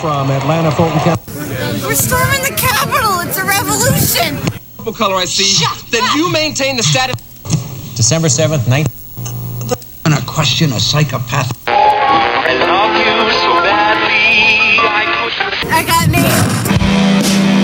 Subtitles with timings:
[0.00, 1.20] from Atlanta, Fulton County.
[1.84, 3.20] We're storming the Capitol.
[3.20, 4.38] It's a revolution.
[4.78, 5.44] Purple color I see.
[5.44, 7.16] Shut then you maintain the status.
[7.96, 8.86] December 7th, 19.
[10.04, 11.52] I'm gonna question a psychopath.
[11.66, 14.80] I love you so badly.
[14.80, 15.04] I
[15.70, 16.08] I got
[17.56, 17.59] me.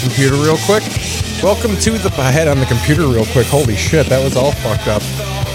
[0.00, 0.82] Computer real quick.
[1.42, 2.10] Welcome to the.
[2.10, 3.46] head on the computer real quick.
[3.46, 5.02] Holy shit, that was all fucked up.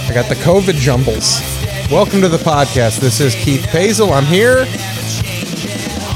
[0.08, 1.42] I got the COVID jumbles.
[1.92, 3.00] Welcome to the podcast.
[3.00, 4.12] This is Keith Pazel.
[4.12, 4.66] I'm here.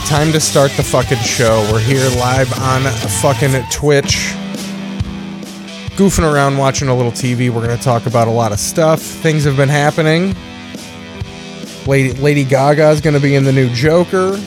[0.07, 1.67] Time to start the fucking show.
[1.71, 2.83] We're here live on
[3.21, 4.33] fucking Twitch.
[5.97, 7.49] Goofing around watching a little TV.
[7.49, 9.01] We're going to talk about a lot of stuff.
[9.01, 10.35] Things have been happening.
[11.87, 14.39] Lady Lady Gaga is going to be in the new Joker.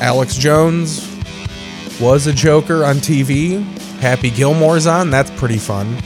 [0.00, 1.09] Alex Jones
[2.00, 3.62] was a Joker on TV.
[4.00, 5.10] Happy Gilmore's on.
[5.10, 5.96] That's pretty fun.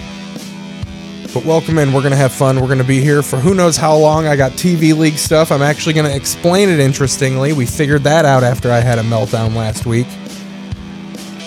[1.32, 1.92] But welcome in.
[1.92, 2.60] We're going to have fun.
[2.60, 4.26] We're going to be here for who knows how long.
[4.26, 5.52] I got TV League stuff.
[5.52, 7.52] I'm actually going to explain it interestingly.
[7.52, 10.06] We figured that out after I had a meltdown last week.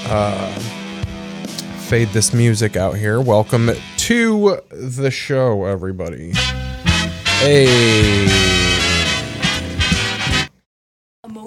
[0.06, 0.52] Uh,
[1.88, 3.20] fade this music out here.
[3.20, 6.32] Welcome to the show, everybody.
[7.40, 8.37] Hey.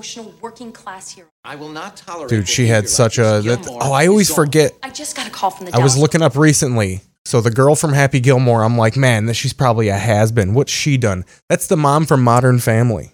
[0.00, 1.28] Emotional working class hero.
[1.44, 2.30] I will not tolerate.
[2.30, 3.42] Dude, she had such a.
[3.44, 4.72] That, oh, I always forget.
[4.82, 7.02] I just got a call from the I was looking up recently.
[7.26, 10.54] So the girl from Happy Gilmore, I'm like, man, that she's probably a has been.
[10.54, 11.26] What's she done?
[11.50, 13.12] That's the mom from Modern Family.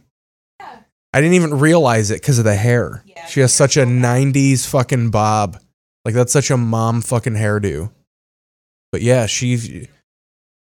[0.60, 0.78] Yeah.
[1.12, 3.02] I didn't even realize it because of the hair.
[3.04, 5.58] Yeah, she has such a 90s fucking bob.
[6.04, 7.90] Like, that's such a mom fucking hairdo.
[8.92, 9.68] But yeah, she's.
[9.68, 9.88] You,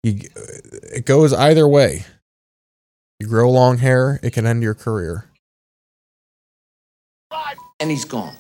[0.04, 2.06] it goes either way.
[3.20, 5.31] You grow long hair, it can end your career.
[7.82, 8.36] And he's gone.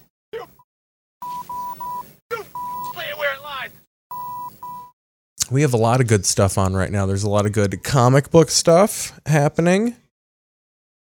[5.50, 7.06] We have a lot of good stuff on right now.
[7.06, 9.97] There's a lot of good comic book stuff happening.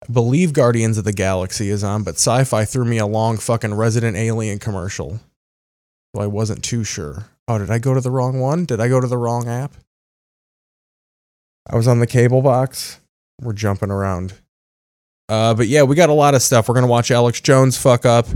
[0.03, 3.37] I believe Guardians of the Galaxy is on, but sci fi threw me a long
[3.37, 5.21] fucking Resident Alien commercial.
[6.13, 7.27] So I wasn't too sure.
[7.47, 8.65] Oh, did I go to the wrong one?
[8.65, 9.73] Did I go to the wrong app?
[11.69, 12.99] I was on the cable box.
[13.39, 14.33] We're jumping around.
[15.31, 16.67] Uh, but yeah, we got a lot of stuff.
[16.67, 18.27] We're to watch Alex Jones fuck up.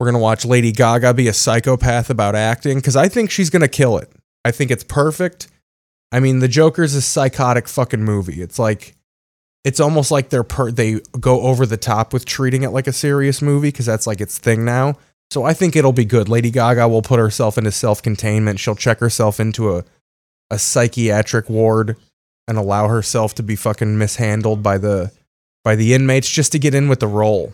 [0.00, 3.68] We're to watch Lady Gaga be a psychopath about acting because I think she's to
[3.68, 4.10] kill it.
[4.44, 5.46] I think it's perfect.
[6.10, 8.42] I mean, The Joker's a psychotic fucking movie.
[8.42, 8.96] It's like,
[9.62, 12.92] it's almost like they're per- they go over the top with treating it like a
[12.92, 14.96] serious movie because that's like its thing now.
[15.30, 16.28] So I think it'll be good.
[16.28, 18.58] Lady Gaga will put herself into self containment.
[18.58, 19.84] She'll check herself into a
[20.50, 21.96] a psychiatric ward
[22.48, 25.12] and allow herself to be fucking mishandled by the
[25.64, 27.52] by the inmates just to get in with the role.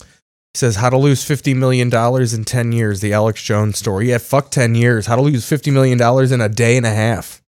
[0.00, 3.00] He says how to lose fifty million dollars in ten years.
[3.00, 4.10] The Alex Jones story.
[4.10, 5.06] Yeah, fuck ten years.
[5.06, 7.42] How to lose fifty million dollars in a day and a half.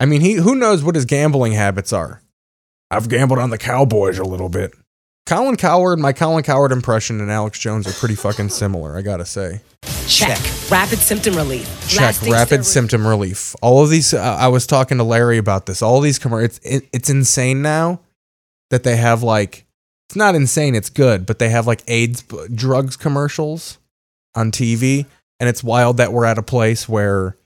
[0.00, 2.22] I mean, he who knows what his gambling habits are.
[2.90, 4.72] I've gambled on the Cowboys a little bit.
[5.28, 8.96] Colin Cowherd, my Colin Cowherd impression and Alex Jones are pretty fucking similar.
[8.96, 9.60] I gotta say.
[10.06, 10.38] Check.
[10.70, 11.66] Rapid symptom relief.
[11.86, 13.54] Check Lasting rapid steroid- symptom relief.
[13.60, 15.82] All of these, uh, I was talking to Larry about this.
[15.82, 18.00] All these commercials, it's, it, it's insane now
[18.70, 19.66] that they have like,
[20.08, 23.76] it's not insane, it's good, but they have like AIDS b- drugs commercials
[24.34, 25.04] on TV.
[25.40, 27.36] And it's wild that we're at a place where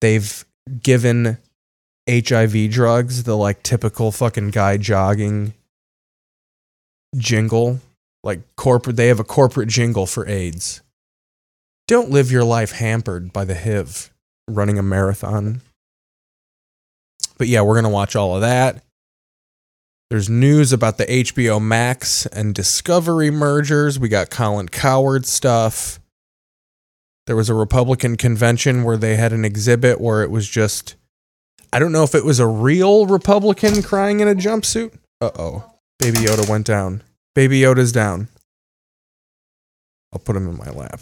[0.00, 0.44] they've
[0.82, 1.38] given
[2.10, 5.54] HIV drugs the like typical fucking guy jogging
[7.16, 7.80] jingle.
[8.24, 10.82] Like corporate, they have a corporate jingle for AIDS.
[11.86, 14.12] Don't live your life hampered by the HIV
[14.48, 15.62] running a marathon.
[17.38, 18.82] But yeah, we're going to watch all of that.
[20.10, 23.98] There's news about the HBO Max and Discovery mergers.
[23.98, 26.00] We got Colin Cowherd stuff.
[27.26, 30.96] There was a Republican convention where they had an exhibit where it was just
[31.72, 34.94] I don't know if it was a real Republican crying in a jumpsuit.
[35.20, 35.64] Uh-oh.
[35.98, 37.02] Baby Yoda went down.
[37.34, 38.28] Baby Yoda's down.
[40.12, 41.00] I'll put him in my lap.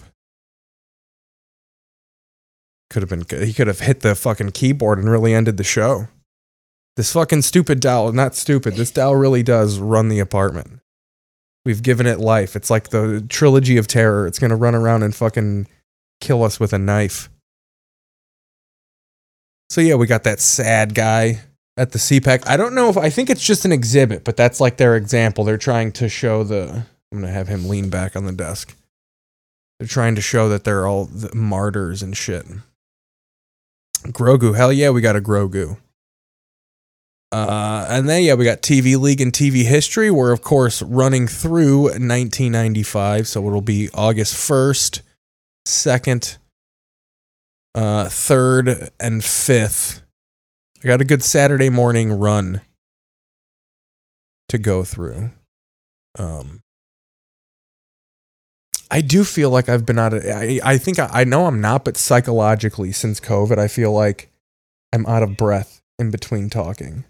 [2.91, 3.47] Could have been good.
[3.47, 6.09] He could have hit the fucking keyboard and really ended the show.
[6.97, 8.75] This fucking stupid doll, not stupid.
[8.75, 10.81] This doll really does run the apartment.
[11.65, 12.57] We've given it life.
[12.57, 14.27] It's like the trilogy of terror.
[14.27, 15.67] It's gonna run around and fucking
[16.21, 17.29] kill us with a knife.
[19.69, 21.41] So yeah, we got that sad guy
[21.77, 22.47] at the CPAC.
[22.47, 25.45] I don't know if I think it's just an exhibit, but that's like their example.
[25.45, 26.85] They're trying to show the.
[27.13, 28.75] I'm gonna have him lean back on the desk.
[29.79, 32.47] They're trying to show that they're all the martyrs and shit.
[34.05, 35.77] Grogu, hell yeah, we got a Grogu.
[37.33, 40.11] Uh, and then yeah, we got TV League and TV History.
[40.11, 45.03] We're of course running through 1995, so it'll be August 1st,
[45.67, 46.39] 2nd,
[47.75, 50.03] uh, 3rd, and 5th.
[50.83, 52.61] I got a good Saturday morning run
[54.49, 55.31] to go through.
[56.19, 56.61] Um,
[58.91, 60.25] I do feel like I've been out of.
[60.25, 64.31] I, I think I, I know I'm not, but psychologically, since COVID, I feel like
[64.93, 67.05] I'm out of breath in between talking.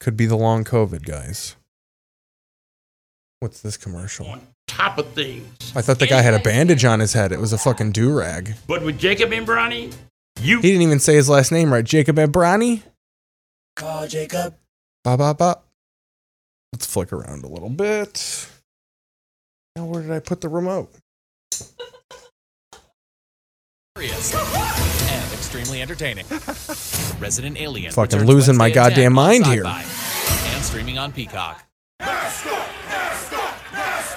[0.00, 1.56] Could be the long COVID, guys.
[3.40, 4.38] What's this commercial?
[4.72, 5.46] top of things.
[5.76, 7.30] I thought the guy had a bandage on his head.
[7.30, 8.54] It was a fucking do rag.
[8.66, 9.94] But with Jacob and Bronny,
[10.40, 11.84] you He didn't even say his last name right.
[11.84, 12.82] Jacob Ebrani?
[13.76, 14.54] Call Jacob.
[15.04, 15.58] Ba ba ba.
[16.72, 18.48] Let's flick around a little bit.
[19.76, 20.90] Now, where did I put the remote?
[23.96, 26.24] and extremely entertaining.
[27.20, 27.92] Resident Alien.
[27.92, 29.64] Fucking losing my Wednesday at 10 goddamn on mind here.
[29.66, 31.62] And streaming on Peacock.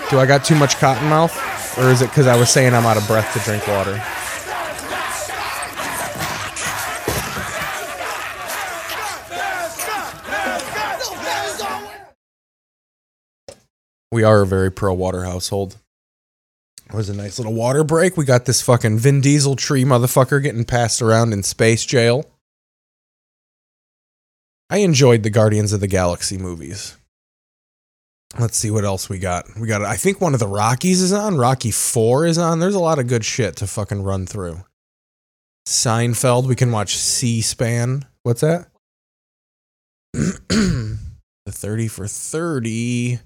[0.10, 1.34] Do I got too much cotton mouth?
[1.78, 4.02] Or is it because I was saying I'm out of breath to drink water?
[14.12, 15.78] We are a very pro water household.
[16.88, 18.16] It was a nice little water break.
[18.16, 22.30] We got this fucking Vin Diesel tree motherfucker getting passed around in space jail.
[24.70, 26.96] I enjoyed the Guardians of the Galaxy movies.
[28.38, 29.46] Let's see what else we got.
[29.58, 31.38] We got, I think one of the Rockies is on.
[31.38, 32.60] Rocky 4 is on.
[32.60, 34.64] There's a lot of good shit to fucking run through.
[35.68, 38.06] Seinfeld, we can watch C SPAN.
[38.24, 38.68] What's that?
[40.14, 40.98] the
[41.48, 43.20] 30 for 30.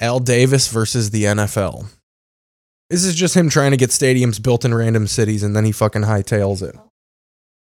[0.00, 1.86] Al Davis versus the NFL.
[2.88, 5.72] This is just him trying to get stadiums built in random cities and then he
[5.72, 6.74] fucking hightails it.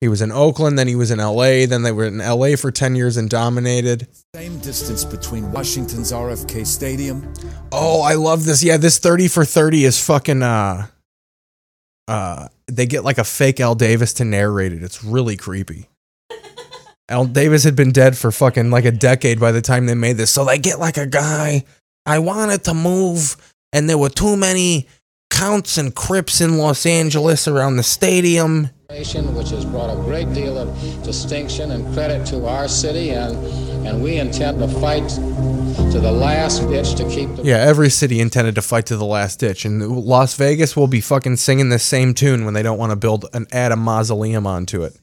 [0.00, 2.72] He was in Oakland, then he was in LA, then they were in LA for
[2.72, 4.08] 10 years and dominated.
[4.34, 7.32] Same distance between Washington's RFK Stadium.
[7.70, 8.64] Oh, I love this.
[8.64, 10.86] Yeah, this 30 for 30 is fucking uh
[12.08, 14.82] uh they get like a fake Al Davis to narrate it.
[14.82, 15.88] It's really creepy.
[17.08, 20.16] Al Davis had been dead for fucking like a decade by the time they made
[20.16, 20.30] this.
[20.30, 21.64] So they get like a guy.
[22.04, 23.36] I wanted to move
[23.72, 24.88] and there were too many
[25.30, 28.70] counts and crips in Los Angeles around the stadium.
[28.88, 30.68] which has brought a great deal of
[31.02, 33.34] distinction and credit to our city, and,
[33.86, 38.20] and we intend to fight to the last ditch to keep the Yeah, every city
[38.20, 41.78] intended to fight to the last ditch, and Las Vegas will be fucking singing the
[41.78, 44.98] same tune when they don't want to build an add a mausoleum onto it.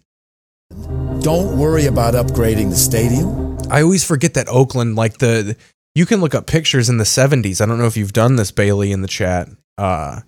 [1.22, 3.58] Don't worry about upgrading the stadium.
[3.72, 5.58] I always forget that Oakland, like the,
[6.00, 7.60] you can look up pictures in the 70s.
[7.60, 9.50] I don't know if you've done this, Bailey, in the chat.
[9.78, 10.22] Uh,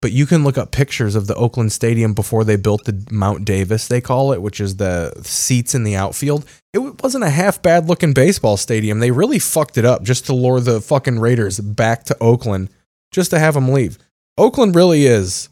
[0.00, 3.44] but you can look up pictures of the Oakland Stadium before they built the Mount
[3.44, 6.44] Davis, they call it, which is the seats in the outfield.
[6.72, 9.00] It wasn't a half bad looking baseball stadium.
[9.00, 12.70] They really fucked it up just to lure the fucking Raiders back to Oakland,
[13.10, 13.98] just to have them leave.
[14.38, 15.48] Oakland really is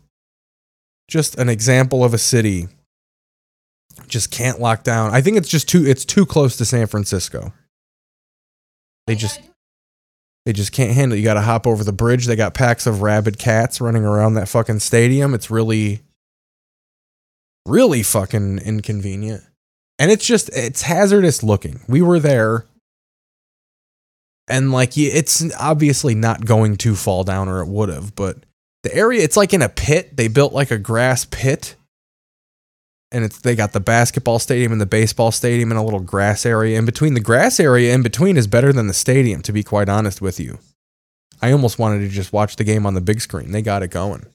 [1.09, 2.69] just an example of a city
[4.07, 5.11] just can't lock down.
[5.11, 7.53] I think it's just too it's too close to San Francisco.
[9.09, 9.41] They just
[10.45, 11.21] they just can't handle it.
[11.21, 12.27] You got to hop over the bridge.
[12.27, 15.35] They got packs of rabid cats running around that fucking stadium.
[15.35, 16.03] It's really
[17.67, 19.43] really fucking inconvenient.
[19.99, 21.81] And it's just it's hazardous looking.
[21.89, 22.67] We were there
[24.47, 28.45] and like it's obviously not going to fall down or it would have, but
[28.83, 30.17] the area it's like in a pit.
[30.19, 31.77] They built like a grass pit
[33.11, 36.45] and it's they got the basketball stadium and the baseball stadium and a little grass
[36.45, 37.15] area in between.
[37.15, 40.39] The grass area in between is better than the stadium, to be quite honest with
[40.39, 40.59] you.
[41.41, 43.53] I almost wanted to just watch the game on the big screen.
[43.53, 44.27] They got it going.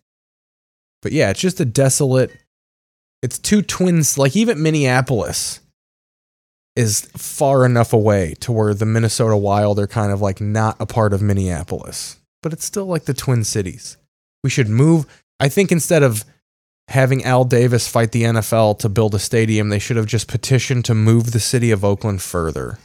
[1.02, 2.32] But yeah, it's just a desolate.
[3.22, 4.18] It's two twins.
[4.18, 5.60] Like even Minneapolis
[6.76, 10.86] is far enough away to where the Minnesota Wild are kind of like not a
[10.86, 13.98] part of Minneapolis, but it's still like the Twin Cities.
[14.44, 15.06] We should move.
[15.40, 16.26] I think instead of
[16.88, 20.86] having Al Davis fight the NFL to build a stadium, they should have just petitioned
[20.86, 22.78] to move the city of Oakland further.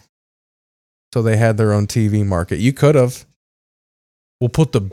[1.12, 2.58] So they had their own TV market.
[2.58, 3.24] You could have.
[4.40, 4.90] We'll put the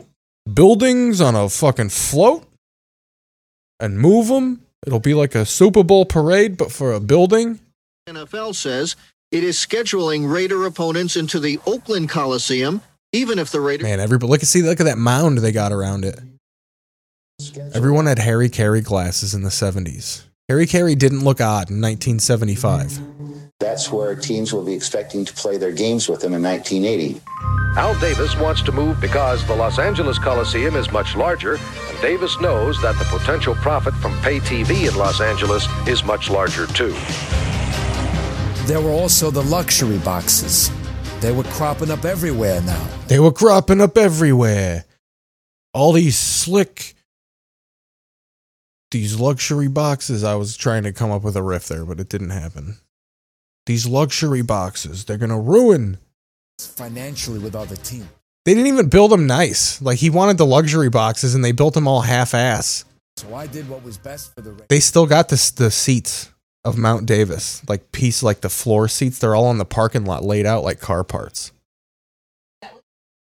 [0.52, 2.44] buildings on a fucking float
[3.78, 4.62] and move them.
[4.86, 7.60] It'll be like a Super Bowl parade, but for a building.
[8.08, 8.96] NFL says
[9.30, 12.80] it is scheduling Raider opponents into the Oakland Coliseum,
[13.12, 13.84] even if the Raiders.
[13.84, 16.18] Man, everybody look at see look at that mound they got around it.
[17.74, 20.24] Everyone had Harry Caray glasses in the seventies.
[20.48, 22.98] Harry Caray didn't look odd in 1975.
[23.60, 27.20] That's where teams will be expecting to play their games with him in 1980.
[27.76, 32.40] Al Davis wants to move because the Los Angeles Coliseum is much larger, and Davis
[32.40, 36.94] knows that the potential profit from pay TV in Los Angeles is much larger too.
[38.64, 40.70] There were also the luxury boxes.
[41.20, 42.88] They were cropping up everywhere now.
[43.08, 44.84] They were cropping up everywhere.
[45.74, 46.95] All these slick,
[48.90, 50.24] these luxury boxes.
[50.24, 52.78] I was trying to come up with a riff there, but it didn't happen.
[53.66, 55.98] These luxury boxes, they're going to ruin.
[56.60, 58.08] Financially with all the team.
[58.44, 59.82] They didn't even build them nice.
[59.82, 62.84] Like he wanted the luxury boxes and they built them all half ass.
[63.16, 66.30] So I did what was best for the They still got the, the seats
[66.64, 69.18] of Mount Davis, like piece like the floor seats.
[69.18, 71.50] They're all on the parking lot laid out like car parts.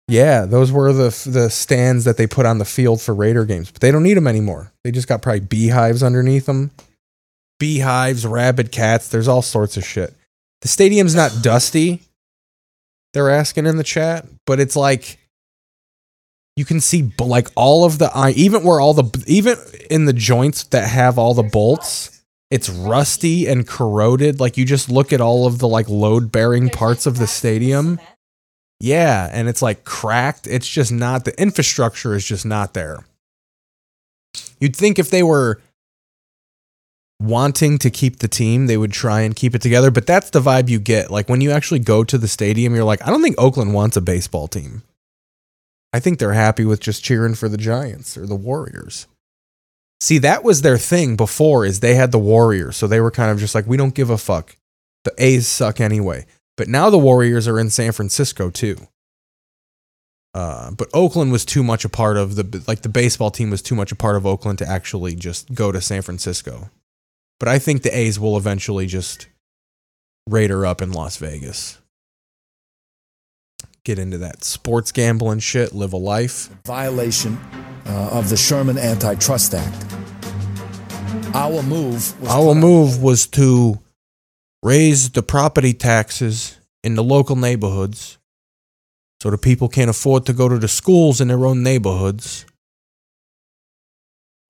[0.09, 3.71] Yeah, those were the the stands that they put on the field for Raider games,
[3.71, 4.73] but they don't need them anymore.
[4.85, 6.71] They just got probably beehives underneath them.
[7.59, 10.15] Beehives, rabid cats, there's all sorts of shit.
[10.63, 12.03] The stadium's not dusty.
[13.15, 15.19] They're asking in the chat, but it's like
[16.55, 19.57] you can see like all of the even where all the even
[19.91, 24.39] in the joints that have all the bolts, it's rusty and corroded.
[24.39, 27.99] Like you just look at all of the like load bearing parts of the stadium.
[28.81, 30.47] Yeah, and it's like cracked.
[30.47, 33.05] It's just not the infrastructure is just not there.
[34.61, 35.61] You'd think if they were
[37.21, 40.41] wanting to keep the team, they would try and keep it together, but that's the
[40.41, 41.11] vibe you get.
[41.11, 43.97] Like when you actually go to the stadium, you're like, I don't think Oakland wants
[43.97, 44.83] a baseball team.
[45.93, 49.07] I think they're happy with just cheering for the Giants or the Warriors.
[50.01, 53.31] See, that was their thing before is they had the Warriors, so they were kind
[53.31, 54.57] of just like we don't give a fuck.
[55.05, 56.27] The A's suck anyway.
[56.57, 58.77] But now the Warriors are in San Francisco too.
[60.35, 63.63] Uh, but Oakland was too much a part of the like the baseball team was
[63.63, 66.71] too much a part of Oakland to actually just go to San Francisco.
[67.41, 69.29] But I think the A's will eventually just
[70.27, 71.79] raid her up in Las Vegas.
[73.85, 76.51] Get into that sports gambling shit, live a life.
[76.67, 77.39] Violation
[77.87, 79.87] uh, of the Sherman Antitrust Act.
[81.35, 83.79] Our move was Our move was to
[84.67, 88.19] raise the property taxes in the local neighborhoods
[89.23, 92.45] so the people can't afford to go to the schools in their own neighborhoods.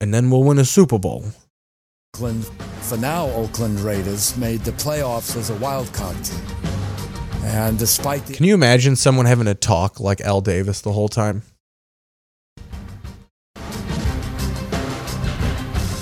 [0.00, 1.26] And then we'll win a Super Bowl.
[2.14, 2.46] Oakland,
[2.80, 6.40] for now, Oakland Raiders made the playoffs as a wild card team.
[7.44, 11.08] And despite the Can you imagine someone having to talk like Al Davis the whole
[11.08, 11.42] time?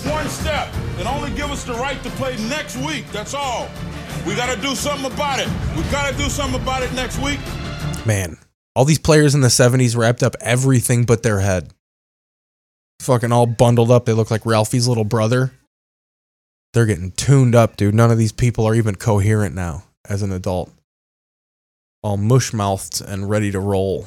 [0.06, 3.10] One step and only give us the right to play next week.
[3.10, 3.68] That's all.
[4.26, 5.48] We got to do something about it.
[5.76, 7.40] We got to do something about it next week.
[8.06, 8.38] Man,
[8.74, 11.72] all these players in the 70s wrapped up everything but their head.
[13.00, 14.06] Fucking all bundled up.
[14.06, 15.52] They look like Ralphie's little brother.
[16.72, 17.94] They're getting tuned up, dude.
[17.94, 20.72] None of these people are even coherent now as an adult.
[22.02, 24.06] All mush mouthed and ready to roll.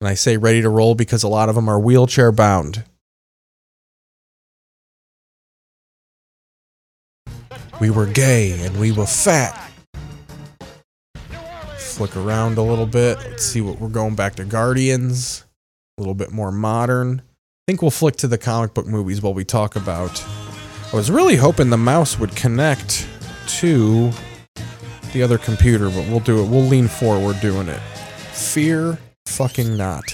[0.00, 2.84] And I say ready to roll because a lot of them are wheelchair bound.
[7.80, 9.70] We were gay and we were fat.
[11.78, 13.18] Flick around a little bit.
[13.18, 15.44] Let's see what we're going back to Guardians.
[15.96, 17.20] A little bit more modern.
[17.20, 20.24] I think we'll flick to the comic book movies while we talk about.
[20.92, 23.06] I was really hoping the mouse would connect
[23.58, 24.10] to
[25.12, 26.48] the other computer, but we'll do it.
[26.48, 27.80] We'll lean forward doing it.
[28.32, 30.04] Fear fucking not.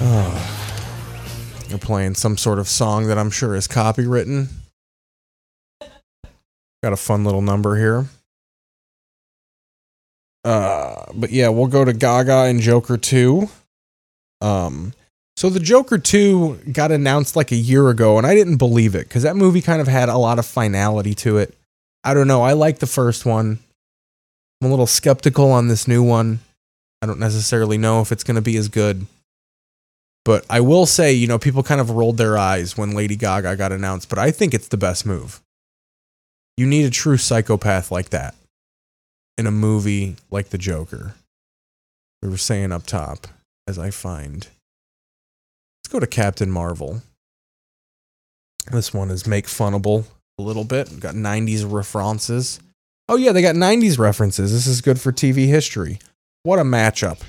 [0.00, 0.48] Oh.
[1.68, 4.48] They're playing some sort of song that I'm sure is copywritten.
[6.82, 8.06] Got a fun little number here.
[10.44, 13.48] Uh, but yeah, we'll go to Gaga and Joker 2.
[14.40, 14.92] Um,
[15.36, 19.08] so the Joker 2 got announced like a year ago, and I didn't believe it
[19.08, 21.56] because that movie kind of had a lot of finality to it.
[22.04, 22.42] I don't know.
[22.42, 23.60] I like the first one.
[24.60, 26.40] I'm a little skeptical on this new one.
[27.00, 29.06] I don't necessarily know if it's going to be as good.
[30.24, 33.56] But I will say, you know, people kind of rolled their eyes when Lady Gaga
[33.56, 35.41] got announced, but I think it's the best move.
[36.56, 38.34] You need a true psychopath like that
[39.38, 41.14] in a movie like The Joker.
[42.22, 43.26] We were saying up top,
[43.66, 44.46] as I find.
[45.78, 47.02] Let's go to Captain Marvel.
[48.70, 50.04] This one is make funnable
[50.38, 50.88] a little bit.
[50.90, 52.60] We've got 90s references.
[53.08, 54.52] Oh, yeah, they got 90s references.
[54.52, 55.98] This is good for TV history.
[56.44, 57.20] What a matchup.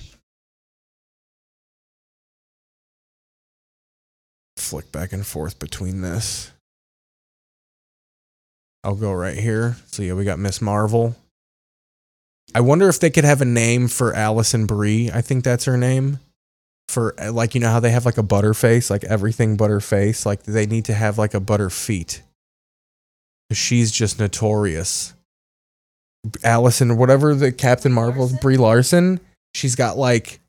[4.73, 6.52] flick back and forth between this.
[8.83, 9.77] I'll go right here.
[9.87, 11.15] So yeah, we got Miss Marvel.
[12.53, 15.09] I wonder if they could have a name for Allison Brie.
[15.11, 16.19] I think that's her name.
[16.89, 19.79] For uh, like you know how they have like a butter face, like everything butter
[19.79, 20.25] face.
[20.25, 22.21] Like they need to have like a butter feet.
[23.51, 25.13] She's just notorious.
[26.43, 29.19] Allison, whatever the Captain Marvel, Brie Larson,
[29.53, 30.39] she's got like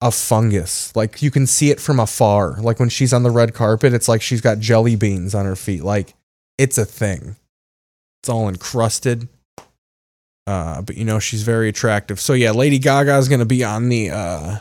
[0.00, 0.94] a fungus.
[0.94, 2.60] Like you can see it from afar.
[2.60, 5.56] Like when she's on the red carpet, it's like she's got jelly beans on her
[5.56, 5.84] feet.
[5.84, 6.14] Like
[6.58, 7.36] it's a thing.
[8.22, 9.28] It's all encrusted.
[10.46, 12.20] Uh, but you know, she's very attractive.
[12.20, 14.58] So yeah, Lady Gaga is gonna be on the uh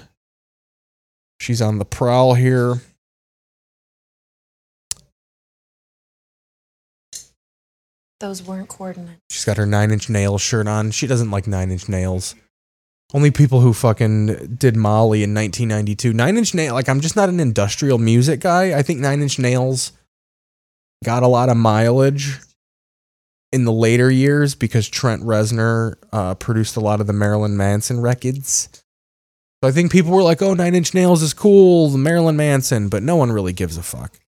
[1.40, 2.76] she's on the prowl here.
[8.20, 9.20] Those weren't coordinates.
[9.30, 10.92] She's got her nine inch nail shirt on.
[10.92, 12.34] She doesn't like nine inch nails.
[13.14, 16.12] Only people who fucking did Molly in 1992.
[16.12, 18.78] Nine Inch Nail, like I'm just not an industrial music guy.
[18.78, 19.94] I think Nine Inch Nails
[21.04, 22.40] got a lot of mileage
[23.56, 28.02] in the later years because Trent Reznor uh, produced a lot of the Marilyn Manson
[28.02, 28.68] records.
[29.64, 32.90] So I think people were like, "Oh, Nine Inch Nails is cool, the Marilyn Manson,"
[32.90, 34.20] but no one really gives a fuck.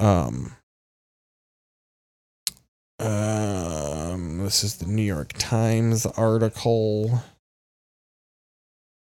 [0.00, 0.56] Um.
[2.98, 7.22] Um, this is the New York Times article.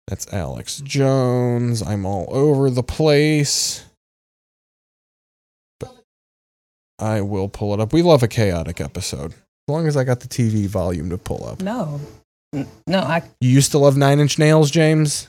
[0.06, 1.82] That's Alex Jones.
[1.82, 3.86] I'm all over the place.
[7.00, 7.92] I will pull it up.
[7.92, 9.32] We love a chaotic episode.
[9.32, 11.60] As long as I got the TV volume to pull up.
[11.62, 12.00] No.
[12.54, 15.28] N- No, I You used to love Nine Inch Nails, James?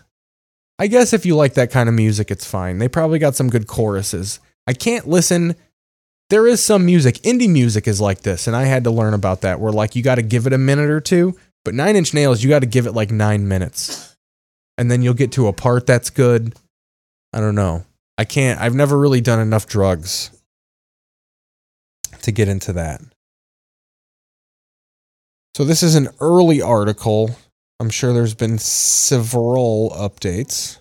[0.79, 2.79] I guess if you like that kind of music, it's fine.
[2.79, 4.39] They probably got some good choruses.
[4.67, 5.55] I can't listen.
[6.31, 7.15] There is some music.
[7.23, 10.01] Indie music is like this, and I had to learn about that where, like, you
[10.01, 11.37] got to give it a minute or two.
[11.63, 14.15] But Nine Inch Nails, you got to give it like nine minutes.
[14.77, 16.55] And then you'll get to a part that's good.
[17.33, 17.85] I don't know.
[18.17, 20.31] I can't, I've never really done enough drugs
[22.21, 23.01] to get into that.
[25.55, 27.35] So this is an early article.
[27.79, 30.79] I'm sure there's been several updates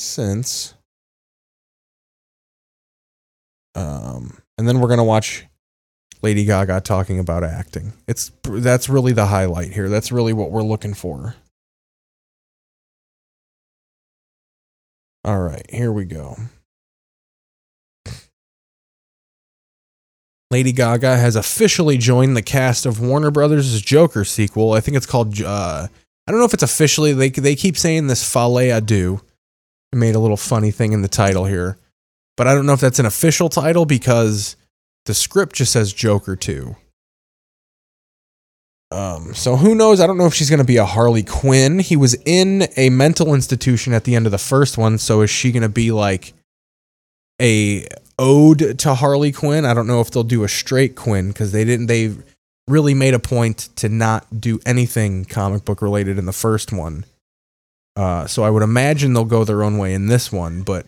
[0.00, 0.74] since.
[3.74, 5.46] Um, and then we're gonna watch
[6.22, 7.92] Lady Gaga talking about acting.
[8.06, 9.88] It's that's really the highlight here.
[9.88, 11.36] That's really what we're looking for.
[15.24, 16.36] All right, here we go.
[20.52, 24.74] Lady Gaga has officially joined the cast of Warner Brothers' Joker sequel.
[24.74, 25.40] I think it's called.
[25.40, 25.88] Uh,
[26.26, 27.14] I don't know if it's officially.
[27.14, 29.18] They they keep saying this Folie à Deux.
[29.94, 31.78] I made a little funny thing in the title here,
[32.36, 34.56] but I don't know if that's an official title because
[35.06, 36.76] the script just says Joker 2.
[38.90, 40.00] Um, so who knows?
[40.00, 41.78] I don't know if she's going to be a Harley Quinn.
[41.78, 45.30] He was in a mental institution at the end of the first one, so is
[45.30, 46.34] she going to be like
[47.40, 47.86] a
[48.22, 49.64] ode to Harley Quinn?
[49.64, 51.86] I don't know if they'll do a straight Quinn because they didn't.
[51.86, 52.14] They
[52.68, 57.04] really made a point to not do anything comic book related in the first one.
[57.96, 60.86] Uh, so I would imagine they'll go their own way in this one, but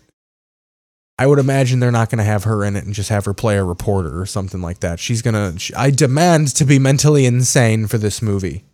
[1.19, 3.35] I would imagine they're not going to have her in it and just have her
[3.35, 5.01] play a reporter or something like that.
[5.01, 8.65] She's going to, I demand to be mentally insane for this movie.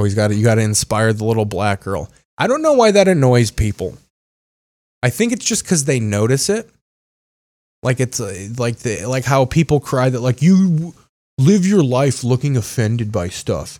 [0.00, 2.10] Oh, he's got you got to inspire the little black girl.
[2.38, 3.98] I don't know why that annoys people.
[5.02, 6.70] I think it's just because they notice it.
[7.82, 10.94] Like it's uh, like the like how people cry that like you
[11.36, 13.78] live your life looking offended by stuff.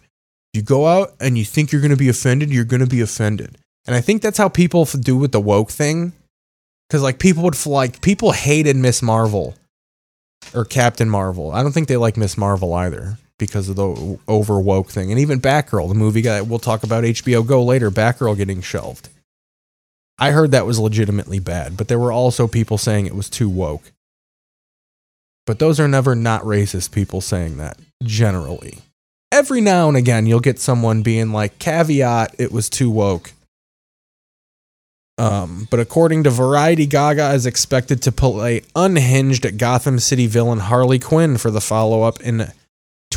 [0.52, 3.00] You go out and you think you're going to be offended, you're going to be
[3.00, 3.56] offended.
[3.86, 6.12] And I think that's how people do with the woke thing.
[6.86, 9.54] Because like people would like people hated Miss Marvel
[10.52, 11.50] or Captain Marvel.
[11.50, 15.10] I don't think they like Miss Marvel either because of the over woke thing.
[15.10, 19.08] And even Batgirl, the movie guy we'll talk about HBO Go later, Batgirl getting shelved.
[20.20, 23.48] I heard that was legitimately bad, but there were also people saying it was too
[23.48, 23.90] woke.
[25.46, 28.78] But those are never not racist people saying that, generally.
[29.32, 33.32] Every now and again, you'll get someone being like, caveat, it was too woke.
[35.20, 40.98] Um, but according to Variety, Gaga is expected to play unhinged Gotham City villain Harley
[40.98, 42.50] Quinn for the follow up in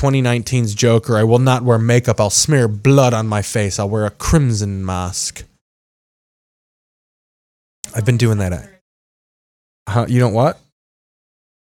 [0.04, 1.18] 2019's Joker.
[1.18, 2.20] I will not wear makeup.
[2.20, 3.80] I'll smear blood on my face.
[3.80, 5.46] I'll wear a crimson mask.
[7.96, 8.70] I've been doing that.
[9.88, 10.60] Huh, you don't what?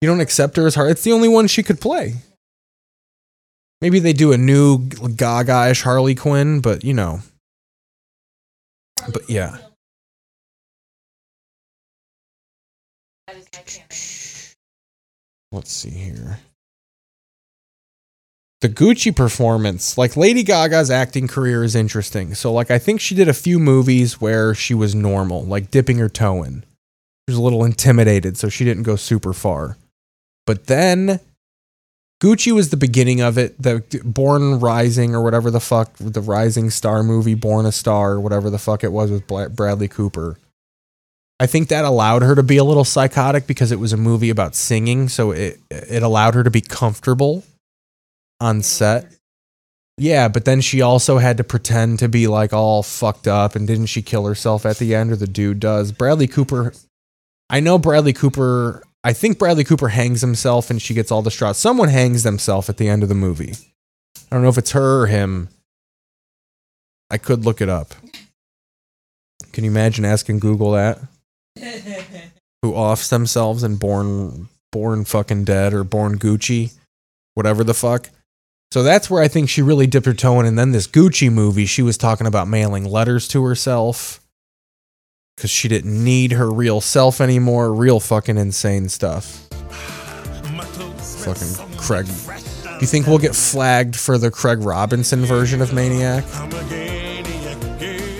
[0.02, 0.90] You don't accept her as Harley?
[0.90, 2.16] It's the only one she could play.
[3.80, 7.20] Maybe they do a new Gaga-ish Harley Quinn, but you know.
[9.10, 9.56] But yeah.
[15.50, 16.38] let's see here.
[18.60, 22.34] The Gucci performance, like Lady Gaga's acting career is interesting.
[22.34, 25.98] So, like, I think she did a few movies where she was normal, like dipping
[25.98, 26.64] her toe in.
[27.28, 29.76] She was a little intimidated, so she didn't go super far.
[30.44, 31.20] But then
[32.20, 33.62] Gucci was the beginning of it.
[33.62, 38.20] The Born Rising or whatever the fuck, the Rising Star movie, Born a Star, or
[38.20, 40.36] whatever the fuck it was with Bradley Cooper.
[41.38, 44.30] I think that allowed her to be a little psychotic because it was a movie
[44.30, 47.44] about singing, so it it allowed her to be comfortable
[48.40, 49.12] on set.
[49.96, 53.66] Yeah, but then she also had to pretend to be like all fucked up and
[53.66, 55.90] didn't she kill herself at the end or the dude does?
[55.90, 56.72] Bradley Cooper
[57.50, 61.30] I know Bradley Cooper I think Bradley Cooper hangs himself and she gets all the
[61.30, 61.56] distraught.
[61.56, 63.54] Someone hangs themselves at the end of the movie.
[64.16, 65.48] I don't know if it's her or him.
[67.10, 67.94] I could look it up.
[69.52, 71.00] Can you imagine asking Google that?
[72.62, 76.74] Who offs themselves and born born fucking dead or born Gucci,
[77.34, 78.10] whatever the fuck.
[78.70, 80.46] So that's where I think she really dipped her toe in.
[80.46, 84.20] And then this Gucci movie, she was talking about mailing letters to herself
[85.36, 87.72] because she didn't need her real self anymore.
[87.72, 89.48] Real fucking insane stuff.
[91.24, 92.06] Fucking Craig.
[92.80, 96.24] You think we'll get flagged for the Craig Robinson version of Maniac?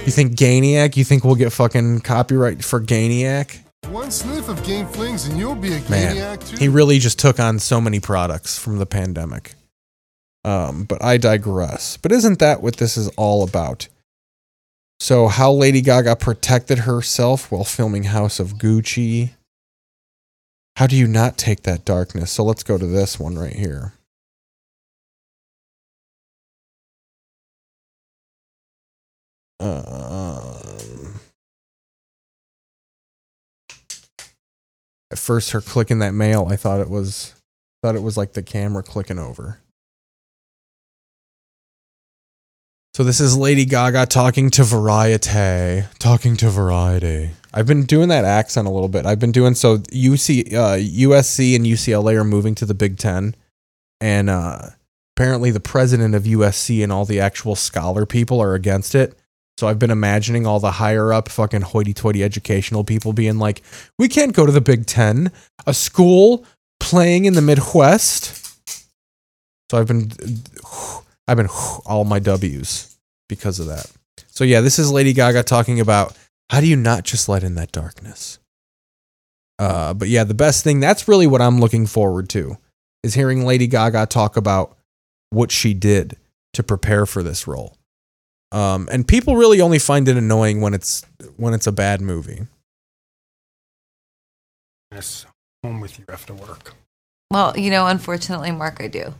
[0.04, 0.96] You think Ganiac?
[0.96, 3.58] You think we'll get fucking copyright for Ganiac?
[3.90, 6.56] One sniff of Gain Flings and you'll be a Man, too.
[6.56, 9.54] he really just took on so many products from the pandemic.
[10.44, 11.96] Um, but I digress.
[11.96, 13.88] But isn't that what this is all about?
[15.00, 19.30] So, how Lady Gaga protected herself while filming House of Gucci.
[20.76, 22.32] How do you not take that darkness?
[22.32, 23.92] So, let's go to this one right here.
[29.60, 31.20] Um,
[35.10, 37.34] at first, her clicking that mail, I thought it was
[37.82, 39.58] thought it was like the camera clicking over.
[42.94, 47.30] So this is Lady Gaga talking to Variety, talking to Variety.
[47.54, 49.06] I've been doing that accent a little bit.
[49.06, 53.36] I've been doing so UC, uh, USC and UCLA are moving to the Big Ten,
[54.00, 54.70] and uh,
[55.16, 59.16] apparently the president of USC and all the actual scholar people are against it.
[59.58, 63.62] So I've been imagining all the higher up fucking hoity-toity educational people being like,
[63.98, 65.32] "We can't go to the Big Ten,
[65.66, 66.44] a school
[66.80, 68.44] playing in the Midwest."
[69.70, 70.10] So I've been,
[71.28, 71.48] I've been
[71.86, 73.90] all my W's because of that.
[74.28, 76.16] So yeah, this is Lady Gaga talking about
[76.50, 78.38] how do you not just let in that darkness.
[79.58, 82.56] Uh, but yeah, the best thing that's really what I'm looking forward to
[83.02, 84.76] is hearing Lady Gaga talk about
[85.30, 86.16] what she did
[86.54, 87.76] to prepare for this role.
[88.50, 91.04] Um, and people really only find it annoying when it's
[91.36, 92.46] when it's a bad movie.
[94.90, 95.26] Yes,
[95.62, 96.72] home with you after work.
[97.30, 99.12] Well, you know, unfortunately, Mark, I do.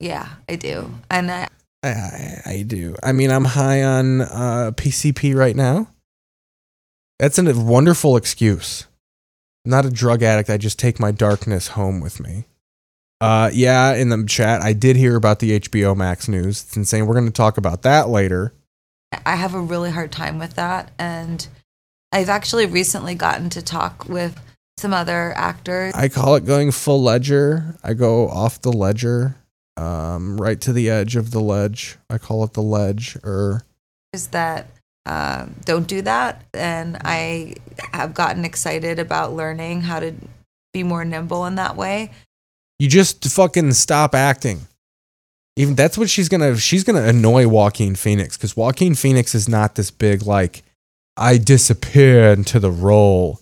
[0.00, 0.90] Yeah, I do.
[1.10, 1.48] And I,
[1.82, 2.96] I, I do.
[3.02, 5.88] I mean, I'm high on uh, PCP right now.
[7.18, 8.86] That's a wonderful excuse.
[9.64, 10.48] I'm not a drug addict.
[10.48, 12.46] I just take my darkness home with me.
[13.20, 16.62] Uh, yeah, in the chat, I did hear about the HBO Max news.
[16.62, 17.06] It's insane.
[17.06, 18.54] We're going to talk about that later.
[19.26, 20.92] I have a really hard time with that.
[20.98, 21.46] And
[22.12, 24.40] I've actually recently gotten to talk with
[24.78, 25.92] some other actors.
[25.94, 27.76] I call it going full ledger.
[27.84, 29.36] I go off the ledger,
[29.80, 31.96] um, right to the edge of the ledge.
[32.08, 33.16] I call it the ledge.
[33.24, 33.62] Or
[34.12, 34.68] Is that
[35.06, 36.44] um, don't do that.
[36.54, 37.54] And I
[37.92, 40.14] have gotten excited about learning how to
[40.72, 42.12] be more nimble in that way.
[42.78, 44.66] you just fucking stop acting.
[45.56, 46.56] Even that's what she's gonna.
[46.56, 50.62] She's gonna annoy Joaquin Phoenix because Joaquin Phoenix is not this big like.
[51.16, 53.40] I disappear into the role,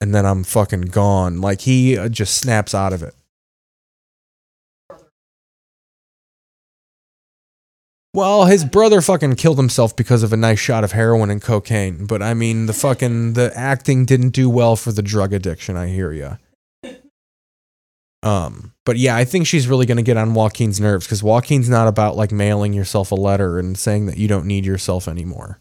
[0.00, 1.40] and then I'm fucking gone.
[1.40, 3.14] Like he uh, just snaps out of it.
[8.14, 12.04] Well, his brother fucking killed himself because of a nice shot of heroin and cocaine.
[12.04, 15.76] But I mean, the fucking the acting didn't do well for the drug addiction.
[15.76, 16.36] I hear ya.
[18.22, 21.88] Um, but yeah, I think she's really gonna get on Joaquin's nerves because Joaquin's not
[21.88, 25.58] about like mailing yourself a letter and saying that you don't need yourself anymore.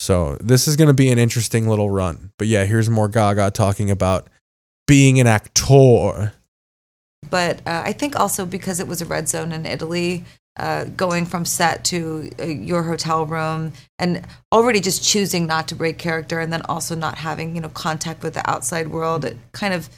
[0.00, 2.32] So this is gonna be an interesting little run.
[2.38, 4.28] But yeah, here's more Gaga talking about
[4.86, 6.32] being an actor.
[7.28, 10.24] But uh, I think also because it was a red zone in Italy,
[10.56, 15.74] uh, going from set to uh, your hotel room and already just choosing not to
[15.74, 19.36] break character and then also not having you know contact with the outside world it
[19.52, 19.88] kind of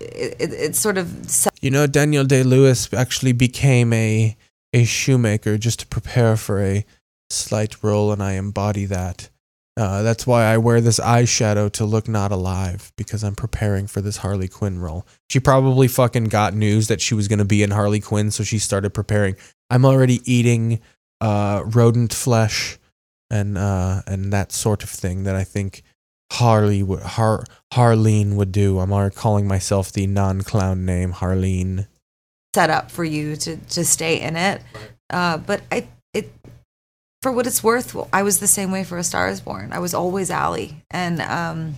[0.00, 4.36] it, it, it sort of set You know, Daniel Day Lewis actually became a
[4.74, 6.84] a shoemaker just to prepare for a
[7.30, 9.30] slight role, and I embody that.
[9.76, 14.00] Uh, that's why I wear this eyeshadow to look not alive because I'm preparing for
[14.00, 15.06] this Harley Quinn role.
[15.30, 18.42] She probably fucking got news that she was going to be in Harley Quinn, so
[18.42, 19.36] she started preparing.
[19.70, 20.80] I'm already eating
[21.20, 22.78] uh, rodent flesh
[23.30, 25.82] and uh, and that sort of thing that I think
[26.32, 28.78] Harley would Har Harleen would do.
[28.78, 31.86] I'm already calling myself the non-clown name Harleen.
[32.54, 34.62] set up for you to to stay in it.
[35.10, 36.32] Uh, but I it
[37.22, 39.72] for what it's worth, I was the same way for A Star Is Born.
[39.72, 41.74] I was always Allie, and um,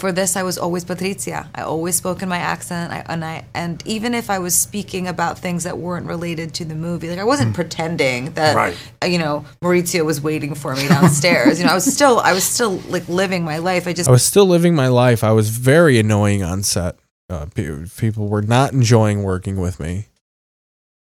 [0.00, 1.48] for this, I was always Patricia.
[1.54, 5.06] I always spoke in my accent, I, and I and even if I was speaking
[5.06, 8.76] about things that weren't related to the movie, like I wasn't pretending that Right.
[9.02, 11.58] uh, you know Maurizio was waiting for me downstairs.
[11.60, 13.86] you know, I was still I was still like living my life.
[13.86, 15.22] I just I was still living my life.
[15.22, 16.96] I was very annoying on set.
[17.30, 20.08] Uh, people were not enjoying working with me.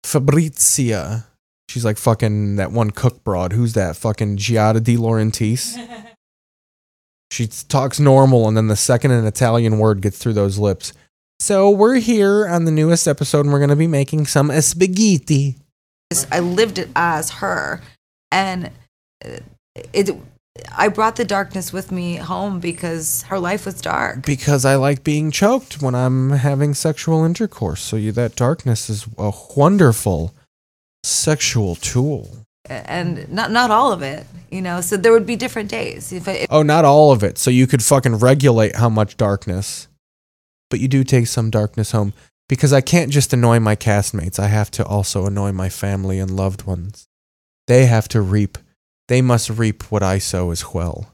[0.05, 1.27] Fabrizia.
[1.69, 3.53] She's like fucking that one cook broad.
[3.55, 3.97] Who's that?
[3.97, 5.77] Fucking Giada De Laurentiis.
[7.31, 10.93] she talks normal, and then the second an Italian word gets through those lips.
[11.41, 15.57] So we're here on the newest episode, and we're gonna be making some spaghetti.
[16.31, 17.83] I lived it as her,
[18.31, 18.71] and
[19.93, 20.11] it.
[20.71, 24.25] I brought the darkness with me home because her life was dark.
[24.25, 27.83] because I like being choked when I'm having sexual intercourse.
[27.83, 30.33] So you, that darkness is a wonderful
[31.03, 32.44] sexual tool.
[32.69, 34.81] And not not all of it, you know.
[34.81, 36.13] So there would be different days.
[36.13, 37.39] If, I, if Oh, not all of it.
[37.39, 39.89] So you could fucking regulate how much darkness,
[40.71, 42.13] but you do take some darkness home
[42.49, 44.39] because I can't just annoy my castmates.
[44.39, 47.07] I have to also annoy my family and loved ones.
[47.67, 48.59] They have to reap.
[49.09, 51.09] They must reap what I sow as well.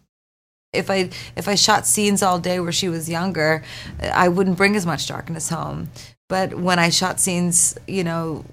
[0.73, 3.65] if I if I shot scenes all day where she was younger,
[4.01, 5.91] I wouldn't bring as much darkness home.
[6.29, 8.45] But when I shot scenes, you know,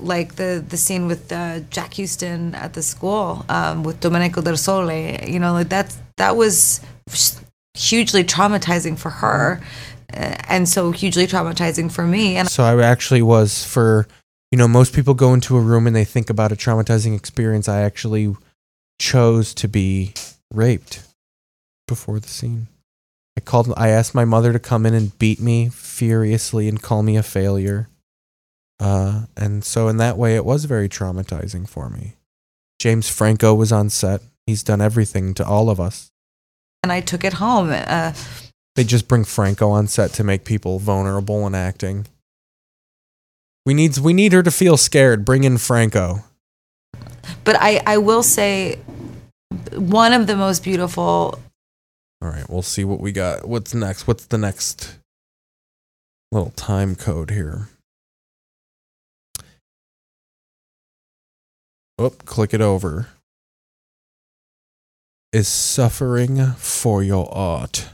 [0.00, 4.56] like the the scene with uh, Jack Huston at the school um, with Domenico De
[4.56, 4.92] Sole,
[5.26, 6.80] you know, like that that was
[7.74, 9.60] hugely traumatizing for her,
[10.12, 12.36] uh, and so hugely traumatizing for me.
[12.36, 14.06] And So I actually was for,
[14.50, 17.68] you know, most people go into a room and they think about a traumatizing experience.
[17.68, 18.34] I actually
[18.98, 20.14] chose to be
[20.52, 21.02] raped
[21.88, 22.68] before the scene.
[23.38, 27.02] I called I asked my mother to come in and beat me furiously and call
[27.02, 27.88] me a failure.
[28.78, 32.14] Uh and so in that way it was very traumatizing for me.
[32.78, 34.20] James Franco was on set.
[34.46, 36.10] He's done everything to all of us.
[36.82, 37.70] and I took it home.
[37.70, 38.12] Uh,
[38.76, 42.06] They just bring Franco on set to make people vulnerable in acting.
[43.64, 45.24] We need we need her to feel scared.
[45.24, 46.22] Bring in Franco.
[47.44, 48.78] but I I will say
[49.72, 51.40] one of the most beautiful
[52.22, 53.48] All right, we'll see what we got.
[53.48, 54.06] What's next?
[54.06, 54.98] What's the next
[56.30, 57.68] little time code here?
[61.98, 63.08] Oh, click it over.
[65.32, 67.88] Is suffering for your art.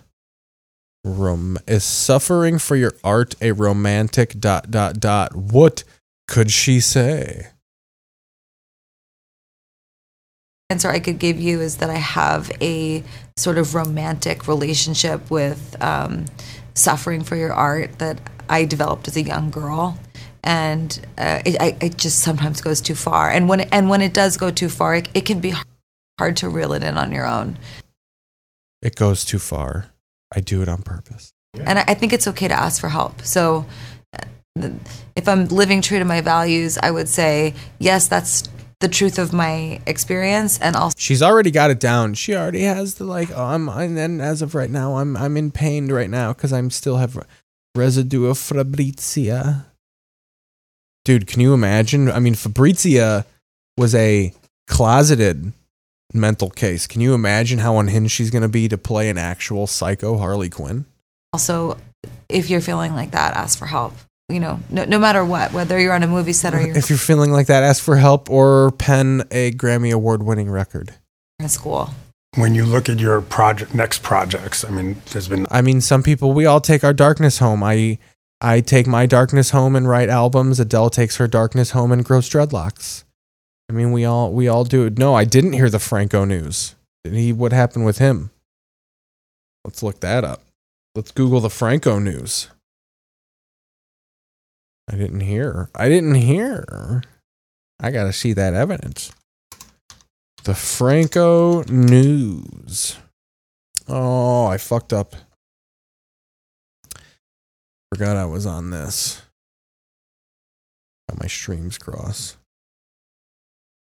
[1.05, 5.35] Rom- is suffering for your art a romantic dot dot dot?
[5.35, 5.85] What
[6.29, 7.49] could she say?
[10.73, 13.05] answer I could give you is that I have a
[13.37, 16.25] sort of romantic relationship with um,
[16.75, 19.99] suffering for your art that I developed as a young girl,
[20.43, 23.31] and uh, it, I, it just sometimes goes too far.
[23.31, 25.55] And when and when it does go too far, it, it can be
[26.19, 27.59] hard to reel it in on your own.
[28.83, 29.87] It goes too far.
[30.35, 31.33] I do it on purpose.
[31.55, 33.23] And I, I think it's okay to ask for help.
[33.23, 33.67] So.
[34.15, 34.69] uh,
[35.15, 38.49] If I'm living true to my values, I would say, yes, that's
[38.81, 40.59] the truth of my experience.
[40.59, 42.15] And also, She's already got it down.
[42.15, 43.31] She already has the like.
[43.31, 46.53] Oh, I'm and then as of right now, I'm I'm in pain right now because
[46.53, 47.17] I'm still have
[47.77, 49.67] residue of Fabrizia.
[51.05, 52.11] Dude, can you imagine?
[52.11, 53.27] I mean, Fabrizia
[53.77, 54.33] was a
[54.69, 55.53] closeted
[56.15, 56.87] mental case.
[56.87, 60.85] Can you imagine how unhinged she's gonna be to play an actual psycho Harley Quinn?
[61.33, 61.79] also
[62.29, 63.95] if you're feeling like that ask for help
[64.29, 66.91] you know no, no matter what whether you're on a movie set or you're If
[66.91, 70.95] you're feeling like that, ask for help or pen a Grammy award winning record.
[71.41, 71.91] in school
[72.37, 76.03] When you look at your project, next projects, I mean, there's been I mean, some
[76.03, 77.63] people we all take our darkness home.
[77.63, 77.99] I
[78.45, 80.59] I take my darkness home and write albums.
[80.59, 83.05] Adele takes her darkness home and grows dreadlocks.
[83.71, 84.91] I mean, we all we all do.
[84.91, 86.75] No, I didn't hear the Franco news.
[87.05, 87.33] Did he?
[87.33, 88.31] What happened with him?
[89.65, 90.43] Let's look that up.
[90.97, 92.49] Let's Google the Franco news.
[94.91, 95.71] I didn't hear.
[95.77, 97.05] I didn't hear.
[97.79, 99.13] I gotta see that evidence.
[100.43, 102.97] The Franco news.
[103.87, 105.15] Oh, I fucked up.
[107.93, 109.21] Forgot I was on this.
[111.11, 112.39] Got my streams cross.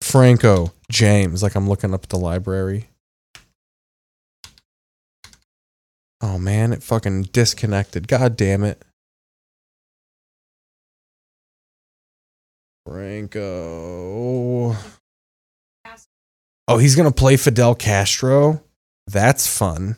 [0.01, 2.89] Franco James, like I'm looking up the library.
[6.21, 8.09] Oh man, it fucking disconnected.
[8.09, 8.83] God damn it.
[12.85, 14.75] Franco.
[16.67, 18.61] Oh, he's going to play Fidel Castro?
[19.07, 19.95] That's fun.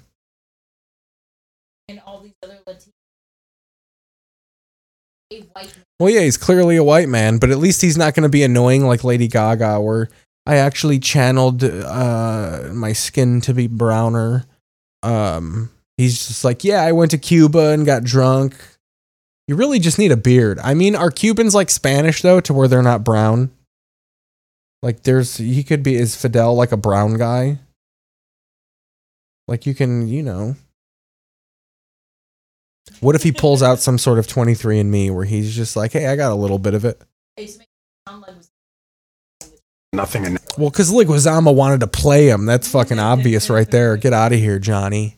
[5.99, 8.87] Well, yeah, he's clearly a white man, but at least he's not gonna be annoying
[8.87, 10.09] like Lady Gaga, where
[10.47, 14.45] I actually channeled uh, my skin to be browner.
[15.03, 18.57] Um, he's just like, yeah, I went to Cuba and got drunk.
[19.49, 20.59] You really just need a beard.
[20.62, 23.51] I mean, are Cubans like Spanish though, to where they're not brown?
[24.83, 27.59] Like, there's he could be is Fidel like a brown guy?
[29.49, 30.57] Like you can, you know.
[33.01, 36.16] What if he pulls out some sort of 23andMe where he's just like, hey, I
[36.16, 37.01] got a little bit of it?
[37.37, 38.51] They used to make it sound like it was
[39.92, 42.44] Nothing in Well, because Leguizamo wanted to play him.
[42.44, 43.96] That's fucking obvious right there.
[43.96, 45.16] Get out of here, Johnny.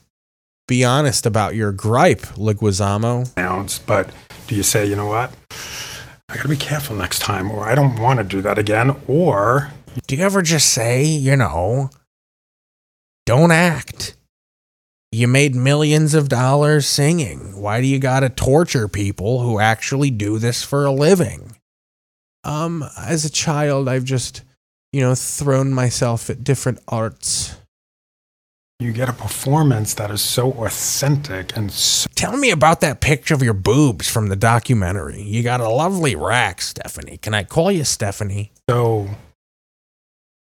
[0.68, 3.36] Be honest about your gripe, Leguizamo.
[3.36, 4.10] nouns, but
[4.46, 5.32] do you say, you know what?
[6.28, 9.70] I gotta be careful next time, or I don't want to do that again, or
[10.06, 11.90] Do you ever just say, you know,
[13.24, 14.14] don't act?
[15.10, 17.60] You made millions of dollars singing.
[17.60, 21.56] Why do you gotta torture people who actually do this for a living?
[22.44, 24.42] Um, as a child, I've just,
[24.92, 27.56] you know, thrown myself at different arts.
[28.80, 33.34] you get a performance that is so authentic and so Tell me about that picture
[33.34, 35.22] of your boobs from the documentary.
[35.22, 37.16] You got a lovely rack, Stephanie.
[37.16, 38.52] Can I call you Stephanie?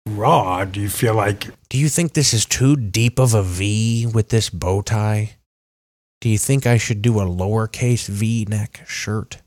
[0.06, 0.64] Raw.
[0.64, 4.28] Do you feel like Do you think this is too deep of a V with
[4.28, 5.36] this bow tie?
[6.20, 9.38] Do you think I should do a lowercase V neck shirt?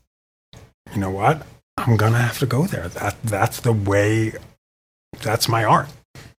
[0.94, 1.42] you know what?
[1.76, 2.88] I'm gonna have to go there.
[2.88, 4.32] That that's the way.
[5.22, 5.88] That's my art.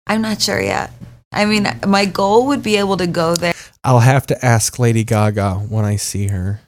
[0.08, 0.92] I'm not sure yet.
[1.32, 3.54] I mean, my goal would be able to go there.
[3.84, 6.62] I'll have to ask Lady Gaga when I see her.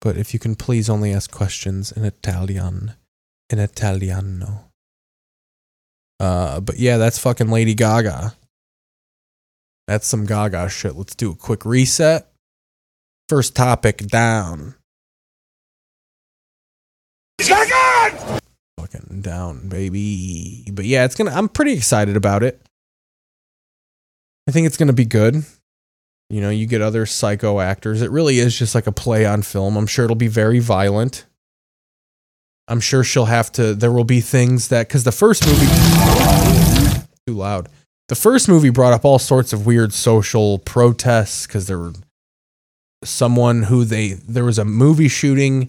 [0.00, 2.94] But if you can please only ask questions in Italian.
[3.50, 4.69] In Italiano.
[6.20, 8.34] Uh, but yeah, that's fucking Lady Gaga.
[9.88, 10.94] That's some Gaga shit.
[10.94, 12.30] Let's do a quick reset.
[13.28, 14.74] First topic down.
[18.78, 20.66] Fucking down, baby.
[20.70, 21.30] But yeah, it's gonna.
[21.30, 22.60] I'm pretty excited about it.
[24.46, 25.42] I think it's gonna be good.
[26.28, 28.02] You know, you get other psycho actors.
[28.02, 29.76] It really is just like a play on film.
[29.76, 31.24] I'm sure it'll be very violent.
[32.70, 33.74] I'm sure she'll have to.
[33.74, 35.66] There will be things that because the first movie
[37.26, 37.68] too loud.
[38.08, 41.92] The first movie brought up all sorts of weird social protests because there were
[43.04, 45.68] someone who they there was a movie shooting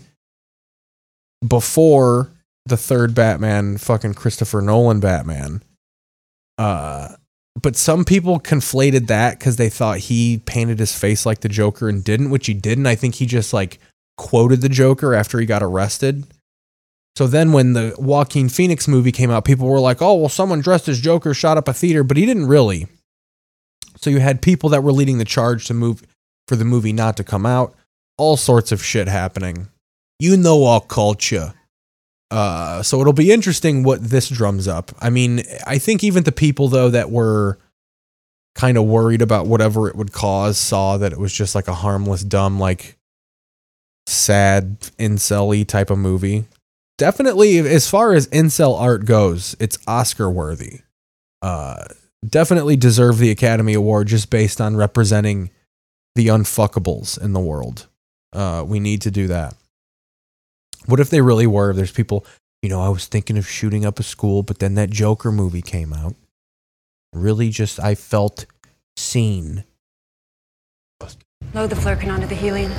[1.45, 2.29] before
[2.67, 5.63] the third Batman, fucking Christopher Nolan Batman.
[6.59, 7.15] Uh,
[7.59, 11.89] but some people conflated that because they thought he painted his face like the Joker
[11.89, 12.85] and didn't, which he didn't.
[12.85, 13.79] I think he just like
[14.17, 16.27] quoted the Joker after he got arrested.
[17.15, 20.61] So then when the Joaquin Phoenix movie came out, people were like, oh, well, someone
[20.61, 22.87] dressed as Joker shot up a theater, but he didn't really.
[23.97, 26.03] So you had people that were leading the charge to move
[26.47, 27.75] for the movie not to come out.
[28.17, 29.67] All sorts of shit happening.
[30.19, 31.53] You know our culture.
[32.29, 34.91] Uh, so it'll be interesting what this drums up.
[34.99, 37.57] I mean, I think even the people though that were
[38.55, 41.73] kind of worried about whatever it would cause saw that it was just like a
[41.73, 42.97] harmless, dumb, like
[44.07, 46.45] sad incel type of movie.
[47.01, 50.81] Definitely, as far as incel art goes, it's Oscar worthy.
[51.41, 51.85] Uh,
[52.23, 55.49] definitely deserve the Academy Award just based on representing
[56.13, 57.87] the unfuckables in the world.
[58.31, 59.55] Uh, we need to do that.
[60.85, 61.73] What if they really were?
[61.73, 62.23] There's people,
[62.61, 65.63] you know, I was thinking of shooting up a school, but then that Joker movie
[65.63, 66.13] came out.
[67.13, 68.45] Really, just I felt
[68.95, 69.63] seen.
[71.55, 72.71] Load the Flurkin onto the helium.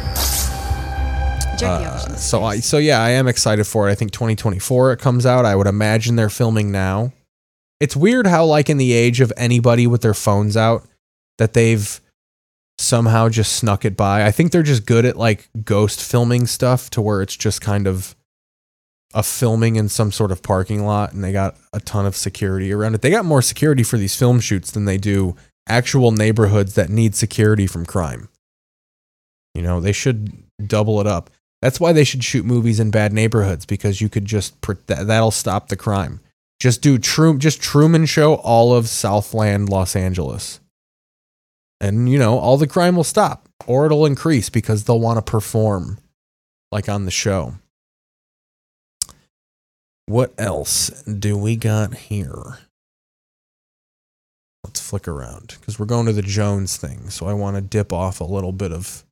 [1.62, 3.92] Uh, so I, so yeah, I am excited for it.
[3.92, 5.44] I think 2024 it comes out.
[5.44, 7.12] I would imagine they're filming now.
[7.80, 10.86] It's weird how, like, in the age of anybody with their phones out,
[11.38, 12.00] that they've
[12.78, 14.24] somehow just snuck it by.
[14.24, 17.86] I think they're just good at like ghost filming stuff to where it's just kind
[17.86, 18.14] of
[19.14, 22.72] a filming in some sort of parking lot and they got a ton of security
[22.72, 23.02] around it.
[23.02, 25.36] They got more security for these film shoots than they do
[25.68, 28.28] actual neighborhoods that need security from crime.
[29.54, 31.30] You know, they should double it up.
[31.62, 35.30] That's why they should shoot movies in bad neighborhoods because you could just that, that'll
[35.30, 36.20] stop the crime.
[36.60, 40.60] Just do true just Truman show all of Southland Los Angeles
[41.80, 45.30] and you know all the crime will stop or it'll increase because they'll want to
[45.30, 45.98] perform
[46.70, 47.54] like on the show
[50.06, 52.58] what else do we got here
[54.64, 57.10] let's flick around because we're going to the Jones thing.
[57.10, 59.04] So I want to dip off a little bit of.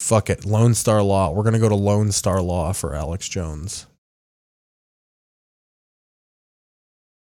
[0.00, 0.44] Fuck it.
[0.44, 1.32] Lone Star Law.
[1.32, 3.86] We're going to go to Lone Star Law for Alex Jones.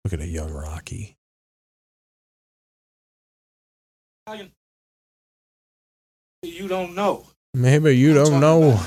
[0.04, 1.16] Look at a young Rocky.
[6.42, 7.26] You don't know.
[7.54, 8.80] Maybe you don't know.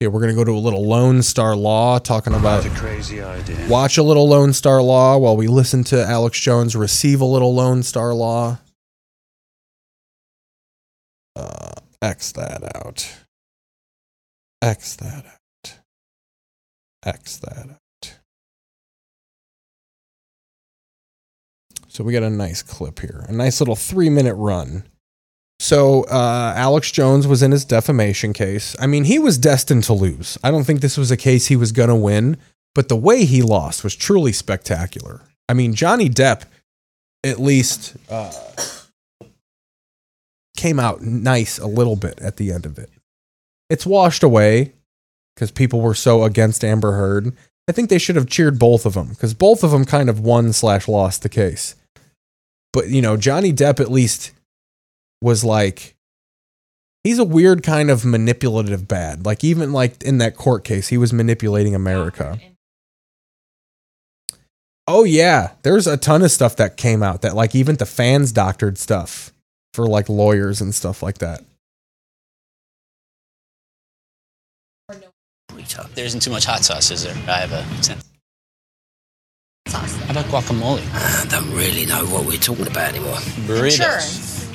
[0.00, 3.66] Yeah, we're gonna go to a little Lone Star Law, talking about a crazy idea.
[3.68, 7.54] watch a little Lone Star Law while we listen to Alex Jones receive a little
[7.54, 8.58] Lone Star Law.
[11.38, 11.70] Uh,
[12.02, 13.16] X that out.
[14.60, 15.74] X that out.
[17.04, 18.18] X that out.
[21.86, 24.84] So we got a nice clip here, a nice little three minute run.
[25.60, 28.76] So uh, Alex Jones was in his defamation case.
[28.80, 30.38] I mean, he was destined to lose.
[30.44, 32.36] I don't think this was a case he was going to win,
[32.74, 35.22] but the way he lost was truly spectacular.
[35.48, 36.42] I mean, Johnny Depp,
[37.24, 38.32] at least, uh,
[40.58, 42.90] came out nice a little bit at the end of it.
[43.70, 44.74] It's washed away
[45.34, 47.34] because people were so against Amber Heard.
[47.68, 50.18] I think they should have cheered both of them because both of them kind of
[50.18, 51.76] won slash lost the case.
[52.72, 54.32] But you know, Johnny Depp at least
[55.22, 55.94] was like
[57.04, 59.24] he's a weird kind of manipulative bad.
[59.24, 62.40] Like even like in that court case, he was manipulating America.
[64.88, 68.32] Oh yeah, there's a ton of stuff that came out that like even the fans
[68.32, 69.32] doctored stuff
[69.78, 71.40] for like lawyers and stuff like that.
[75.94, 77.14] There isn't too much hot sauce, is there?
[77.28, 78.04] I have a sense.
[79.68, 79.94] Sauce.
[80.02, 80.82] How about guacamole?
[80.92, 83.14] I don't really know what we're talking about anymore.
[83.46, 83.78] Burritos.
[83.78, 84.46] Insurance.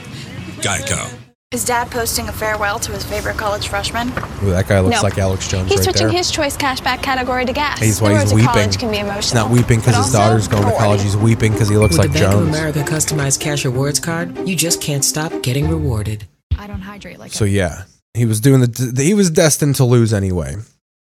[0.60, 1.23] Geico.
[1.54, 4.08] Is Dad posting a farewell to his favorite college freshman?
[4.44, 5.02] Ooh, that guy looks No.
[5.04, 6.18] like Alex Jones He's right switching there.
[6.18, 7.80] his choice cashback category to gas.
[7.80, 8.50] He's the why he's to weeping.
[8.50, 9.22] college can be emotional.
[9.22, 11.04] He's not weeping because his daughter's going to college.
[11.04, 12.58] He's weeping because he looks With like the Bank of Jones.
[12.58, 16.26] America customized cash rewards card, you just can't stop getting rewarded.
[16.58, 17.84] I don't hydrate like So yeah,
[18.16, 18.94] he was doing the.
[19.04, 20.56] He was destined to lose anyway,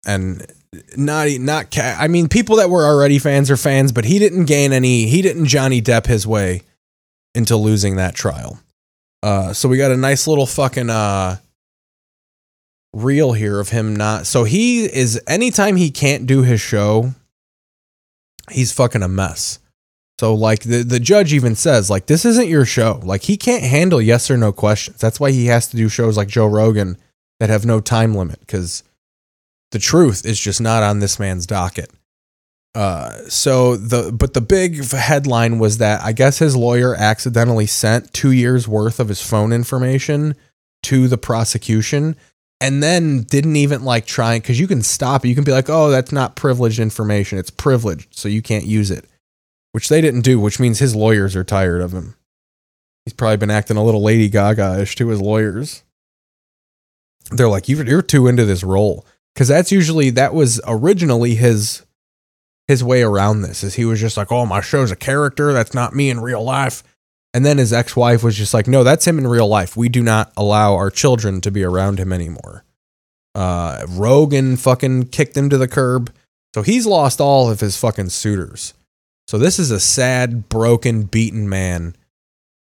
[0.07, 0.47] and
[0.97, 1.73] not not.
[1.73, 5.07] Ca- I mean, people that were already fans are fans, but he didn't gain any.
[5.07, 6.63] He didn't Johnny Depp his way
[7.35, 8.61] into losing that trial.
[9.23, 11.37] Uh, so we got a nice little fucking uh
[12.93, 14.27] reel here of him not.
[14.27, 17.13] So he is anytime he can't do his show,
[18.51, 19.59] he's fucking a mess.
[20.19, 23.01] So like the the judge even says like this isn't your show.
[23.03, 24.99] Like he can't handle yes or no questions.
[24.99, 26.97] That's why he has to do shows like Joe Rogan
[27.39, 28.83] that have no time limit cuz
[29.73, 31.91] the truth is just not on this man's docket.
[32.77, 38.13] Uh so the but the big headline was that I guess his lawyer accidentally sent
[38.13, 40.35] 2 years worth of his phone information
[40.85, 42.17] to the prosecution
[42.61, 45.29] and then didn't even like try cuz you can stop it.
[45.29, 47.39] You can be like, "Oh, that's not privileged information.
[47.39, 49.07] It's privileged, so you can't use it."
[49.77, 52.15] which they didn't do, which means his lawyers are tired of him.
[53.05, 55.83] He's probably been acting a little Lady Gaga ish to his lawyers.
[57.31, 59.05] They're like, you're, you're too into this role.
[59.35, 61.83] Because that's usually, that was originally his
[62.69, 65.53] his way around this is he was just like, oh, my show's a character.
[65.53, 66.83] That's not me in real life.
[67.33, 69.77] And then his ex wife was just like, no, that's him in real life.
[69.77, 72.65] We do not allow our children to be around him anymore.
[73.35, 76.13] Uh, Rogan fucking kicked him to the curb.
[76.55, 78.73] So he's lost all of his fucking suitors.
[79.29, 81.95] So this is a sad, broken, beaten man.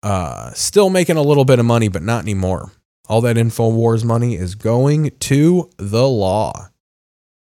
[0.03, 2.71] Uh, still making a little bit of money, but not anymore.
[3.09, 6.71] All that InfoWars money is going to the law.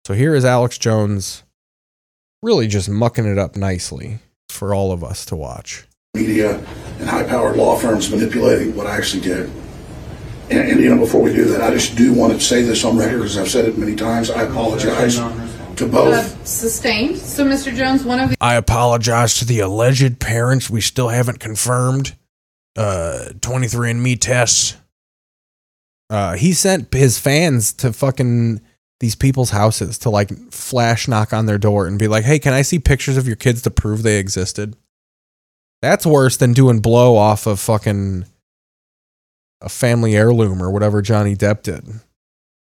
[0.07, 1.43] So here is Alex Jones
[2.43, 4.19] really just mucking it up nicely
[4.49, 5.87] for all of us to watch.
[6.15, 6.57] media
[6.99, 9.51] and high-powered law firms manipulating what I actually did.
[10.51, 12.85] And, and, you know, before we do that, I just do want to say this
[12.85, 14.31] on record because I've said it many times.
[14.31, 16.15] I apologize to both.
[16.15, 17.19] Uh, sustained.
[17.19, 17.75] So, Mr.
[17.75, 20.71] Jones, one of the I apologize to the alleged parents.
[20.71, 22.17] We still haven't confirmed
[22.77, 24.77] uh 23andMe tests.
[26.11, 28.61] Uh he sent his fans to fucking
[29.01, 32.53] these people's houses to like flash knock on their door and be like, "Hey, can
[32.53, 34.75] I see pictures of your kids to prove they existed?"
[35.83, 38.25] That's worse than doing blow off of fucking
[39.61, 41.85] a family heirloom or whatever Johnny Depp did.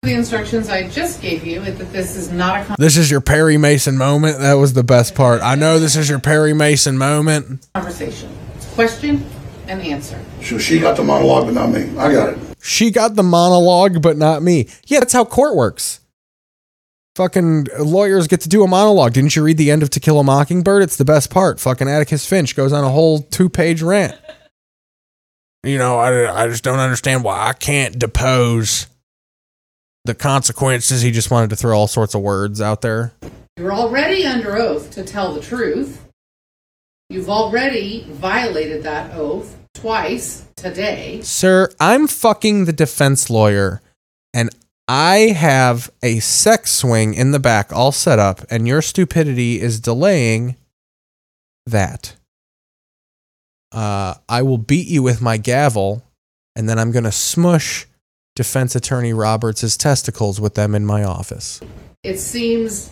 [0.02, 3.10] the instructions I just gave you is that this is not a con- This is
[3.10, 4.38] your Perry Mason moment.
[4.38, 5.42] That was the best part.
[5.42, 7.66] I know this is your Perry Mason moment.
[7.74, 8.30] conversation.
[8.74, 9.26] Question
[9.68, 10.18] and answer.
[10.42, 11.82] So she got the monologue, but not me.
[11.98, 12.38] I got it.
[12.62, 14.68] She got the monologue, but not me.
[14.86, 16.00] Yeah, that's how court works.
[17.16, 19.12] Fucking lawyers get to do a monologue.
[19.12, 20.82] Didn't you read the end of To Kill a Mockingbird?
[20.82, 21.58] It's the best part.
[21.58, 24.16] Fucking Atticus Finch goes on a whole two page rant.
[25.64, 28.86] You know, I, I just don't understand why I can't depose
[30.04, 31.02] the consequences.
[31.02, 33.12] He just wanted to throw all sorts of words out there.
[33.58, 36.06] You're already under oath to tell the truth.
[37.10, 41.20] You've already violated that oath twice today.
[41.22, 43.82] Sir, I'm fucking the defense lawyer
[44.32, 44.48] and
[44.92, 49.78] I have a sex swing in the back all set up, and your stupidity is
[49.78, 50.56] delaying
[51.64, 52.16] that.
[53.70, 56.02] Uh, I will beat you with my gavel,
[56.56, 57.86] and then I'm going to smush
[58.34, 61.60] defense attorney Roberts' testicles with them in my office.
[62.02, 62.90] It seems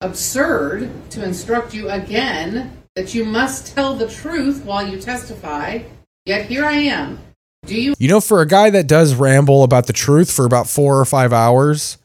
[0.00, 5.82] absurd to instruct you again that you must tell the truth while you testify,
[6.26, 7.20] yet here I am.
[7.66, 10.68] Do you You know, for a guy that does ramble about the truth for about
[10.68, 11.98] four or five hours,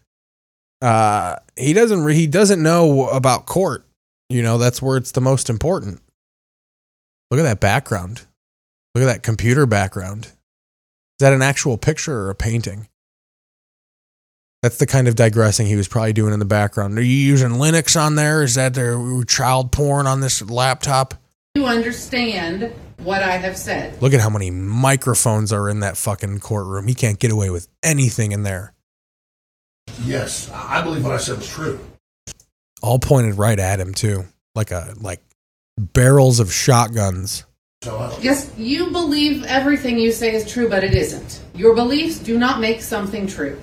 [0.82, 3.86] uh, he doesn't re- he doesn't know about court.
[4.30, 6.01] You know, that's where it's the most important.
[7.32, 8.26] Look at that background.
[8.93, 10.26] Look at that computer background.
[10.26, 12.88] Is that an actual picture or a painting?
[14.62, 16.97] That's the kind of digressing he was probably doing in the background.
[16.97, 18.41] Are you using Linux on there?
[18.41, 21.14] Is that their child porn on this laptop?
[21.56, 24.01] You understand what I have said?
[24.01, 26.88] Look at how many microphones are in that fucking courtroom.
[26.88, 28.74] He can't get away with anything in there.
[30.03, 31.80] Yes, I believe what I said was true.
[32.82, 35.22] All pointed right at him too, like a like
[35.78, 37.45] barrels of shotguns.
[37.88, 41.41] Uh, yes, you believe everything you say is true, but it isn't.
[41.53, 43.60] Your beliefs do not make something true.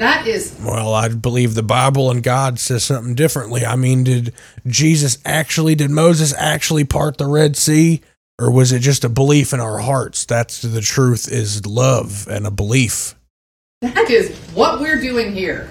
[0.00, 3.66] That is Well, I believe the Bible and God says something differently.
[3.66, 4.32] I mean, did
[4.66, 8.00] Jesus actually, did Moses actually part the Red Sea?
[8.38, 10.24] Or was it just a belief in our hearts?
[10.24, 13.14] That's the truth is love and a belief.
[13.82, 15.68] that is what we're doing here.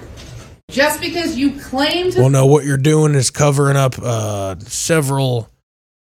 [0.69, 5.49] Just because you claim to Well, no, what you're doing is covering up uh, several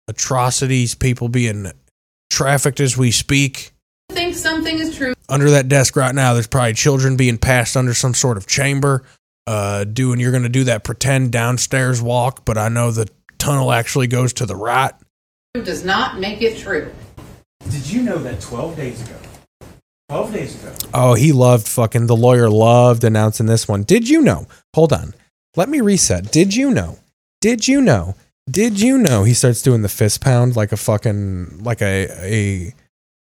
[0.10, 1.72] atrocities, people being
[2.30, 3.72] trafficked as we speak.
[4.10, 7.94] Think something is true, Under that desk right now, there's probably children being passed under
[7.94, 9.04] some sort of chamber.
[9.48, 13.08] Uh, doing, you're going to do that pretend downstairs walk, but I know the
[13.40, 14.94] tunnel actually goes to the right.
[15.54, 16.92] does not make it true.
[17.70, 19.18] Did you know that 12 days ago,
[20.10, 23.84] 12 days ago, Oh, he loved fucking the lawyer loved announcing this one.
[23.84, 24.48] Did you know?
[24.76, 25.14] Hold on.
[25.56, 26.32] Let me reset.
[26.32, 27.00] Did you know?
[27.42, 28.16] Did you know?
[28.50, 29.24] Did you know?
[29.24, 32.74] He starts doing the fist pound like a fucking like a a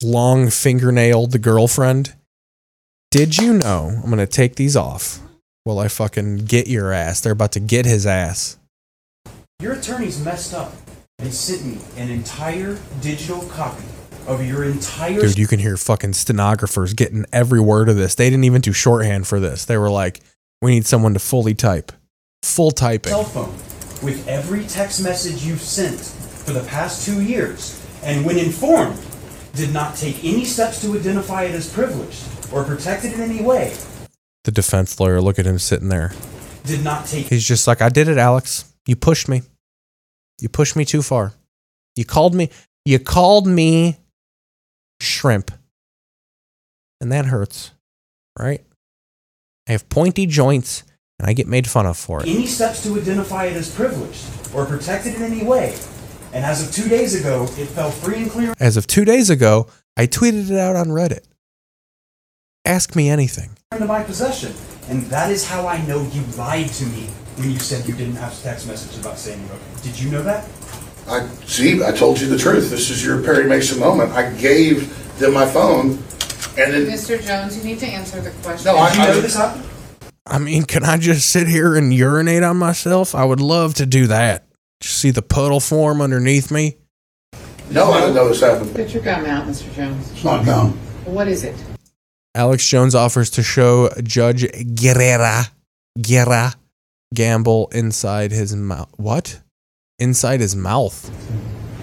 [0.03, 2.15] long fingernailed the girlfriend.
[3.11, 4.01] Did you know?
[4.03, 5.21] I'm gonna take these off
[5.65, 7.21] while I fucking get your ass.
[7.21, 8.59] They're about to get his ass.
[9.61, 10.73] your attorneys messed up
[11.19, 13.85] and sent me an entire digital copy
[14.27, 18.15] of your entire Dude, you can hear fucking stenographers getting every word of this.
[18.15, 19.65] They didn't even do shorthand for this.
[19.65, 20.21] They were like,
[20.61, 21.93] we need someone to fully type.
[22.43, 23.11] Full typing.
[23.11, 23.55] cell phone
[24.03, 28.99] with every text message you've sent for the past two years, and when informed,
[29.55, 33.77] did not take any steps to identify it as privileged or protected in any way.
[34.45, 36.13] The defense lawyer, look at him sitting there.
[36.65, 38.73] Did not take He's just like, I did it, Alex.
[38.87, 39.43] You pushed me.
[40.41, 41.33] You pushed me too far.
[41.97, 42.51] You called me,
[42.85, 43.99] you called me
[45.01, 45.51] shrimp.
[47.01, 47.71] And that hurts,
[48.39, 48.63] right?
[49.69, 50.85] I have pointy joints
[51.19, 52.29] and I get made fun of for it.
[52.29, 55.77] any steps to identify it as privileged or protected in any way.
[56.35, 59.30] And as of two days ago, it fell free and clear As of two days
[59.30, 61.24] ago, I tweeted it out on Reddit.
[62.64, 63.57] Ask me anything.
[63.72, 64.53] into my possession.
[64.89, 67.07] And that is how I know you lied to me
[67.37, 69.61] when you said you didn't have text messages about saying you wrote.
[69.82, 70.49] Did you know that?
[71.07, 71.85] I see.
[71.85, 72.68] I told you the truth.
[72.68, 74.11] This is your Perry Mason moment.
[74.12, 75.91] I gave them my phone,
[76.59, 77.22] and then Mr.
[77.22, 78.72] Jones, you need to answer the question.
[78.72, 79.64] No, I- Did you I- know this happened?
[80.26, 83.14] I mean, can I just sit here and urinate on myself?
[83.14, 84.44] I would love to do that.
[84.81, 86.77] Just see the puddle form underneath me.
[87.70, 88.75] no, I didn't know this happened.
[88.75, 89.72] Put your gum out, Mr.
[89.75, 90.11] Jones.
[90.12, 90.70] It's not gum.
[91.05, 91.55] What is it?
[92.35, 95.51] Alex Jones offers to show Judge Guerrera,
[96.01, 96.55] Guerra,
[97.14, 98.91] Gamble inside his mouth.
[98.97, 99.41] What?
[100.01, 101.11] Inside his mouth.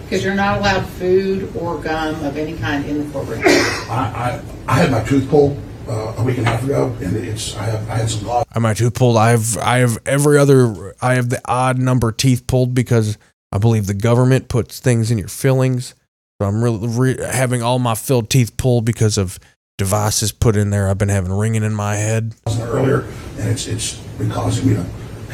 [0.03, 3.41] Because you're not allowed food or gum of any kind in the courtroom.
[3.45, 5.57] I, I, I had my tooth pulled
[5.91, 8.45] uh, a week and a half ago, and it's I have I had some gloss.
[8.53, 9.17] I my tooth pulled.
[9.17, 10.95] I have I have every other.
[11.01, 13.17] I have the odd number teeth pulled because
[13.51, 15.93] I believe the government puts things in your fillings.
[16.41, 19.37] So I'm really re- having all my filled teeth pulled because of
[19.77, 20.87] devices put in there.
[20.89, 22.33] I've been having ringing in my head.
[22.47, 23.01] earlier,
[23.37, 24.83] and it's it's been causing me to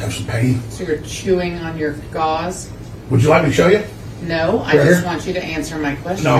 [0.00, 0.60] have some pain.
[0.70, 2.70] So you're chewing on your gauze?
[3.10, 3.84] Would you like me to show you?
[4.22, 5.06] No, I Right just here?
[5.06, 6.24] want you to answer my question.
[6.24, 6.36] No,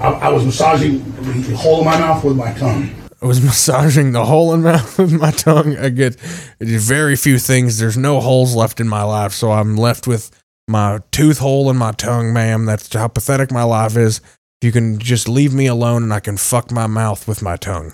[0.00, 2.90] I, I was massaging the hole in my mouth with my tongue.
[3.22, 5.76] I was massaging the hole in my mouth with my tongue.
[5.76, 6.16] I get
[6.60, 7.78] very few things.
[7.78, 10.30] There's no holes left in my life, so I'm left with
[10.68, 12.64] my tooth hole in my tongue, ma'am.
[12.64, 14.20] That's how pathetic my life is.
[14.62, 17.92] You can just leave me alone and I can fuck my mouth with my tongue.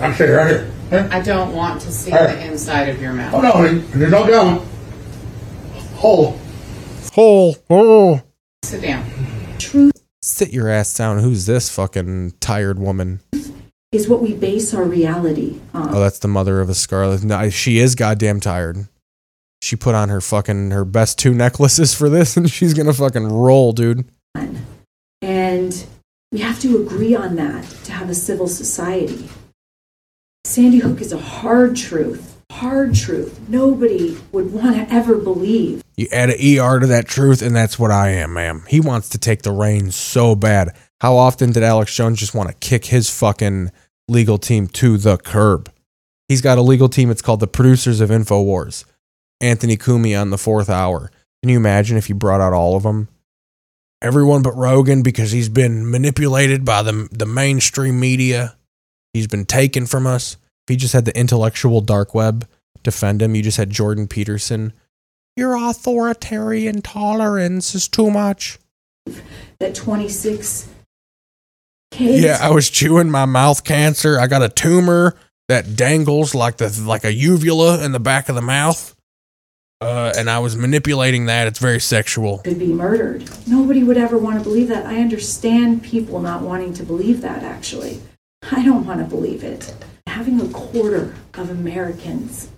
[0.00, 0.72] Actually, right here.
[0.90, 1.08] Here.
[1.10, 2.26] I don't want to see Hey.
[2.26, 3.32] the inside of your mouth.
[3.34, 4.68] Oh no, there's no going.
[5.94, 6.38] Hole.
[7.14, 7.56] Hole.
[7.70, 8.20] Oh.
[8.64, 9.04] Sit down.
[10.22, 11.20] Sit your ass down.
[11.20, 13.20] Who's this fucking tired woman?
[13.96, 15.94] Is what we base our reality on.
[15.94, 17.24] Oh, that's the mother of a Scarlet.
[17.24, 18.88] No, she is goddamn tired.
[19.62, 23.26] She put on her fucking her best two necklaces for this, and she's gonna fucking
[23.26, 24.04] roll, dude.
[25.22, 25.86] And
[26.30, 29.28] we have to agree on that to have a civil society.
[30.44, 33.40] Sandy Hook is a hard truth, hard truth.
[33.48, 35.82] Nobody would want to ever believe.
[35.96, 38.64] You add an ER to that truth, and that's what I am, ma'am.
[38.68, 40.76] He wants to take the reins so bad.
[41.00, 43.72] How often did Alex Jones just want to kick his fucking
[44.08, 45.72] legal team to the curb?
[46.28, 47.10] He's got a legal team.
[47.10, 48.84] It's called the Producers of InfoWars.
[49.40, 51.10] Anthony Cumia on the fourth hour.
[51.42, 53.08] Can you imagine if you brought out all of them?
[54.02, 58.56] Everyone but Rogan because he's been manipulated by the, the mainstream media.
[59.12, 60.34] He's been taken from us.
[60.34, 62.48] If he just had the intellectual dark web
[62.82, 64.72] defend him, you just had Jordan Peterson.
[65.36, 68.58] Your authoritarian tolerance is too much.
[69.58, 70.68] That 26
[71.90, 72.22] kids.
[72.22, 74.18] Yeah, I was chewing my mouth cancer.
[74.18, 75.16] I got a tumor
[75.48, 78.94] that dangles like the like a uvula in the back of the mouth.
[79.80, 81.46] Uh, and I was manipulating that.
[81.46, 82.38] It's very sexual.
[82.38, 83.28] could be murdered.
[83.46, 84.86] Nobody would ever want to believe that.
[84.86, 88.00] I understand people not wanting to believe that, actually.
[88.50, 89.74] I don't want to believe it.
[90.06, 92.48] Having a quarter of Americans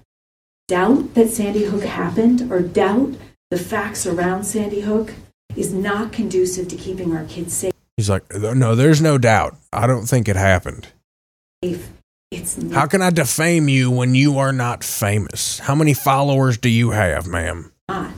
[0.69, 3.15] doubt that Sandy Hook happened or doubt
[3.51, 5.15] the facts around Sandy Hook
[5.57, 7.73] is not conducive to keeping our kids safe.
[7.99, 9.57] He's like, no, there's no doubt.
[9.73, 10.87] I don't think it happened.
[12.31, 15.59] It's How can I defame you when you are not famous?
[15.59, 17.73] How many followers do you have, ma'am?
[17.89, 18.13] not.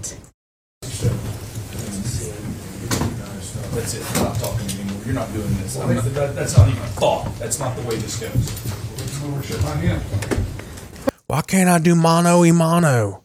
[3.72, 4.16] That's it.
[4.16, 5.02] I'm not talking anymore.
[5.06, 5.78] You're not doing this.
[5.78, 7.34] I'm not, that, that's not even a thought.
[7.38, 8.50] That's not the way this goes.
[11.26, 13.24] Why can't I do mono e mono?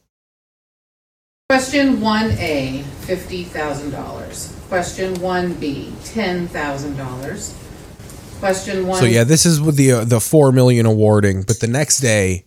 [1.47, 4.67] Question 1A, $50,000.
[4.67, 8.39] Question 1B, $10,000.
[8.39, 11.67] Question 1 So yeah, this is with the uh, the four million awarding, but the
[11.67, 12.45] next day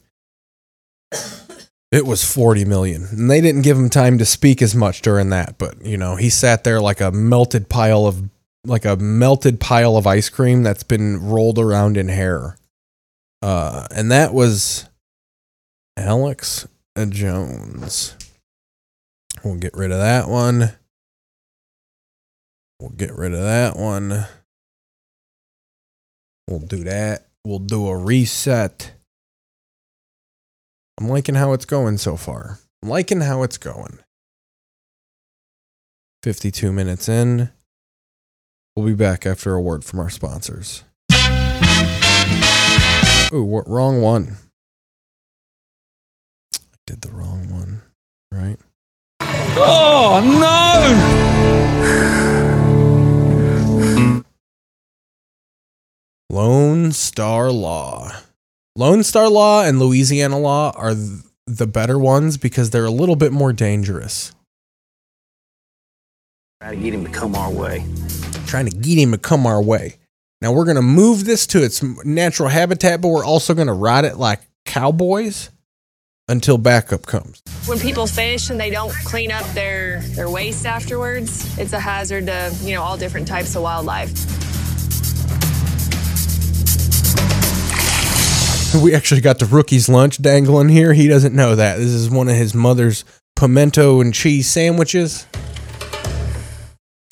[1.91, 5.31] it was forty million, and they didn't give him time to speak as much during
[5.31, 5.57] that.
[5.59, 8.29] But you know, he sat there like a melted pile of
[8.67, 12.57] like a melted pile of ice cream that's been rolled around in hair.
[13.41, 14.89] Uh, and that was
[15.97, 16.67] Alex
[17.09, 18.15] Jones.
[19.45, 20.73] We'll get rid of that one.
[22.81, 24.27] We'll get rid of that one.
[26.49, 27.27] We'll do that.
[27.45, 28.93] We'll do a reset.
[30.99, 32.59] I'm liking how it's going so far.
[32.83, 33.99] I'm liking how it's going.
[36.23, 37.51] 52 minutes in.
[38.77, 40.85] We'll be back after a word from our sponsors.
[43.33, 44.37] Ooh, what, wrong one.
[46.55, 47.83] I did the wrong one,
[48.33, 48.59] right?
[49.57, 50.49] Oh, no!
[56.31, 58.13] Lone Star Law.
[58.77, 63.17] Lone Star Law and Louisiana Law are th- the better ones because they're a little
[63.17, 64.33] bit more dangerous.
[66.61, 67.85] Try to get him to come our way.
[68.47, 69.97] Trying to get him to come our way.
[70.41, 73.73] Now we're going to move this to its natural habitat, but we're also going to
[73.73, 75.51] ride it like cowboys
[76.29, 77.43] until backup comes.
[77.67, 82.27] When people fish and they don't clean up their, their waste afterwards, it's a hazard
[82.27, 84.13] to, you know, all different types of wildlife.
[88.83, 90.93] We actually got the rookie's lunch dangling here.
[90.93, 91.79] He doesn't know that.
[91.79, 93.05] This is one of his mother's
[93.35, 95.27] pimento and cheese sandwiches.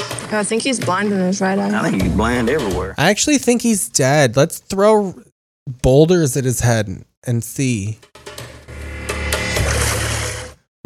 [0.00, 1.78] Oh, I think he's blind in his right eye.
[1.78, 2.94] I think he's blind everywhere.
[2.98, 4.36] I actually think he's dead.
[4.36, 5.14] Let's throw
[5.82, 7.98] boulders at his head and see.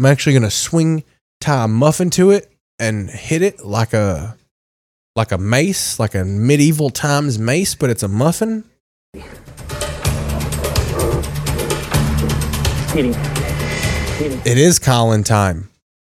[0.00, 1.04] I'm actually gonna swing
[1.42, 4.34] tie a muffin to it and hit it like a
[5.14, 8.64] like a mace, like a medieval times mace, but it's a muffin.
[14.46, 15.68] It is Colin time.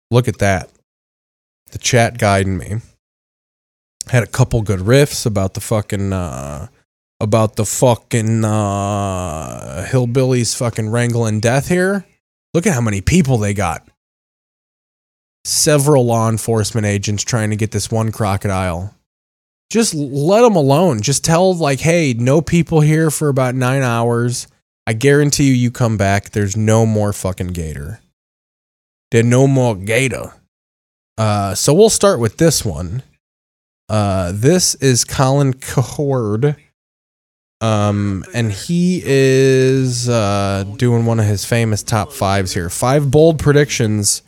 [0.10, 0.70] Look at that.
[1.74, 2.76] The chat guiding me.
[4.08, 6.68] Had a couple good riffs about the fucking uh
[7.20, 12.06] about the fucking uh hillbillies fucking wrangling death here.
[12.54, 13.88] Look at how many people they got.
[15.45, 18.95] Several law enforcement agents trying to get this one crocodile.
[19.70, 21.01] Just let them alone.
[21.01, 24.47] Just tell like, "Hey, no people here for about 9 hours.
[24.86, 27.99] I guarantee you you come back there's no more fucking gator."
[29.12, 30.34] There's no more gator.
[31.18, 33.04] Uh so we'll start with this one.
[33.89, 36.56] Uh, this is Colin Cowherd
[37.64, 42.70] Um, and he is uh, doing one of his famous top fives here.
[42.70, 44.22] Five bold predictions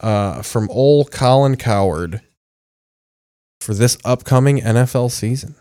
[0.00, 2.22] uh, from old Colin Cowherd
[3.60, 5.54] for this upcoming NFL season.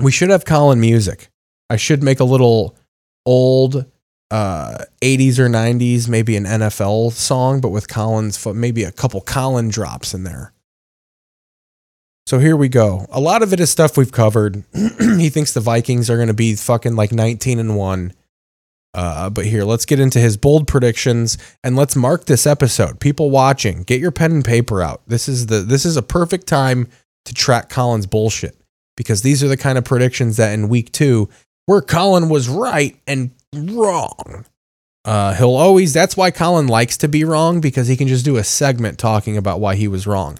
[0.00, 1.30] We should have Colin music.
[1.68, 2.76] I should make a little
[3.24, 3.86] old
[4.30, 9.68] uh 80s or 90s maybe an NFL song but with Colin's maybe a couple Colin
[9.68, 10.52] drops in there.
[12.26, 13.06] So here we go.
[13.10, 14.64] A lot of it is stuff we've covered.
[14.98, 18.12] he thinks the Vikings are going to be fucking like 19 and 1.
[18.94, 22.98] Uh, but here, let's get into his bold predictions and let's mark this episode.
[22.98, 25.02] People watching, get your pen and paper out.
[25.06, 26.88] This is the this is a perfect time
[27.26, 28.56] to track Colin's bullshit
[28.96, 31.28] because these are the kind of predictions that in week 2
[31.66, 34.46] where Colin was right and wrong.
[35.04, 38.38] Uh, he'll always that's why Colin likes to be wrong because he can just do
[38.38, 40.38] a segment talking about why he was wrong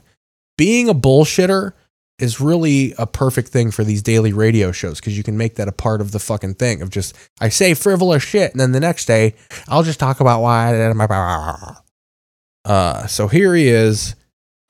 [0.56, 1.72] being a bullshitter
[2.18, 5.68] is really a perfect thing for these daily radio shows because you can make that
[5.68, 8.80] a part of the fucking thing of just I say frivolous shit and then the
[8.80, 9.34] next day
[9.68, 10.74] I'll just talk about why
[12.64, 14.14] uh so here he is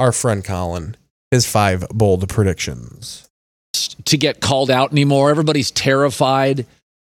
[0.01, 0.97] our friend Colin
[1.31, 3.27] his five bold predictions
[4.05, 5.31] to get called out anymore.
[5.31, 6.67] Everybody's terrified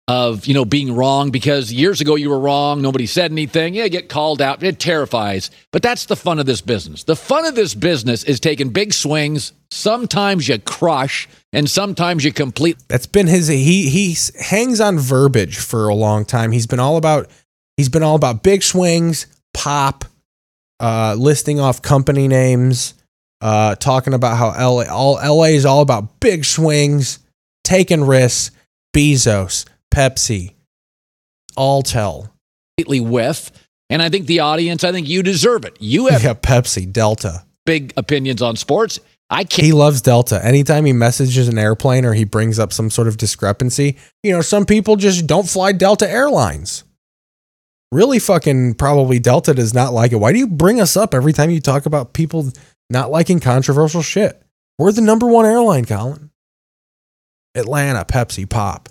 [0.09, 3.75] of, you know, being wrong because years ago you were wrong, nobody said anything.
[3.75, 4.63] Yeah, get called out.
[4.63, 5.51] It terrifies.
[5.71, 7.05] But that's the fun of this business.
[7.05, 9.53] The fun of this business is taking big swings.
[9.71, 12.79] Sometimes you crush and sometimes you complete.
[12.89, 16.53] That's been his he he hangs on verbiage for a long time.
[16.53, 17.29] He's been all about
[17.77, 20.07] he's been all about big swings, pop,
[20.81, 22.95] uh listing off company names,
[23.43, 27.19] uh talking about how LA all LA is all about big swings,
[27.63, 28.57] taking risks,
[28.97, 30.55] Bezos, Pepsi,
[31.57, 32.31] Alltel.
[32.77, 33.51] completely whiff.
[33.91, 35.77] And I think the audience, I think you deserve it.
[35.81, 37.45] You have Yeah, Pepsi, Delta.
[37.65, 39.01] big opinions on sports.
[39.31, 39.65] I can't.
[39.67, 40.43] He loves Delta.
[40.45, 44.41] Anytime he messages an airplane or he brings up some sort of discrepancy, you know,
[44.41, 46.85] some people just don't fly Delta Airlines.
[47.93, 50.17] Really fucking probably Delta does not like it.
[50.17, 52.53] Why do you bring us up every time you talk about people
[52.91, 54.43] not liking controversial shit?
[54.79, 56.31] We're the number one airline, Colin.
[57.55, 58.89] Atlanta, Pepsi, Pop.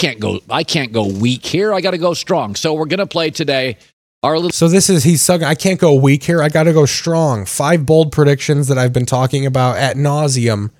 [0.00, 1.72] Can't go I can't go weak here.
[1.74, 2.54] I got to go strong.
[2.54, 3.76] So we're going to play today
[4.22, 5.46] our little So this is he's sucking.
[5.46, 6.42] I can't go weak here.
[6.42, 7.44] I got to go strong.
[7.44, 10.70] Five bold predictions that I've been talking about at nauseum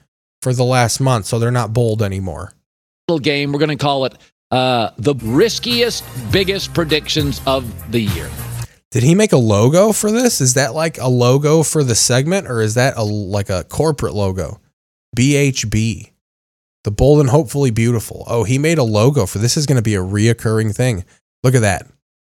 [0.43, 2.55] for the last month, so they're not bold anymore.
[3.09, 3.53] little game.
[3.53, 4.17] We're going to call it
[4.51, 8.31] uh, the riskiest, biggest predictions of the year.
[8.91, 10.41] Did he make a logo for this?
[10.41, 14.15] Is that like a logo for the segment or is that a like a corporate
[14.15, 14.61] logo?
[15.17, 16.11] BHB.
[16.85, 18.25] The bold and hopefully beautiful.
[18.27, 21.05] Oh, he made a logo for this is going to be a reoccurring thing.
[21.43, 21.87] Look at that.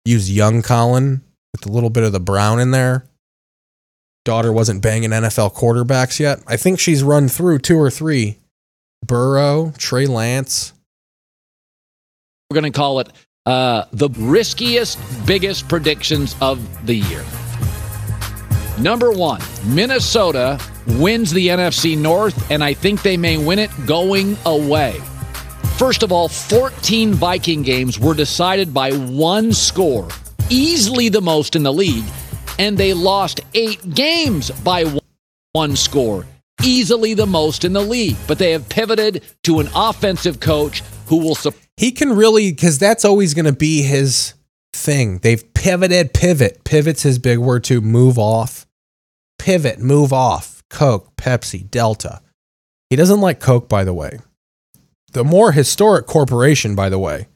[0.04, 1.22] Use young Colin
[1.52, 3.06] with a little bit of the brown in there.
[4.24, 6.40] Daughter wasn't banging NFL quarterbacks yet.
[6.46, 8.38] I think she's run through two or three.
[9.04, 10.72] Burrow, Trey Lance.
[12.50, 13.08] We're going to call it
[13.46, 17.24] uh, the riskiest, biggest predictions of the year.
[18.80, 24.36] Number one, Minnesota wins the NFC North, and I think they may win it going
[24.46, 25.00] away.
[25.76, 30.08] First of all, 14 Viking games were decided by one score,
[30.48, 32.04] easily the most in the league,
[32.60, 34.84] and they lost eight games by
[35.52, 36.24] one- score,
[36.62, 38.16] easily the most in the league.
[38.28, 41.36] But they have pivoted to an offensive coach who will.
[41.76, 44.34] He can really because that's always going to be his
[44.72, 45.18] thing.
[45.18, 46.62] They've pivoted, pivot.
[46.64, 48.66] Pivot's his big word to Move off,
[49.38, 50.62] pivot, move off.
[50.70, 52.20] Coke, Pepsi, Delta.
[52.90, 54.18] He doesn't like Coke, by the way.
[55.12, 57.28] The more historic corporation, by the way.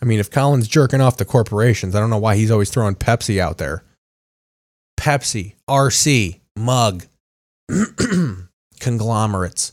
[0.00, 2.94] I mean, if Colin's jerking off the corporations, I don't know why he's always throwing
[2.94, 3.84] Pepsi out there.
[4.98, 7.06] Pepsi, RC, mug,
[8.80, 9.72] conglomerates.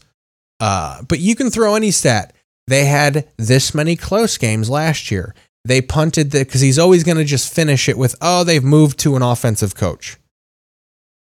[0.60, 2.34] Uh, but you can throw any stat.
[2.68, 5.36] They had this many close games last year.
[5.66, 9.00] They punted the because he's always going to just finish it with, oh, they've moved
[9.00, 10.18] to an offensive coach.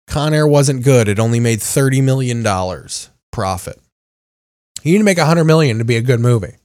[0.07, 1.07] Con Air wasn't good.
[1.07, 2.43] It only made $30 million
[3.31, 3.79] profit.
[4.83, 6.55] You need to make 100 million to be a good movie.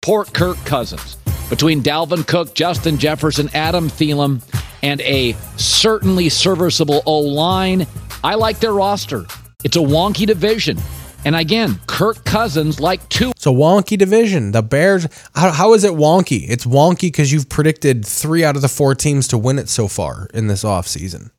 [0.00, 1.16] Port Kirk Cousins.
[1.50, 4.40] Between Dalvin Cook, Justin Jefferson, Adam Thielen,
[4.82, 7.86] and a certainly serviceable O line,
[8.22, 9.26] I like their roster.
[9.64, 10.78] It's a wonky division.
[11.24, 13.30] And again, Kirk Cousins, like two.
[13.30, 14.52] It's a wonky division.
[14.52, 16.46] The Bears, how, how is it wonky?
[16.48, 19.88] It's wonky because you've predicted three out of the four teams to win it so
[19.88, 21.30] far in this offseason.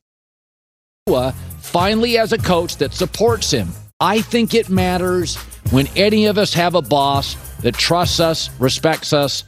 [1.12, 3.68] Tua finally has a coach that supports him.
[4.00, 5.36] I think it matters
[5.72, 9.44] when any of us have a boss that trusts us, respects us.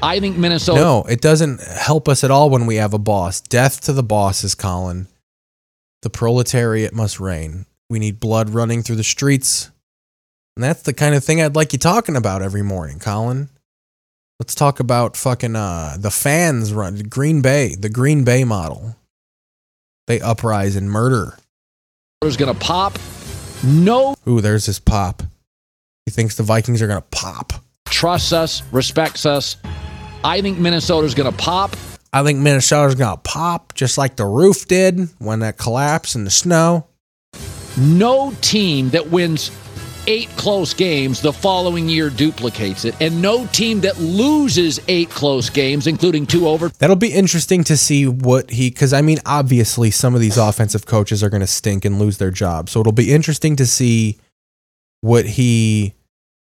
[0.00, 0.80] I think Minnesota.
[0.80, 3.40] No, it doesn't help us at all when we have a boss.
[3.40, 5.08] Death to the bosses, Colin.
[6.02, 7.66] The proletariat must reign.
[7.90, 9.70] We need blood running through the streets.
[10.56, 13.48] And that's the kind of thing I'd like you talking about every morning, Colin.
[14.38, 18.96] Let's talk about fucking uh the fans run Green Bay, the Green Bay model.
[20.06, 21.36] They uprise and murder.
[22.24, 22.98] Is going to pop.
[23.64, 25.22] No Ooh, there's his pop.
[26.06, 27.52] He thinks the Vikings are gonna pop.
[27.86, 29.56] trusts us, respects us.
[30.24, 31.76] I think Minnesota's going to pop.
[32.12, 36.30] I think Minnesota's gonna pop just like the roof did when that collapsed in the
[36.30, 36.86] snow.
[37.78, 39.50] No team that wins
[40.06, 45.50] eight close games the following year duplicates it, and no team that loses eight close
[45.50, 46.68] games, including two over.
[46.68, 50.86] That'll be interesting to see what he, because I mean, obviously, some of these offensive
[50.86, 52.68] coaches are going to stink and lose their job.
[52.68, 54.18] So it'll be interesting to see
[55.00, 55.94] what he,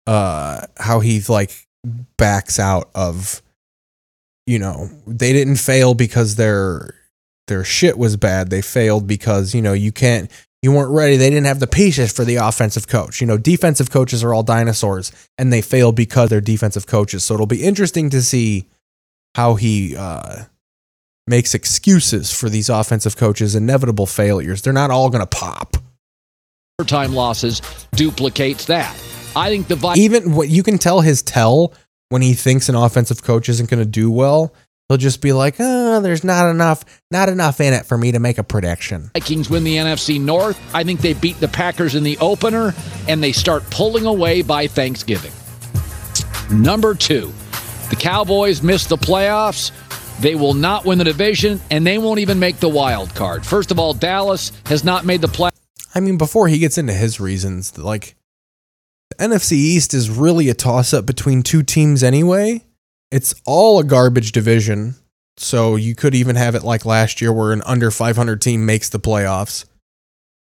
[0.07, 1.53] uh, how he like
[2.17, 3.43] backs out of,
[4.47, 6.95] you know, they didn't fail because their
[7.47, 8.49] their shit was bad.
[8.51, 10.31] They failed because you know you can't,
[10.63, 11.17] you weren't ready.
[11.17, 13.21] They didn't have the patience for the offensive coach.
[13.21, 17.25] You know, defensive coaches are all dinosaurs, and they fail because they're defensive coaches.
[17.25, 18.69] So it'll be interesting to see
[19.35, 20.45] how he uh,
[21.27, 24.63] makes excuses for these offensive coaches' inevitable failures.
[24.63, 25.77] They're not all going to pop.
[26.87, 27.61] Time losses
[27.93, 28.95] duplicates that.
[29.37, 30.05] I think the Vikings.
[30.05, 31.75] Even what you can tell his tell
[32.09, 34.53] when he thinks an offensive coach isn't going to do well.
[34.91, 38.19] He'll just be like, "Oh, there's not enough, not enough in it for me to
[38.19, 40.59] make a prediction." Vikings win the NFC North.
[40.75, 42.75] I think they beat the Packers in the opener
[43.07, 45.31] and they start pulling away by Thanksgiving.
[46.51, 47.33] Number two,
[47.89, 49.71] the Cowboys miss the playoffs.
[50.19, 53.47] They will not win the division and they won't even make the wild card.
[53.47, 55.51] First of all, Dallas has not made the play.
[55.95, 58.17] I mean, before he gets into his reasons, like
[59.11, 62.65] the NFC East is really a toss up between two teams anyway.
[63.11, 64.95] It's all a garbage division.
[65.37, 68.91] So you could even have it like last year where an under 500 team makes
[68.91, 69.65] the playoffs.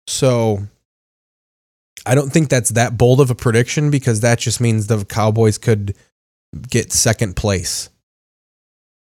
[0.08, 0.68] So
[2.06, 5.58] I don't think that's that bold of a prediction because that just means the Cowboys
[5.58, 5.96] could
[6.70, 7.90] get second place.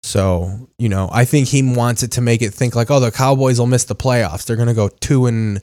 [0.04, 3.12] So, you know, I think he wants it to make it think like, oh, the
[3.12, 4.46] Cowboys will miss the playoffs.
[4.46, 5.62] They're going to go 2 and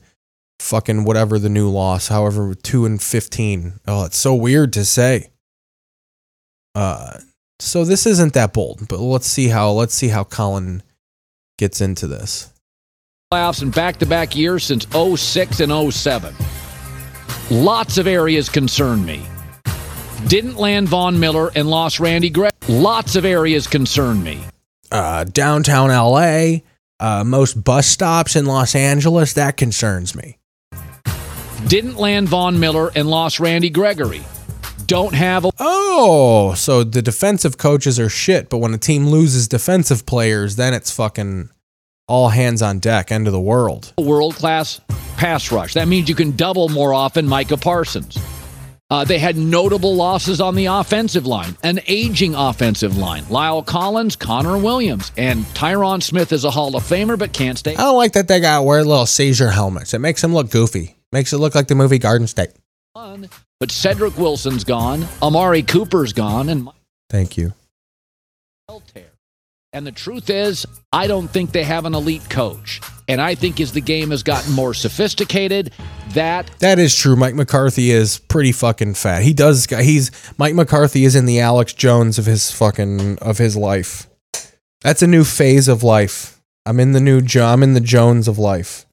[0.61, 3.81] fucking whatever the new loss, however, 2 and 15.
[3.87, 5.31] Oh, it's so weird to say.
[6.75, 7.19] Uh
[7.61, 10.83] so this isn't that bold, but let's see how let's see how Colin
[11.59, 12.53] gets into this.
[13.33, 16.35] playoffs in back-to-back years since 06 and 07.
[17.51, 19.23] Lots of areas concern me.
[20.27, 22.53] Didn't land Von Miller and lost Randy Gregg.
[22.69, 24.41] Lots of areas concern me.
[24.91, 26.59] Uh downtown LA,
[26.99, 30.39] uh most bus stops in Los Angeles, that concerns me.
[31.69, 34.23] Didn't land Von Miller and lost Randy Gregory.
[34.91, 39.47] Don't have a Oh, so the defensive coaches are shit, but when a team loses
[39.47, 41.49] defensive players, then it's fucking
[42.09, 43.93] all hands on deck, end of the world.
[43.97, 44.81] world-class
[45.17, 45.75] pass rush.
[45.75, 48.19] That means you can double more often Micah Parsons.
[48.91, 53.23] Uh, they had notable losses on the offensive line, an aging offensive line.
[53.27, 57.77] La'el Collins, Connor Williams, and Tyron Smith is a Hall of Famer, but can't stay.
[57.77, 59.95] I don't like that they got to wear little seizure helmets.
[59.95, 60.97] It makes them look goofy.
[61.13, 62.51] Makes it look like the movie Garden State.
[63.61, 66.75] But Cedric Wilson's gone, Amari Cooper's gone, and Mike
[67.11, 67.53] Thank you.
[69.73, 72.81] And the truth is, I don't think they have an elite coach.
[73.07, 75.73] And I think as the game has gotten more sophisticated,
[76.15, 77.15] that That is true.
[77.15, 79.23] Mike McCarthy is pretty fucking fat.
[79.23, 79.67] He does.
[79.67, 84.09] He's Mike McCarthy is in the Alex Jones of his fucking of his life.
[84.81, 86.41] That's a new phase of life.
[86.67, 87.21] I'm in the new.
[87.41, 88.87] I'm in the Jones of life.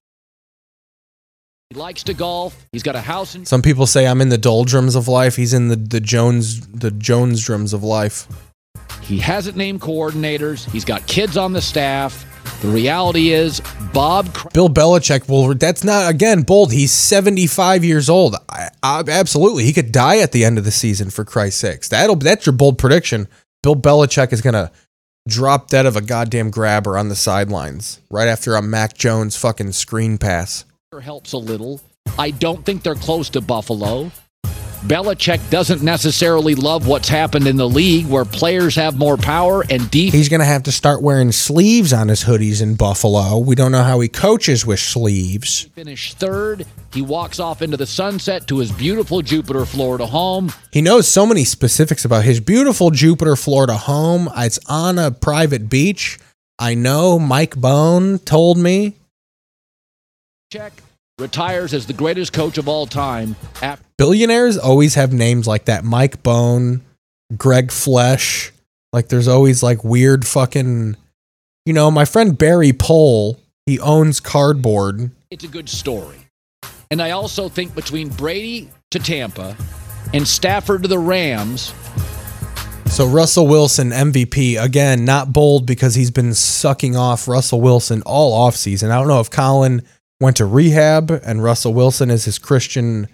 [1.70, 2.66] He likes to golf.
[2.72, 5.36] He's got a house in Some people say I'm in the doldrums of life.
[5.36, 8.28] He's in the the Jones the Jones drums of life.
[9.02, 10.70] He hasn't named coordinators.
[10.72, 12.26] He's got kids on the staff.
[12.62, 13.62] The reality is,
[13.94, 15.28] Bob Cr- Bill Belichick.
[15.28, 16.72] Well, that's not again bold.
[16.72, 18.36] He's 75 years old.
[18.50, 21.10] I, I, absolutely, he could die at the end of the season.
[21.10, 23.28] For Christ's sakes, that'll that's your bold prediction.
[23.62, 24.72] Bill Belichick is gonna
[25.28, 29.74] drop dead of a goddamn grabber on the sidelines right after a Mac Jones fucking
[29.74, 30.64] screen pass.
[31.02, 31.82] Helps a little.
[32.18, 34.10] I don't think they're close to Buffalo.
[34.86, 39.92] Belichick doesn't necessarily love what's happened in the league where players have more power and
[39.92, 40.14] deep.
[40.14, 43.38] He's gonna have to start wearing sleeves on his hoodies in Buffalo.
[43.38, 45.64] We don't know how he coaches with sleeves.
[45.76, 46.66] Finish third.
[46.94, 50.54] He walks off into the sunset to his beautiful Jupiter, Florida home.
[50.72, 54.30] He knows so many specifics about his beautiful Jupiter, Florida home.
[54.38, 56.18] It's on a private beach.
[56.58, 58.97] I know Mike Bone told me.
[60.50, 60.72] Check
[61.20, 63.36] retires as the greatest coach of all time.
[63.62, 65.84] After Billionaires always have names like that.
[65.84, 66.82] Mike Bone,
[67.36, 68.54] Greg Flesh.
[68.94, 70.96] Like there's always like weird fucking
[71.66, 75.12] you know, my friend Barry Pole, he owns cardboard.
[75.30, 76.16] it's a good story.
[76.90, 79.58] And I also think between Brady to Tampa
[80.14, 81.74] and Stafford to the Rams.
[82.86, 88.50] So Russell Wilson MVP again, not bold because he's been sucking off Russell Wilson all
[88.50, 88.92] offseason.
[88.92, 89.84] I don't know if Colin
[90.20, 93.08] went to rehab and Russell Wilson is his Christian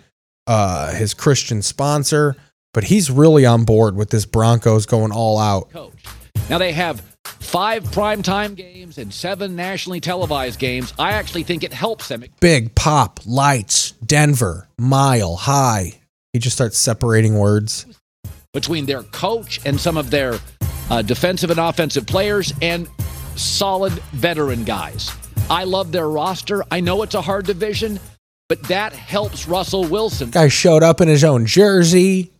[0.47, 2.35] uh his Christian sponsor,
[2.73, 5.69] but he's really on board with this Broncos going all out.
[5.71, 6.03] Coach.
[6.49, 10.93] Now they have five primetime games and seven nationally televised games.
[10.99, 12.23] I actually think it helps them.
[12.39, 15.99] Big pop, lights, Denver, mile high.
[16.33, 17.85] He just starts separating words.
[18.53, 20.39] between their coach and some of their
[20.89, 22.87] uh, defensive and offensive players and
[23.35, 25.11] solid veteran guys.
[25.49, 26.63] I love their roster.
[26.71, 27.99] I know it's a hard division,
[28.49, 30.31] but that helps Russell Wilson.
[30.31, 32.31] Guy showed up in his own jersey.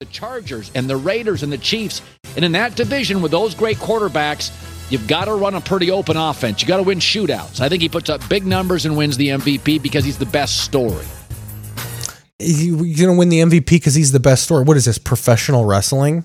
[0.00, 2.00] The Chargers and the Raiders and the Chiefs.
[2.36, 4.50] And in that division with those great quarterbacks,
[4.90, 6.62] you've got to run a pretty open offense.
[6.62, 7.60] You got to win shootouts.
[7.60, 10.64] I think he puts up big numbers and wins the MVP because he's the best
[10.64, 11.04] story.
[12.38, 14.64] He's going to win the MVP because he's the best story.
[14.64, 16.24] What is this, professional wrestling?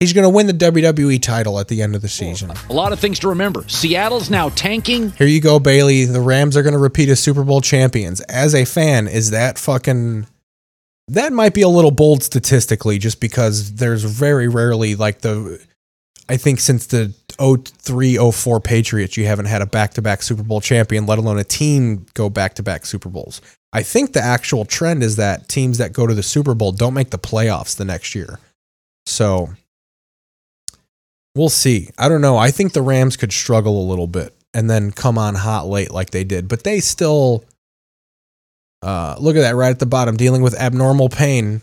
[0.00, 2.52] He's going to win the WWE title at the end of the season.
[2.68, 3.66] A lot of things to remember.
[3.66, 5.12] Seattle's now tanking.
[5.12, 6.04] Here you go, Bailey.
[6.04, 8.20] The Rams are going to repeat as Super Bowl champions.
[8.22, 10.26] As a fan, is that fucking.
[11.08, 15.64] That might be a little bold statistically, just because there's very rarely, like the.
[16.28, 20.42] I think since the 03 04 Patriots, you haven't had a back to back Super
[20.42, 23.40] Bowl champion, let alone a team go back to back Super Bowls.
[23.72, 26.94] I think the actual trend is that teams that go to the Super Bowl don't
[26.94, 28.40] make the playoffs the next year.
[29.06, 29.50] So
[31.36, 31.90] we'll see.
[31.98, 32.36] I don't know.
[32.36, 35.90] I think the Rams could struggle a little bit and then come on hot late
[35.90, 37.44] like they did, but they still
[38.82, 41.60] uh, look at that right at the bottom, dealing with abnormal pain.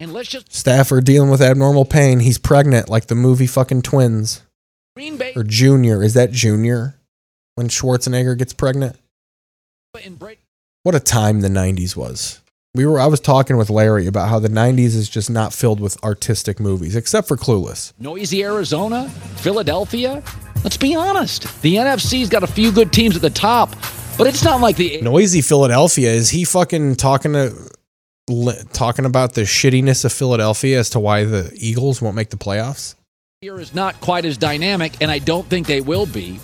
[0.00, 2.20] And let's just Stafford dealing with abnormal pain.
[2.20, 4.42] He's pregnant like the movie fucking Twins.
[4.96, 6.02] Green Bay Or Junior.
[6.02, 6.94] Is that Junior
[7.56, 8.96] when Schwarzenegger gets pregnant?
[10.84, 12.40] What a time the 90s was.
[12.78, 15.80] We were I was talking with Larry about how the 90s is just not filled
[15.80, 17.92] with artistic movies except for Clueless.
[17.98, 19.08] Noisy Arizona,
[19.38, 20.22] Philadelphia.
[20.62, 21.60] Let's be honest.
[21.62, 23.74] The NFC's got a few good teams at the top,
[24.16, 27.52] but it's not like the Noisy Philadelphia is he fucking talking to
[28.72, 32.94] talking about the shittiness of Philadelphia as to why the Eagles won't make the playoffs?
[33.40, 36.38] year is not quite as dynamic, and I don't think they will be.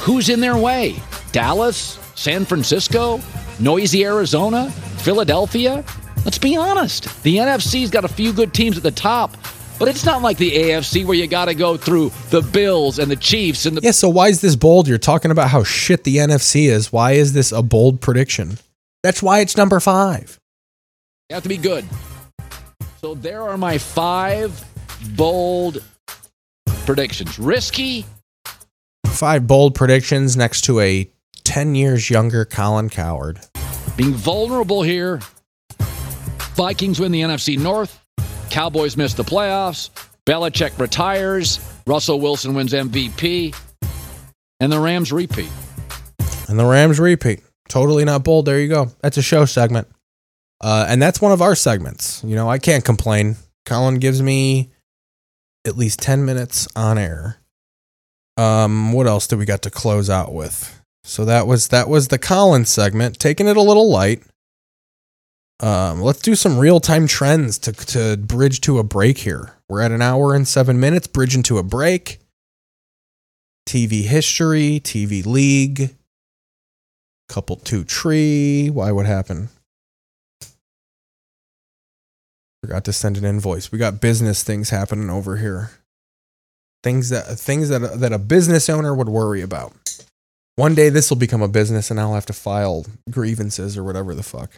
[0.00, 0.96] Who's in their way?
[1.32, 3.22] Dallas, San Francisco,
[3.60, 5.84] noisy Arizona, Philadelphia?
[6.24, 7.22] Let's be honest.
[7.22, 9.36] The NFC's got a few good teams at the top,
[9.78, 13.10] but it's not like the AFC where you got to go through the Bills and
[13.10, 14.88] the Chiefs and the Yeah, so why is this bold?
[14.88, 16.92] You're talking about how shit the NFC is.
[16.92, 18.58] Why is this a bold prediction?
[19.02, 20.38] That's why it's number 5.
[21.30, 21.84] You have to be good.
[23.00, 24.64] So there are my five
[25.16, 25.82] bold
[26.84, 27.38] predictions.
[27.38, 28.04] Risky,
[29.06, 31.10] Five bold predictions next to a
[31.48, 33.40] 10 years younger Colin Cowherd.
[33.96, 35.18] being vulnerable here.
[36.54, 37.98] Vikings win the NFC North.
[38.50, 39.88] Cowboys miss the playoffs.
[40.26, 41.58] Belichick retires.
[41.86, 43.56] Russell Wilson wins MVP.
[44.60, 45.48] And the Rams repeat.
[46.48, 47.40] And the Rams repeat.
[47.70, 48.44] Totally not bold.
[48.44, 48.90] There you go.
[49.00, 49.88] That's a show segment.
[50.60, 52.22] Uh, and that's one of our segments.
[52.24, 53.36] You know, I can't complain.
[53.64, 54.70] Colin gives me
[55.66, 57.38] at least 10 minutes on air.
[58.36, 60.77] Um, what else do we got to close out with?
[61.04, 64.22] So that was that was the Collins segment, taking it a little light.
[65.60, 69.54] Um, let's do some real time trends to to bridge to a break here.
[69.68, 72.18] We're at an hour and seven minutes, bridging to a break.
[73.66, 75.94] TV history, TV league,
[77.28, 78.70] couple two tree.
[78.70, 78.92] Why?
[78.92, 79.48] What happened?
[82.62, 83.70] Forgot to send an invoice.
[83.70, 85.70] We got business things happening over here.
[86.82, 89.74] Things that things that that a business owner would worry about.
[90.58, 94.12] One day this will become a business and I'll have to file grievances or whatever
[94.12, 94.50] the fuck.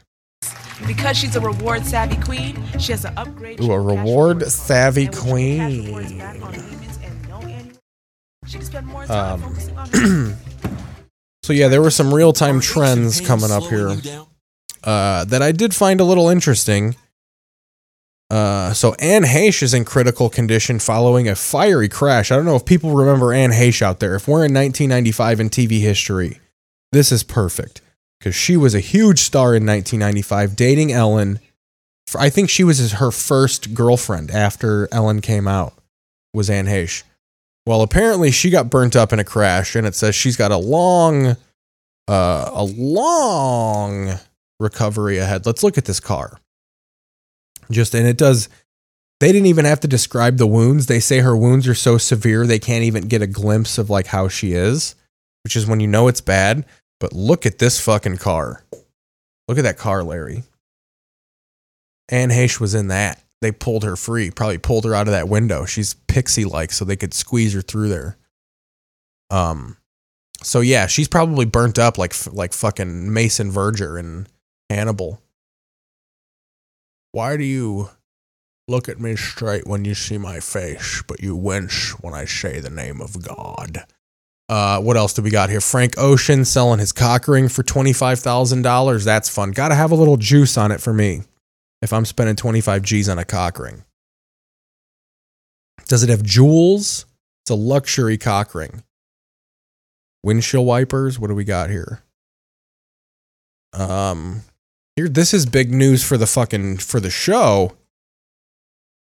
[0.86, 3.60] Because she's a reward savvy queen, she has to upgrade.
[3.60, 5.84] Ooh, a reward savvy queen.
[8.46, 10.36] She can spend more time Um, focusing on her.
[11.42, 13.94] so yeah, there were some real time trends coming up here
[14.82, 16.96] uh, that I did find a little interesting.
[18.30, 22.30] Uh, so Anne Heche is in critical condition following a fiery crash.
[22.30, 24.14] I don't know if people remember Anne Heche out there.
[24.14, 26.38] If we're in 1995 in TV history,
[26.92, 27.80] this is perfect
[28.18, 31.40] because she was a huge star in 1995, dating Ellen.
[32.16, 35.74] I think she was her first girlfriend after Ellen came out.
[36.32, 37.02] Was Anne Heche?
[37.66, 40.56] Well, apparently she got burnt up in a crash, and it says she's got a
[40.56, 41.36] long,
[42.08, 44.18] uh, a long
[44.60, 45.46] recovery ahead.
[45.46, 46.38] Let's look at this car.
[47.70, 48.48] Just and it does.
[49.20, 50.86] They didn't even have to describe the wounds.
[50.86, 54.06] They say her wounds are so severe they can't even get a glimpse of like
[54.06, 54.94] how she is,
[55.44, 56.64] which is when you know it's bad.
[56.98, 58.64] But look at this fucking car.
[59.46, 60.44] Look at that car, Larry.
[62.08, 63.22] Anne Heche was in that.
[63.40, 65.64] They pulled her free, probably pulled her out of that window.
[65.64, 68.18] She's pixie like, so they could squeeze her through there.
[69.30, 69.76] Um,
[70.42, 74.28] so yeah, she's probably burnt up like like fucking Mason Verger and
[74.68, 75.22] Hannibal.
[77.12, 77.90] Why do you
[78.68, 82.60] look at me straight when you see my face, but you wince when I say
[82.60, 83.84] the name of God?
[84.48, 85.60] Uh, what else do we got here?
[85.60, 89.04] Frank Ocean selling his cock ring for $25,000.
[89.04, 89.52] That's fun.
[89.52, 91.22] Got to have a little juice on it for me
[91.82, 93.84] if I'm spending 25 G's on a cock ring.
[95.86, 97.06] Does it have jewels?
[97.42, 98.82] It's a luxury cock ring.
[100.22, 101.18] Windshield wipers.
[101.18, 102.02] What do we got here?
[103.72, 104.42] Um,
[104.96, 107.76] here, this is big news for the fucking for the show.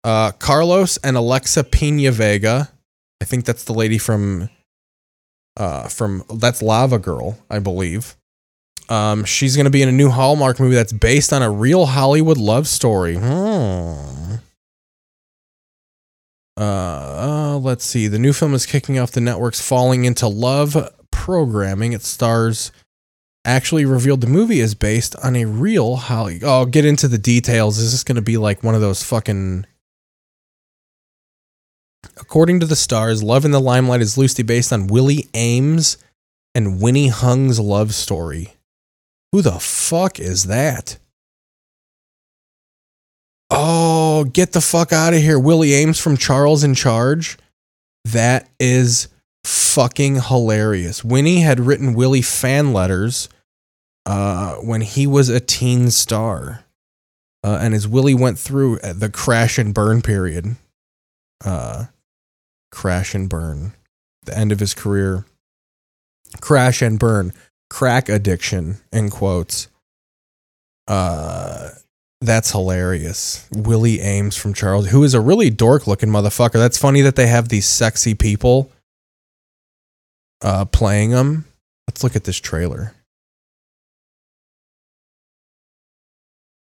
[0.03, 2.71] Uh, Carlos and Alexa Pena Vega.
[3.21, 4.49] I think that's the lady from
[5.57, 8.15] uh, from that's Lava Girl, I believe.
[8.89, 11.86] Um, she's going to be in a new Hallmark movie that's based on a real
[11.86, 13.15] Hollywood love story.
[13.15, 14.36] Hmm.
[16.57, 18.07] Uh, uh, let's see.
[18.07, 21.93] The new film is kicking off the network's Falling into Love programming.
[21.93, 22.71] It stars
[23.46, 26.00] actually revealed the movie is based on a real.
[26.10, 27.78] Oh, I'll get into the details.
[27.78, 29.66] Is this going to be like one of those fucking
[32.18, 35.98] According to the stars, Love in the Limelight is loosely based on Willie Aames
[36.54, 38.54] and Winnie Hung's love story.
[39.32, 40.98] Who the fuck is that?
[43.50, 45.39] Oh, get the fuck out of here.
[45.39, 47.38] Willie Aames from Charles in Charge.
[48.06, 49.08] That is
[49.44, 51.04] fucking hilarious.
[51.04, 53.30] Winnie had written Willie fan letters
[54.06, 56.66] uh, when he was a teen star.
[57.44, 60.56] Uh, and as Willie went through the crash and burn period,
[61.44, 61.86] uh,
[62.72, 63.74] crash and burn,
[64.26, 65.26] the end of his career,
[66.39, 67.34] crash and burn,
[67.70, 69.70] crack addiction, in quotes.
[70.88, 71.70] Uh,
[72.20, 73.48] that's hilarious.
[73.52, 76.54] Willie Aames from Charles, who is a really dork looking motherfucker.
[76.54, 78.72] That's funny that they have these sexy people
[80.42, 81.46] uh, playing them.
[81.88, 82.94] Let's look at this trailer.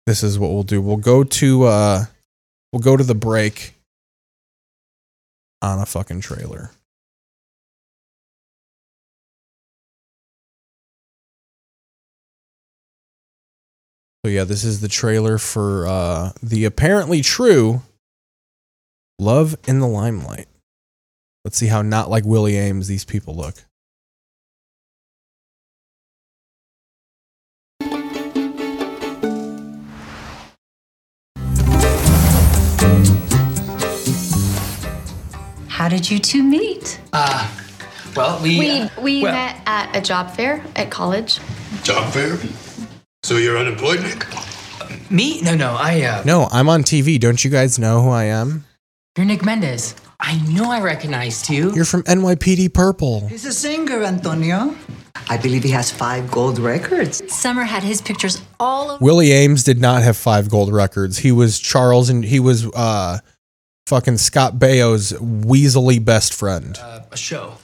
[0.06, 0.80] This is what we'll do.
[0.80, 2.04] We'll go to uh,
[2.72, 3.74] we'll go to the break
[5.62, 6.70] on a fucking trailer.
[14.24, 17.82] So yeah, this is the trailer for uh, the apparently true
[19.18, 20.46] Love in the Limelight.
[21.44, 23.64] Let's see how not like Willie Aames these people look.
[35.68, 37.00] How did you two meet?
[37.14, 37.48] Uh,
[38.14, 38.58] well, we.
[38.58, 41.40] We we well, met at a job fair at college.
[41.82, 42.36] Job fair?
[43.22, 44.26] So you're unemployed, Nick?
[45.10, 45.40] Me?
[45.40, 45.76] No, no.
[45.78, 46.02] I.
[46.02, 47.18] Uh, No, I'm on TV.
[47.18, 48.66] Don't you guys know who I am?
[49.16, 49.94] You're Nick Mendez.
[50.20, 51.72] I know I recognized you.
[51.74, 53.26] You're from NYPD Purple.
[53.28, 54.76] He's a singer, Antonio.
[55.28, 57.22] I believe he has five gold records.
[57.34, 59.04] Summer had his pictures all over.
[59.04, 61.18] Willie Aames did not have five gold records.
[61.18, 63.18] He was Charles and he was uh
[63.86, 66.78] fucking Scott Baio's weaselly best friend.
[66.80, 67.54] Uh, a show.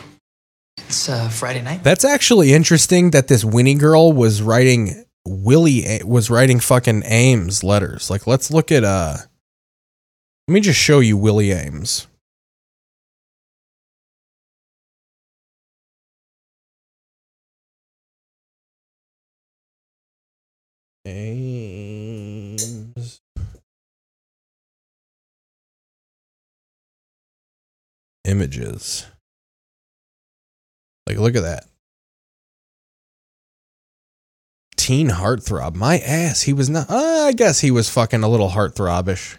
[0.78, 1.83] It's uh, Friday night.
[1.85, 8.11] That's actually interesting that this Winnie girl was writing Willie was writing fucking Aames letters.
[8.11, 9.16] Like let's look at uh
[10.49, 12.07] let me just show you Willie Aames.
[21.07, 22.59] Aames.
[28.24, 29.07] Images.
[31.07, 31.66] Like, look at that.
[34.77, 35.77] Teen heartthrob.
[35.77, 36.43] My ass.
[36.43, 36.91] He was not.
[36.91, 39.39] Uh, I guess he was fucking a little heartthrobish.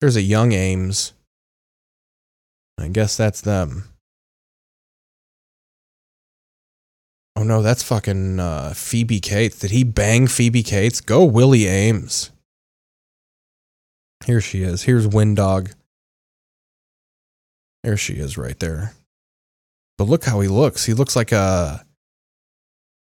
[0.00, 1.12] There's a young Aames.
[2.78, 3.84] I guess that's them.
[7.36, 9.58] Oh no, that's fucking uh, Phoebe Cates.
[9.58, 11.02] Did he bang Phoebe Cates?
[11.02, 12.30] Go Willie Aames.
[14.24, 14.84] Here she is.
[14.84, 15.72] Here's Windog.
[17.84, 18.94] There she is right there.
[19.98, 20.86] But look how he looks.
[20.86, 21.84] He looks like a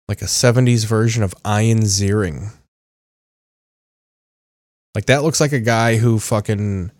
[0.08, 2.52] like a 70s version of Ian Ziering.
[4.94, 6.92] Like that looks like a guy who fucking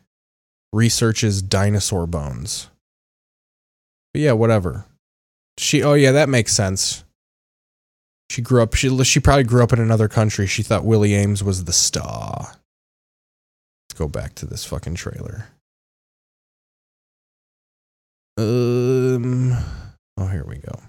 [0.72, 2.68] researches dinosaur bones.
[4.12, 4.86] But yeah, whatever.
[5.58, 7.01] She oh yeah, that makes sense.
[8.32, 10.46] She grew up she she probably grew up in another country.
[10.46, 12.52] She thought Willie Aames was the star.
[13.84, 15.48] Let's go back to this fucking trailer.
[18.38, 19.52] Um
[20.16, 20.80] Oh, here we go.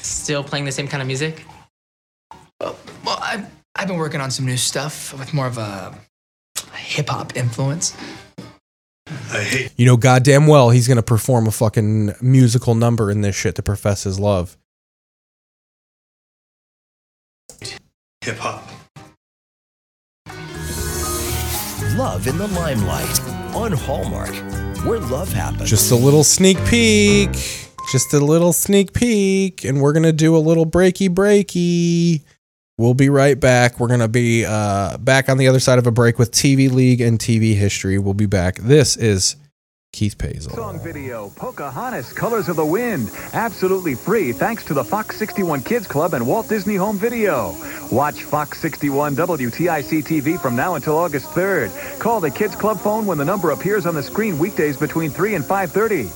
[0.00, 1.44] Still playing the same kind of music?
[2.58, 2.74] Well,
[3.04, 3.44] well I've,
[3.74, 5.94] I've been working on some new stuff with more of a
[6.72, 7.94] hip hop influence.
[9.32, 13.36] I hate You know, goddamn well, he's gonna perform a fucking musical number in this
[13.36, 14.56] shit to profess his love.
[18.28, 18.68] hip hop.
[21.96, 23.20] Love in the Limelight
[23.54, 24.34] on Hallmark,
[24.84, 25.70] where love happens.
[25.70, 27.30] Just a little sneak peek.
[27.90, 29.64] Just a little sneak peek.
[29.64, 32.22] And we're gonna do a little breaky breaky.
[32.78, 33.80] We'll be right back.
[33.80, 37.00] We're gonna be uh, back on the other side of a break with TV League
[37.00, 37.98] and TV history.
[37.98, 38.54] We'll be back.
[38.58, 39.34] This is
[39.92, 40.54] Keith Pazel.
[40.54, 43.10] Song video, Pocahontas, Colors of the Wind.
[43.32, 47.52] Absolutely free thanks to the Fox 61 Kids Club and Walt Disney Home Video.
[47.90, 51.98] Watch Fox 61 WTIC TV from now until August 3rd.
[51.98, 55.34] Call the Kids Club phone when the number appears on the screen weekdays between 3
[55.34, 56.06] and 5.30.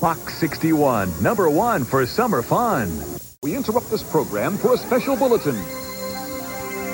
[0.00, 2.92] Fox 61, number one for summer fun.
[3.42, 5.56] We interrupt this program for a special bulletin.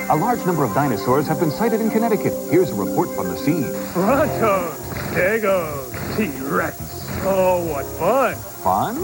[0.08, 2.32] A large number of dinosaurs have been sighted in Connecticut.
[2.48, 3.64] Here's a report from the scene.
[3.92, 4.72] Brontos,
[5.10, 6.76] Stegos, T-Rex.
[7.24, 8.36] Oh, what fun.
[8.62, 8.96] Fun?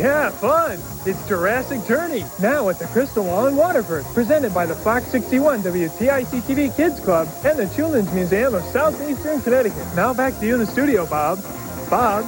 [0.00, 0.78] Yeah, fun.
[1.04, 5.62] It's Jurassic Journey, now at the Crystal Mall in Waterford, presented by the Fox 61
[5.62, 9.84] WTIC TV Kids Club and the Children's Museum of Southeastern Connecticut.
[9.96, 11.42] Now back to you in the studio, Bob.
[11.90, 12.24] Bob,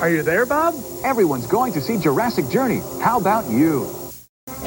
[0.00, 0.74] are you there, Bob?
[1.04, 2.80] Everyone's going to see Jurassic Journey.
[3.02, 3.99] How about you?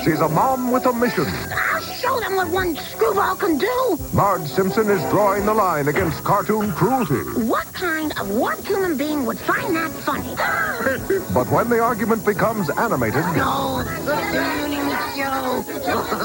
[0.04, 1.26] She's a mom with a mission.
[1.26, 3.98] I'll show them what one screwball can do.
[4.12, 7.24] Marge Simpson is drawing the line against cartoon cruelty.
[7.48, 10.36] What kind of warped human being would find that funny?
[11.34, 15.64] But when the argument becomes animated, no, the tuning show.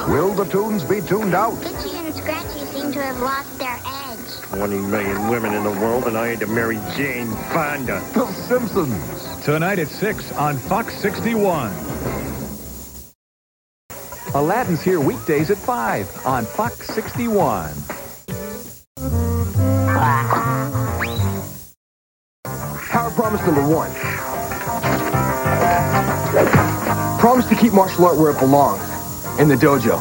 [0.12, 1.54] will the tunes be tuned out?
[1.62, 4.58] Itchy and Scratchy seem to have lost their edge.
[4.58, 8.00] 20 million women in the world, and I had to marry Jane Fonda.
[8.14, 9.44] The Simpsons.
[9.44, 11.70] Tonight at 6 on Fox 61.
[14.34, 17.72] Aladdin's here weekdays at 5 on Fox 61.
[22.90, 23.90] Power promise number one.
[27.18, 28.82] Promise to keep martial art where it belongs.
[29.38, 29.98] In the dojo.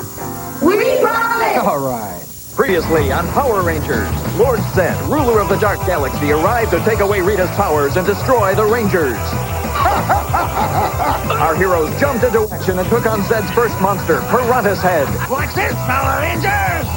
[0.61, 1.57] We promise!
[1.57, 2.23] All right.
[2.55, 7.21] Previously on Power Rangers, Lord Zedd, ruler of the Dark Galaxy, arrived to take away
[7.21, 9.15] Rita's powers and destroy the Rangers.
[11.37, 15.07] Our heroes jumped into action and took on Zedd's first monster, Pirantishead.
[15.29, 16.87] What's this, Power Rangers?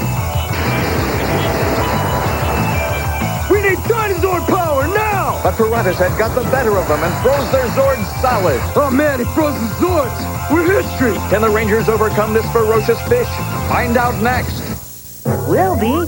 [3.50, 5.40] We need dinosaur power now!
[5.42, 8.60] But Pirantishead got the better of them and froze their Zords solid.
[8.76, 10.50] Oh man, he froze the Zords!
[10.50, 11.14] We're history!
[11.30, 13.28] Can the Rangers overcome this ferocious fish?
[13.68, 15.26] Find out next.
[15.48, 16.06] We'll be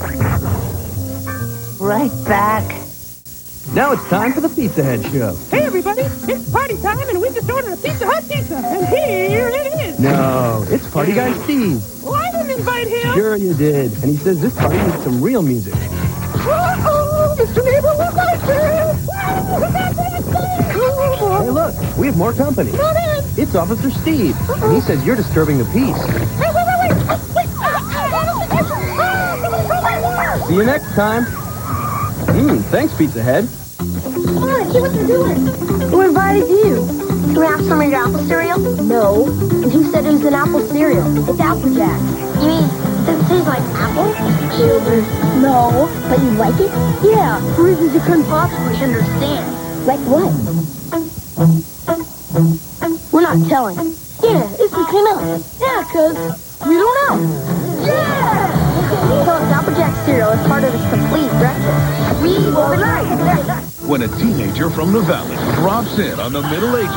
[1.79, 2.82] right back.
[3.71, 5.35] Now it's time for the Pizza Head Show.
[5.51, 9.49] Hey everybody, it's party time and we just ordered a Pizza Hut pizza, and here
[9.49, 9.99] it is.
[9.99, 11.83] No, it's Party Guy Steve.
[12.03, 13.15] Well, I didn't invite him.
[13.15, 13.93] Sure you did.
[14.03, 15.73] And he says this party needs some real music.
[15.75, 17.65] Uh-oh, Mr.
[17.65, 19.09] Neighbor, look like this.
[21.41, 22.73] Hey, look, we have more company.
[22.73, 23.25] Come in.
[23.39, 25.97] It's Officer Steve, and he says you're disturbing the peace.
[26.37, 26.95] Hey, wait, wait, wait.
[27.35, 27.49] Wait.
[29.41, 30.47] Somebody stole my water.
[30.47, 31.42] See you next time.
[32.27, 33.49] Mmm, thanks, Pizza Head.
[33.79, 35.47] Come oh, on, see what they're doing.
[35.91, 36.87] Who invited you?
[37.35, 38.59] Do we have some of your apple cereal?
[38.59, 39.27] No.
[39.27, 41.07] And who said it was an apple cereal?
[41.29, 42.01] It's Apple Jack.
[42.41, 42.69] You mean,
[43.07, 44.13] does it taste like apple?
[44.57, 45.03] Children.
[45.43, 45.89] No.
[46.09, 46.71] But you like it?
[47.05, 49.87] Yeah, for reasons you couldn't possibly understand.
[49.87, 50.33] Like what?
[53.13, 53.77] We're not telling.
[53.77, 55.61] Yeah, it's between us.
[55.61, 56.17] Yeah, cuz
[56.67, 57.85] we don't know.
[57.85, 58.62] Yeah!
[59.03, 62.23] So it's Apple Jack cereal is part of its complete breakfast.
[62.23, 62.83] We will be.
[63.87, 66.93] When a teenager from the valley drops in on the Middle Ages,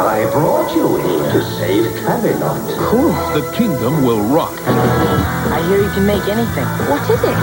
[0.00, 2.62] I brought you here to save Camelot.
[2.88, 3.12] Cool.
[3.38, 4.58] the kingdom will rock.
[4.64, 6.64] I hear you can make anything.
[6.88, 7.36] What is it?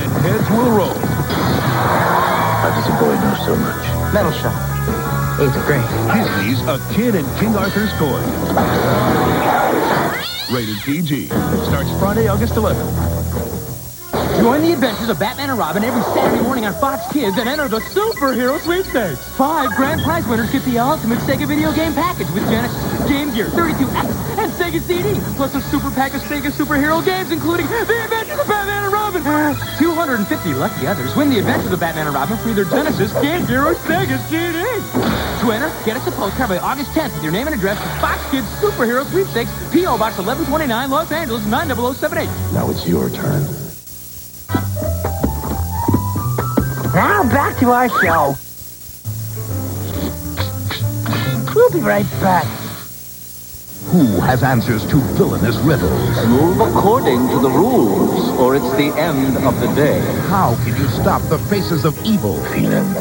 [0.00, 0.96] And heads will roll.
[2.60, 4.14] How does a boy know so much?
[4.14, 4.69] Metal shop.
[5.40, 5.80] Eighth grade.
[6.12, 8.20] Disney's A Kid in King Arthur's Court.
[10.52, 11.28] Rated PG.
[11.28, 13.10] Starts Friday, August 11th.
[14.38, 17.68] Join the adventures of Batman and Robin every Saturday morning on Fox Kids and enter
[17.68, 19.26] the superhero sweepstakes.
[19.36, 23.46] Five grand prize winners get the ultimate Sega video game package with Genesis, Game Gear,
[23.46, 28.29] 32X, and Sega CD, plus a super pack of Sega superhero games, including The Adventures
[29.22, 33.12] Uh, 250 lucky others win the Adventures of the Batman and Robin for either Genesis,
[33.20, 34.60] Game Gear, or Sega CD.
[35.42, 37.88] To enter, get us a postcard by August 10th with your name and address to
[38.00, 39.98] Fox Kids Superhero Sweepstakes, P.O.
[39.98, 42.26] Box 1129, Los Angeles, 90078.
[42.54, 43.42] Now it's your turn.
[46.94, 48.36] Now back to our show.
[51.54, 52.69] We'll be right back.
[53.88, 56.26] Who has answers to villainous riddles?
[56.26, 59.98] Move according to the rules, or it's the end of the day.
[60.28, 62.40] How can you stop the faces of evil?
[62.52, 62.94] Feeling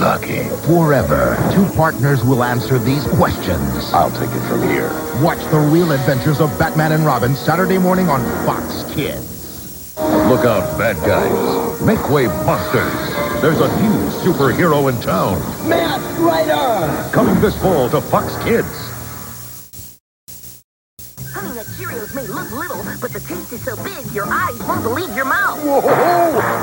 [0.00, 0.48] lucky.
[0.64, 3.92] Forever, two partners will answer these questions.
[3.92, 4.88] I'll take it from here.
[5.20, 9.94] Watch the real adventures of Batman and Robin Saturday morning on Fox Kids.
[9.98, 11.82] Look out, bad guys.
[11.82, 13.42] Make way, monsters.
[13.42, 15.40] There's a new superhero in town.
[15.68, 17.12] Masked Rider!
[17.12, 18.91] Coming this fall to Fox Kids.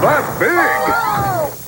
[0.09, 0.49] That big!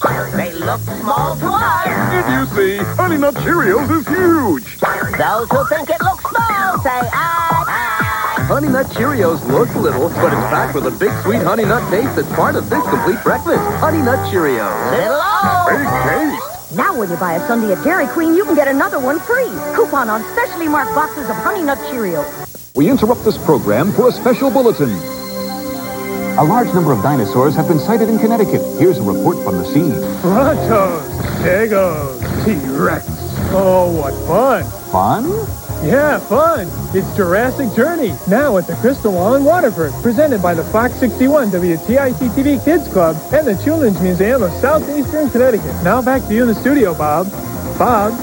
[0.01, 1.85] Oh, they look small to us.
[2.09, 2.77] Did you see?
[2.97, 4.81] Honey Nut Cheerios is huge.
[4.81, 8.43] Those who think it looks small say aye, aye.
[8.49, 12.15] Honey Nut Cheerios look little, but it's packed with a big sweet honey nut taste
[12.15, 13.61] that's part of this complete breakfast.
[13.77, 14.73] Honey Nut Cheerios.
[14.89, 15.21] Little
[15.69, 16.75] Big taste.
[16.75, 19.53] Now when you buy a sundae at Dairy Queen, you can get another one free.
[19.75, 22.73] Coupon on specially marked boxes of Honey Nut Cheerios.
[22.75, 25.20] We interrupt this program for a special bulletin.
[26.37, 28.61] A large number of dinosaurs have been sighted in Connecticut.
[28.79, 29.91] Here's a report from the scene.
[30.21, 31.01] Brontos,
[31.41, 33.05] Stegos, T-Rex.
[33.51, 34.63] Oh, what fun.
[34.91, 35.25] Fun?
[35.85, 36.67] Yeah, fun.
[36.95, 41.51] It's Jurassic Journey, now at the Crystal Mall in Waterford, presented by the Fox 61
[41.51, 45.75] WTIC-TV Kids Club and the Children's Museum of Southeastern Connecticut.
[45.83, 47.29] Now back to you in the studio, Bob.
[47.77, 48.13] Bob,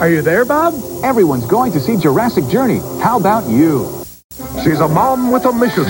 [0.00, 0.74] are you there, Bob?
[1.02, 2.80] Everyone's going to see Jurassic Journey.
[3.02, 4.04] How about you?
[4.62, 5.86] She's a mom with a mission.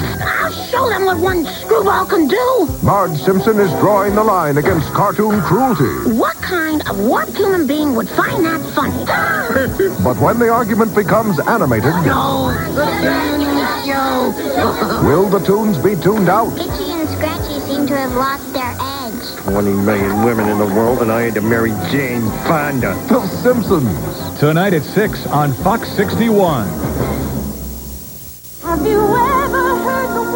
[0.77, 2.69] I'll show them what one screwball can do.
[2.83, 6.11] Marge Simpson is drawing the line against cartoon cruelty.
[6.13, 9.05] What kind of warped human being would find that funny?
[10.05, 12.85] But when the argument becomes animated, no, the
[15.05, 16.53] will the tunes be tuned out?
[16.59, 19.37] Itchy and Scratchy seem to have lost their edge.
[19.45, 22.95] 20 million women in the world, and I had to marry Jane Fonda.
[23.09, 24.39] The Simpsons.
[24.39, 26.69] Tonight at 6 on Fox 61.
[28.63, 29.66] Have you ever heard the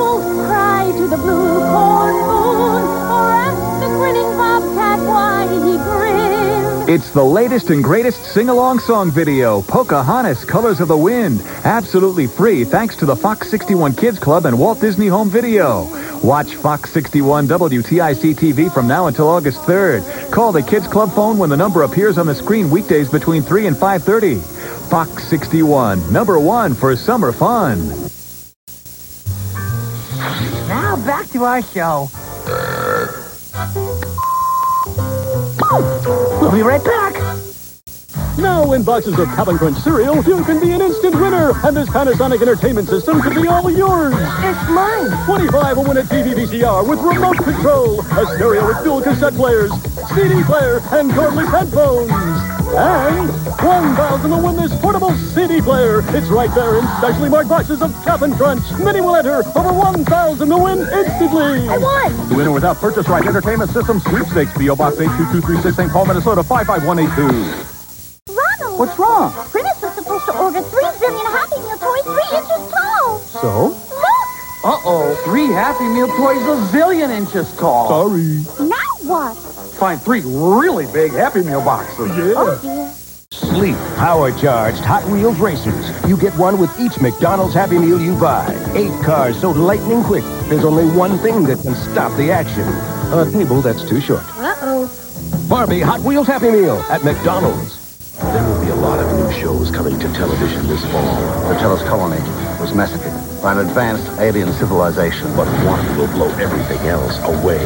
[0.01, 2.83] wolf cry to the blue corn moon?
[3.17, 6.89] Or ask the grinning bobcat why he grins?
[6.89, 11.41] It's the latest and greatest sing-along song video, Pocahontas Colors of the Wind.
[11.65, 15.87] Absolutely free thanks to the Fox 61 Kids Club and Walt Disney Home Video.
[16.23, 20.33] Watch Fox 61 WTIC TV from now until August 3rd.
[20.33, 23.69] Call the Kids Club phone when the number appears on the screen weekdays between 3
[23.69, 24.41] and 5.30.
[24.91, 28.10] Fox 61, number one for summer fun.
[31.01, 32.11] Now back to our show.
[36.41, 37.15] We'll be right back.
[38.37, 41.89] Now in boxes of Cap'n Crunch cereal, you can be an instant winner, and this
[41.89, 44.15] Panasonic entertainment system could be all yours.
[44.15, 45.25] It's mine.
[45.25, 49.73] 25 will win a TV VCR with remote control, a stereo with dual cassette players,
[50.15, 52.60] CD player, and cordless headphones.
[52.73, 56.03] And 1,000 will win this portable CD player.
[56.17, 58.63] It's right there in specially marked boxes of Cap'n Crunch.
[58.79, 59.43] Many will enter.
[59.57, 61.69] Over 1,000 to win instantly.
[61.69, 62.29] I won.
[62.29, 65.91] The winner without purchase right entertainment system sweepstakes PO Box 82236 St.
[65.91, 68.35] Paul, Minnesota 55182.
[68.35, 68.79] Ronald.
[68.79, 69.33] What's wrong?
[69.51, 73.19] Princess was supposed to order three billion Happy Meal toys three inches tall.
[73.19, 73.90] So?
[74.63, 74.73] Look.
[74.73, 75.23] Uh-oh.
[75.25, 77.89] Three Happy Meal toys a zillion inches tall.
[77.89, 78.45] Sorry.
[78.69, 79.37] Now what?
[79.37, 82.11] Find three really big Happy Meal boxes.
[82.37, 82.93] Oh dear.
[83.33, 85.91] Sleep, power charged Hot Wheels racers.
[86.09, 88.47] You get one with each McDonald's Happy Meal you buy.
[88.75, 92.63] Eight cars so lightning quick, there's only one thing that can stop the action.
[93.13, 94.23] A table that's too short.
[94.37, 95.47] Uh-oh.
[95.49, 97.79] Barbie Hot Wheels Happy Meal at McDonald's.
[98.81, 101.49] There will be a lot of new shows coming to television this fall.
[101.49, 102.21] The Telos colony
[102.59, 103.13] was massacred
[103.43, 105.29] by an advanced alien civilization.
[105.37, 107.63] But one will blow everything else away.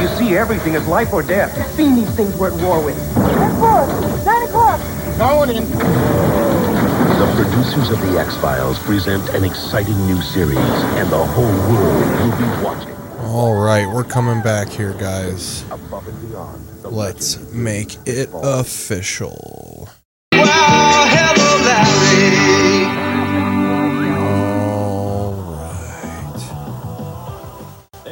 [0.00, 1.54] You see everything as life or death.
[1.76, 2.96] Seen these things we're at war with.
[3.16, 4.80] Nine o'clock.
[5.18, 5.68] Going in.
[5.70, 12.36] The producers of The X-Files present an exciting new series, and the whole world will
[12.36, 12.96] be watching.
[13.20, 15.64] All right, we're coming back here, guys.
[15.70, 16.60] Above and beyond.
[16.84, 19.65] Let's make it official.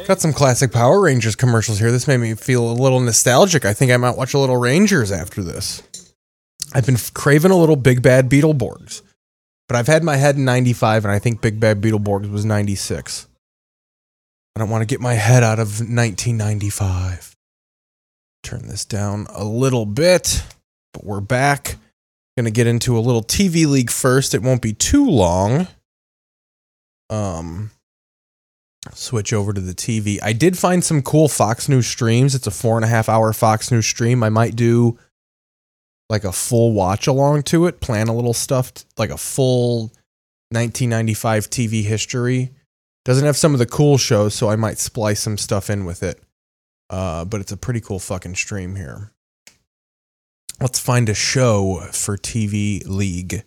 [0.07, 1.91] Got some classic Power Rangers commercials here.
[1.91, 3.65] This made me feel a little nostalgic.
[3.65, 5.81] I think I might watch a little Rangers after this.
[6.73, 9.01] I've been craving a little Big Bad Beetleborgs,
[9.67, 13.27] but I've had my head in 95, and I think Big Bad Beetleborgs was 96.
[14.55, 17.35] I don't want to get my head out of 1995.
[18.43, 20.43] Turn this down a little bit,
[20.93, 21.77] but we're back.
[22.37, 24.35] To get into a little TV league first.
[24.35, 25.67] It won't be too long.
[27.09, 27.71] Um,
[28.93, 30.19] switch over to the TV.
[30.21, 32.35] I did find some cool Fox News streams.
[32.35, 34.23] It's a four and a half hour Fox News stream.
[34.23, 34.97] I might do
[36.09, 39.91] like a full watch along to it, plan a little stuff like a full
[40.51, 42.51] 1995 TV history.
[43.03, 46.03] Doesn't have some of the cool shows, so I might splice some stuff in with
[46.03, 46.21] it.
[46.89, 49.11] Uh, but it's a pretty cool fucking stream here.
[50.61, 53.43] Let's find a show for TV League.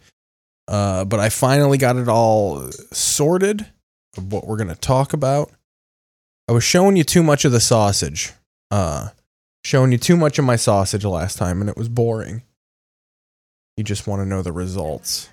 [0.67, 3.67] Uh, but I finally got it all sorted
[4.19, 5.51] of what we're going to talk about.
[6.47, 8.33] I was showing you too much of the sausage.
[8.71, 9.09] Uh,
[9.65, 12.43] showing you too much of my sausage last time, and it was boring.
[13.79, 15.31] You just want to know the results.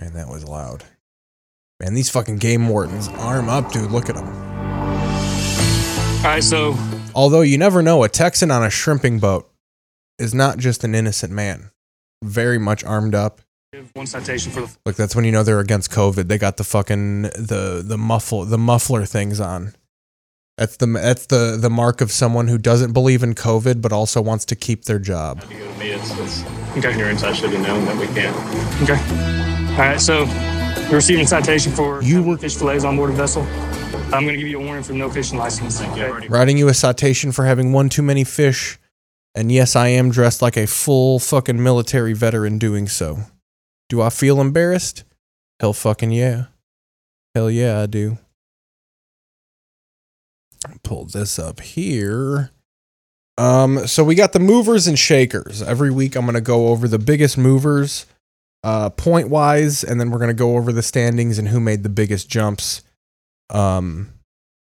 [0.00, 0.84] Man, that was loud.
[1.80, 3.90] Man, these fucking game wardens, arm up, dude.
[3.90, 4.26] Look at them.
[6.24, 6.74] All right, so
[7.14, 9.50] Although you never know, a Texan on a shrimping boat
[10.18, 11.71] is not just an innocent man.
[12.22, 13.40] Very much armed up.
[13.94, 16.28] one citation for the Look, that's when you know they're against COVID.
[16.28, 19.74] They got the fucking the the muffle the muffler things on.
[20.56, 24.20] That's the that's the the mark of someone who doesn't believe in COVID but also
[24.20, 25.40] wants to keep their job.
[25.40, 25.90] to go to me.
[25.90, 26.44] It's, it's
[26.76, 26.96] okay.
[26.96, 28.36] Your inside should have known that we can't.
[28.82, 29.72] Okay.
[29.72, 30.24] All right, so
[30.84, 33.42] you're receiving a citation for you were fish fillets on board a vessel.
[34.12, 35.80] I'm going to give you a warning for no fishing license.
[35.80, 36.28] Okay.
[36.28, 38.78] Writing you a citation for having one too many fish.
[39.34, 43.20] And yes, I am dressed like a full fucking military veteran doing so.
[43.88, 45.04] Do I feel embarrassed?
[45.60, 46.46] Hell fucking yeah.
[47.34, 48.18] Hell yeah, I do.
[50.82, 52.50] Pull this up here.
[53.38, 55.62] Um, so we got the movers and shakers.
[55.62, 58.06] Every week I'm gonna go over the biggest movers,
[58.62, 61.88] uh, point wise, and then we're gonna go over the standings and who made the
[61.88, 62.82] biggest jumps.
[63.50, 64.10] Um,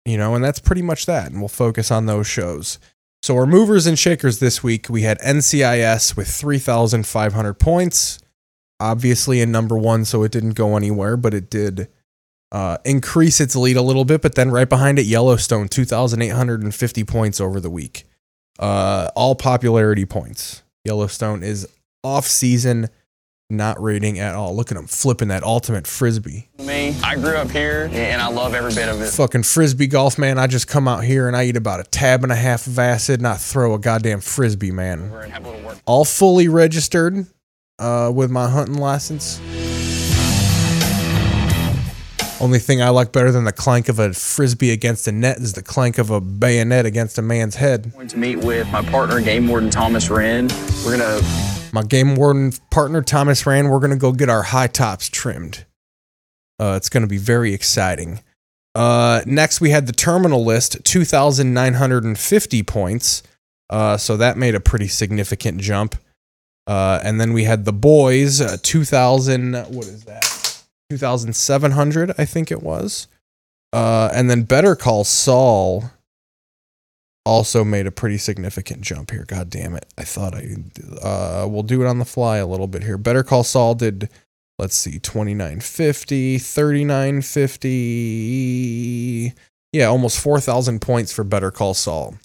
[0.04, 1.30] you know, and that's pretty much that.
[1.30, 2.78] And we'll focus on those shows.
[3.22, 8.18] So our movers and shakers this week, we had NCIS with 3,500 points.
[8.80, 11.88] Obviously in number one, so it didn't go anywhere, but it did
[12.50, 14.22] uh, increase its lead a little bit.
[14.22, 18.04] But then right behind it, Yellowstone, 2,850 points over the week.
[18.58, 20.62] Uh, all popularity points.
[20.84, 21.68] Yellowstone is
[22.02, 22.88] off season,
[23.50, 24.54] not rating at all.
[24.54, 26.48] Look at him flipping that ultimate frisbee.
[26.58, 29.10] Me, I grew up here and I love every bit of it.
[29.10, 30.38] Fucking frisbee golf, man.
[30.38, 32.78] I just come out here and I eat about a tab and a half of
[32.78, 35.12] acid and I throw a goddamn frisbee, man.
[35.86, 37.26] All fully registered
[37.78, 39.40] uh, with my hunting license.
[42.40, 45.52] Only thing I like better than the clank of a frisbee against a net is
[45.52, 47.92] the clank of a bayonet against a man's head.
[47.92, 50.48] going to meet with my partner, Game Warden Thomas Wren.
[50.82, 51.20] We're gonna
[51.72, 55.64] My game warden partner Thomas Rand, we're gonna go get our high tops trimmed.
[56.58, 58.20] Uh, it's gonna be very exciting.
[58.74, 63.22] Uh, next, we had the terminal list, 2,950 points.
[63.68, 65.96] Uh, so that made a pretty significant jump.
[66.66, 70.64] Uh, and then we had the boys, uh, 2,000, what is that?
[70.90, 73.06] 2,700, I think it was.
[73.72, 75.90] Uh, and then Better Call Saul
[77.30, 79.24] also made a pretty significant jump here.
[79.24, 79.86] God damn it.
[79.96, 80.56] I thought I,
[81.00, 82.98] uh, we'll do it on the fly a little bit here.
[82.98, 84.10] Better Call Saul did,
[84.58, 89.32] let's see, 2950, 3950.
[89.72, 92.16] Yeah, almost 4,000 points for Better Call Saul.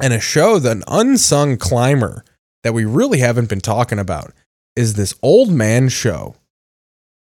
[0.00, 2.24] And a show, that an unsung climber
[2.64, 4.32] that we really haven't been talking about
[4.74, 6.34] is this old man show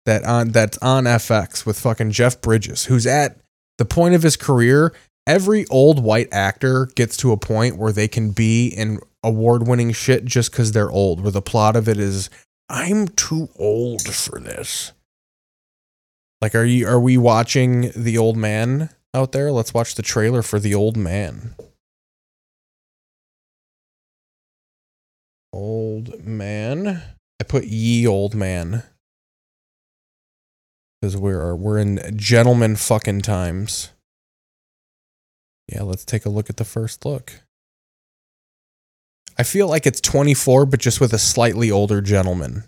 [0.05, 3.39] that on that's on FX with fucking Jeff Bridges, who's at
[3.79, 4.93] the point of his career.
[5.27, 10.25] Every old white actor gets to a point where they can be in award-winning shit
[10.25, 11.21] just because they're old.
[11.21, 12.31] Where the plot of it is,
[12.69, 14.93] I'm too old for this.
[16.41, 16.87] Like, are you?
[16.87, 19.51] Are we watching the old man out there?
[19.51, 21.57] Let's watch the trailer for the old man.
[25.53, 27.03] Old man.
[27.41, 28.85] I put ye old man
[31.01, 33.91] because we're we're in gentleman fucking times.
[35.69, 37.41] Yeah, let's take a look at the first look.
[39.39, 42.65] I feel like it's 24, but just with a slightly older gentleman.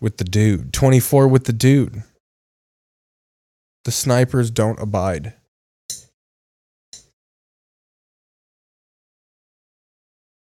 [0.00, 0.72] With the dude.
[0.72, 2.02] 24 with the dude.
[3.84, 5.34] The snipers don't abide.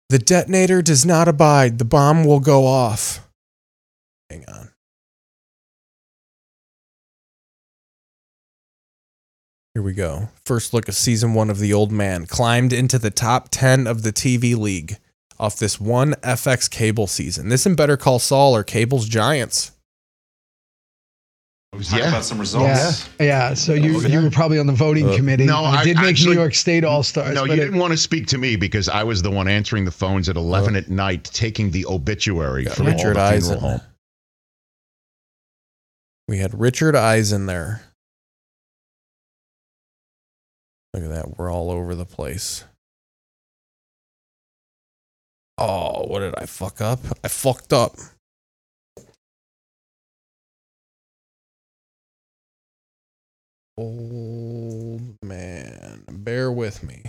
[0.08, 1.78] The detonator does not abide.
[1.78, 3.28] The bomb will go off.
[4.28, 4.69] Hang on.
[9.74, 10.28] Here we go.
[10.44, 12.26] First look at season one of The Old Man.
[12.26, 14.96] Climbed into the top 10 of the TV league
[15.38, 17.48] off this one FX cable season.
[17.48, 19.72] This and Better Call Saul are cable's giants.
[21.72, 23.08] We talked about some Yeah, results.
[23.20, 23.54] yeah.
[23.54, 25.46] So you you were probably on the voting Uh, committee.
[25.46, 27.32] no, you I did make actually- New York State All Stars.
[27.32, 29.46] No, you but it- didn't want to speak to me because I was the one
[29.46, 33.54] answering the phones at 11 at night, taking the obituary from Richard all the funeral
[33.54, 33.58] Eisen.
[33.60, 33.80] home.
[36.26, 37.82] We had Richard Eisen there.
[40.92, 41.38] Look at that.
[41.38, 42.64] We're all over the place.
[45.58, 47.00] Oh, what did I fuck up?
[47.22, 47.96] I fucked up.
[53.76, 56.04] Old man.
[56.10, 57.04] Bear with me.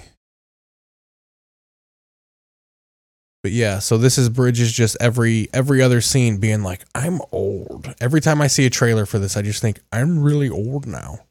[3.43, 7.95] But yeah, so this is Bridges just every every other scene being like, I'm old.
[7.99, 11.21] Every time I see a trailer for this, I just think I'm really old now.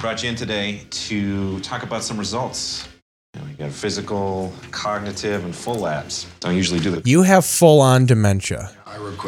[0.00, 2.88] Brought you in today to talk about some results.
[3.34, 6.26] You, know, you got physical, cognitive, and full labs.
[6.38, 7.06] Don't usually do that.
[7.06, 8.70] You have full on dementia.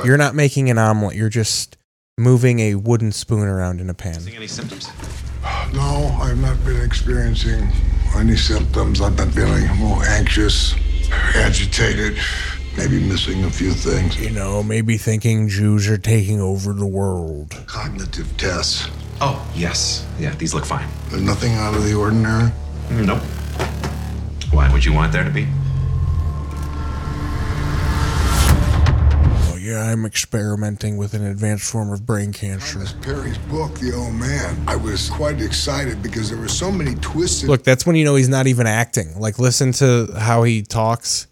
[0.05, 1.77] You're not making an omelet, you're just
[2.17, 4.21] moving a wooden spoon around in a pan.
[4.21, 4.89] Seeing any symptoms.
[5.75, 7.69] No, I've not been experiencing
[8.15, 9.01] any symptoms.
[9.01, 10.75] I've been feeling a little anxious,
[11.35, 12.17] agitated,
[12.77, 14.21] maybe missing a few things.
[14.21, 17.51] You know, maybe thinking Jews are taking over the world.
[17.67, 18.89] Cognitive tests.
[19.21, 20.07] Oh, yes.
[20.19, 20.89] Yeah, these look fine.
[21.09, 22.51] There's nothing out of the ordinary.
[22.91, 23.23] Nope.
[24.51, 25.47] Why would you want there to be?
[29.43, 32.75] Oh, yeah, I'm experimenting with an advanced form of brain cancer.
[32.79, 36.95] Thomas Perry's book, The Old Man, I was quite excited because there were so many
[36.97, 37.45] twists.
[37.45, 39.21] Look, that's when you know he's not even acting.
[39.21, 41.27] Like, listen to how he talks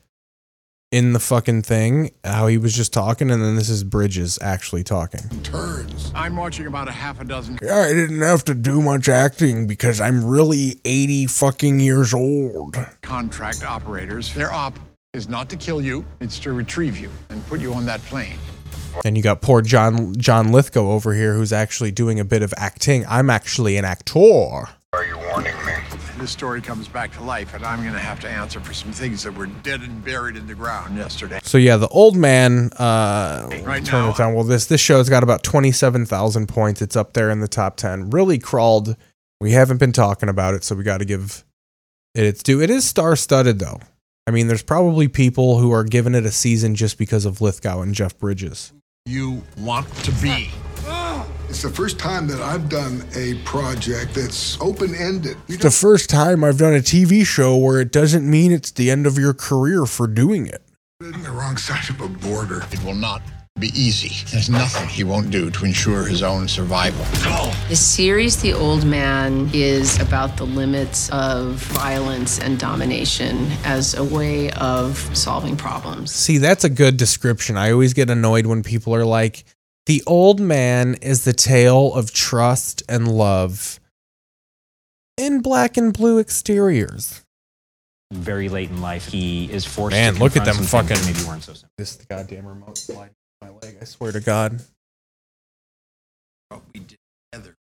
[0.90, 4.82] in the fucking thing, how he was just talking, and then this is Bridges actually
[4.82, 5.20] talking.
[5.42, 6.10] turns.
[6.14, 7.58] I'm watching about a half a dozen.
[7.62, 12.76] Yeah, I didn't have to do much acting because I'm really 80 fucking years old.
[13.02, 14.32] Contract operators.
[14.32, 14.78] Their op
[15.12, 18.38] is not to kill you; it's to retrieve you and put you on that plane.
[19.04, 22.54] And you got poor John John Lithgow over here who's actually doing a bit of
[22.56, 23.04] acting.
[23.06, 24.68] I'm actually an actor.
[24.94, 25.98] Are you warning me?
[26.18, 28.90] This story comes back to life, and I'm going to have to answer for some
[28.92, 31.38] things that were dead and buried in the ground yesterday.
[31.44, 32.70] So yeah, the old man.
[32.76, 34.34] Uh, Right turn now- it down.
[34.34, 36.82] Well, this this show's got about twenty seven thousand points.
[36.82, 38.10] It's up there in the top ten.
[38.10, 38.96] Really crawled.
[39.40, 41.44] We haven't been talking about it, so we got to give
[42.16, 42.60] it its due.
[42.60, 43.78] It is star studded though.
[44.26, 47.80] I mean, there's probably people who are giving it a season just because of Lithgow
[47.80, 48.72] and Jeff Bridges.
[49.06, 50.50] You want to be.
[51.48, 55.38] It's the first time that I've done a project that's open ended.
[55.48, 58.90] It's the first time I've done a TV show where it doesn't mean it's the
[58.90, 60.62] end of your career for doing it.
[61.02, 62.64] on the wrong side of a border.
[62.70, 63.22] It will not
[63.58, 64.24] be easy.
[64.30, 67.04] There's nothing he won't do to ensure his own survival.
[67.68, 74.04] The series The Old Man is about the limits of violence and domination as a
[74.04, 76.12] way of solving problems.
[76.12, 77.56] See, that's a good description.
[77.56, 79.44] I always get annoyed when people are like,
[79.88, 83.80] the old man is the tale of trust and love
[85.16, 87.24] in black and blue exteriors.
[88.12, 91.26] Very late in life, he is forced Man, to look at them confront fucking- maybe
[91.26, 91.70] weren't so simple.
[91.78, 93.10] This goddamn remote slide
[93.40, 93.78] my leg.
[93.80, 94.62] I swear to God.
[96.50, 96.98] What we did
[97.32, 97.56] together,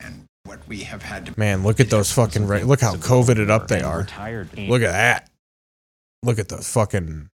[0.00, 1.38] and what we have had to.
[1.38, 4.00] Man, look at those fucking ra- look how coveted up they are.
[4.00, 4.56] Retired.
[4.58, 5.30] Look at that.
[6.24, 7.30] Look at the fucking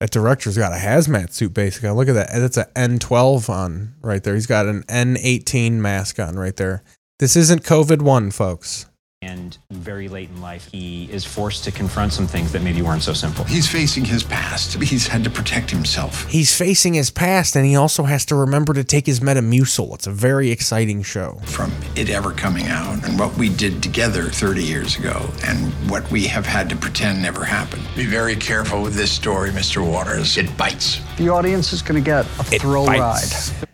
[0.00, 1.90] that director's got a hazmat suit basically.
[1.90, 2.30] Look at that.
[2.34, 4.34] That's an N12 on right there.
[4.34, 6.82] He's got an N18 mask on right there.
[7.18, 8.86] This isn't COVID one, folks.
[9.26, 13.02] And very late in life, he is forced to confront some things that maybe weren't
[13.02, 13.42] so simple.
[13.44, 14.80] He's facing his past.
[14.80, 16.30] He's had to protect himself.
[16.30, 19.94] He's facing his past and he also has to remember to take his Metamucil.
[19.94, 21.40] It's a very exciting show.
[21.44, 26.08] From it ever coming out, and what we did together 30 years ago, and what
[26.12, 27.82] we have had to pretend never happened.
[27.96, 29.84] Be very careful with this story, Mr.
[29.84, 30.36] Waters.
[30.36, 31.00] It bites.
[31.16, 33.52] The audience is going to get a thrill bites.
[33.52, 33.68] ride.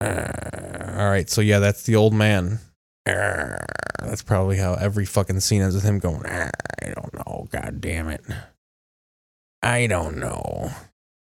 [0.00, 2.60] Uh, all right, so yeah, that's the old man.
[3.06, 6.50] That's probably how every fucking scene ends with him going, "Uh,
[6.82, 8.22] I don't know, god damn it.
[9.62, 10.70] I don't know.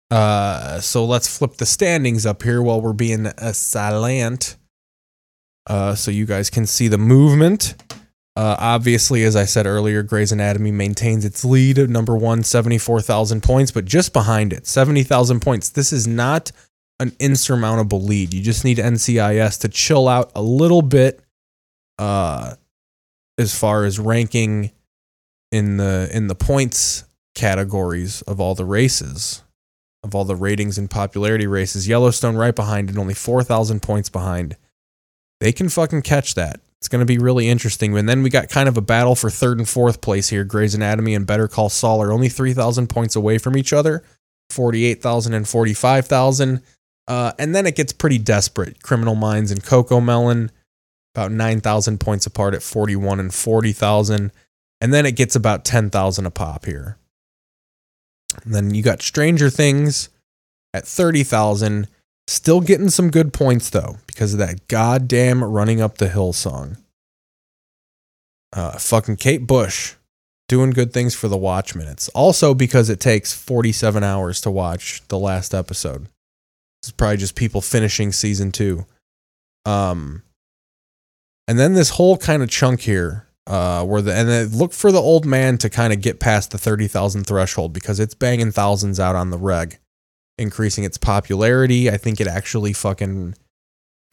[0.09, 4.57] Uh, so let's flip the standings up here while we're being silent.
[5.67, 7.75] Uh, so you guys can see the movement.
[8.35, 13.43] Uh, obviously, as I said earlier, Grey's Anatomy maintains its lead at number one, 74,000
[13.43, 15.69] points, but just behind it, 70,000 points.
[15.69, 16.51] This is not
[16.99, 18.33] an insurmountable lead.
[18.33, 21.21] You just need NCIS to chill out a little bit
[21.99, 22.55] uh,
[23.37, 24.71] as far as ranking
[25.51, 27.05] in the in the points
[27.35, 29.43] categories of all the races,
[30.03, 31.87] of all the ratings and popularity races.
[31.87, 34.57] Yellowstone right behind it, only 4,000 points behind.
[35.39, 36.59] They can fucking catch that.
[36.77, 37.95] It's going to be really interesting.
[37.95, 40.43] And then we got kind of a battle for third and fourth place here.
[40.43, 44.03] Grey's Anatomy and Better Call Saul are only 3,000 points away from each other
[44.49, 46.61] 48,000 and 45,000.
[47.07, 48.81] Uh, and then it gets pretty desperate.
[48.81, 50.51] Criminal Minds and Coco Melon,
[51.13, 54.31] about 9,000 points apart at 41 and 40,000.
[54.79, 56.97] And then it gets about 10,000 a pop here.
[58.43, 60.09] And then you got Stranger Things
[60.73, 61.87] at 30,000.
[62.27, 66.77] Still getting some good points though because of that goddamn running up the hill song.
[68.53, 69.95] Uh, fucking Kate Bush
[70.47, 72.09] doing good things for the watch minutes.
[72.09, 76.07] Also because it takes 47 hours to watch the last episode.
[76.81, 78.85] It's probably just people finishing season two.
[79.65, 80.23] Um,
[81.51, 84.89] and then this whole kind of chunk here, uh, where the and then look for
[84.89, 88.53] the old man to kind of get past the thirty thousand threshold because it's banging
[88.53, 89.77] thousands out on the reg,
[90.37, 91.89] increasing its popularity.
[91.89, 93.35] I think it actually fucking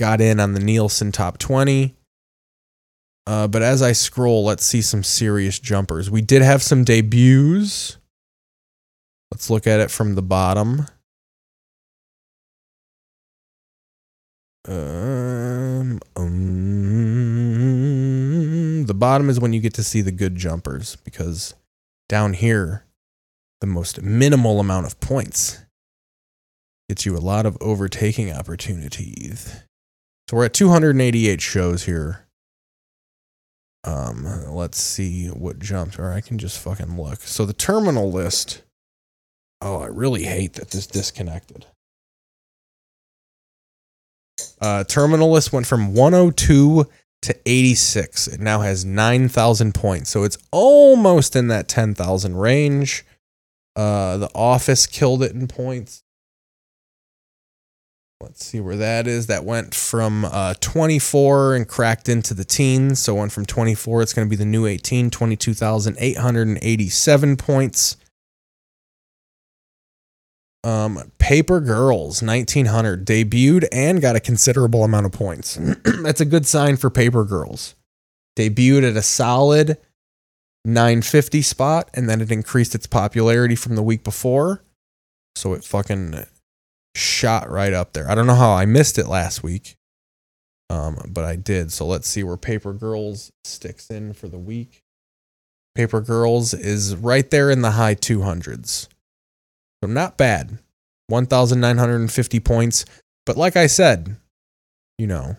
[0.01, 1.95] got in on the Nielsen top twenty.
[3.25, 6.11] Uh, but as I scroll, let's see some serious jumpers.
[6.11, 7.99] We did have some debuts.
[9.31, 10.87] Let's look at it from the bottom.
[14.67, 17.18] Um, um,
[18.89, 21.55] the bottom is when you get to see the good jumpers because
[22.09, 22.85] down here,
[23.61, 25.61] the most minimal amount of points
[26.89, 29.63] gets you a lot of overtaking opportunities.
[30.29, 32.27] So we're at 288 shows here.
[33.85, 37.21] Um, let's see what jumped, or I can just fucking look.
[37.21, 38.63] So the terminal list.
[39.61, 41.67] Oh, I really hate that this disconnected.
[44.61, 46.87] Uh, terminal list went from 102
[47.23, 48.29] to 86.
[48.29, 50.11] It now has 9,000 points.
[50.11, 53.07] So it's almost in that 10,000 range.
[53.75, 56.03] Uh, the Office killed it in points.
[58.21, 59.29] Let's see where that is.
[59.29, 62.99] That went from uh, 24 and cracked into the teens.
[62.99, 64.03] So went from 24.
[64.03, 67.97] It's going to be the new 18, 22,887 points.
[70.69, 75.57] Um, Paper Girls 1900 debuted and got a considerable amount of points.
[76.03, 77.75] That's a good sign for Paper Girls.
[78.37, 79.79] Debuted at a solid
[80.67, 84.63] 950 spot and then it increased its popularity from the week before.
[85.37, 86.27] So it fucking
[86.95, 88.11] shot right up there.
[88.11, 89.77] I don't know how I missed it last week.
[90.69, 91.73] Um, but I did.
[91.73, 94.83] So let's see where Paper Girls sticks in for the week.
[95.75, 98.89] Paper Girls is right there in the high 200s.
[99.83, 100.59] So not bad.
[101.09, 102.85] 1,950 points.
[103.27, 104.17] But like I said,
[104.99, 105.37] you know,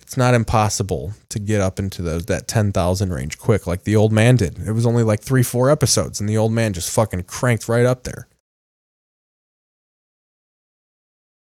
[0.00, 4.12] it's not impossible to get up into those that 10,000 range quick like the old
[4.12, 4.58] man did.
[4.58, 7.86] It was only like three, four episodes, and the old man just fucking cranked right
[7.86, 8.28] up there.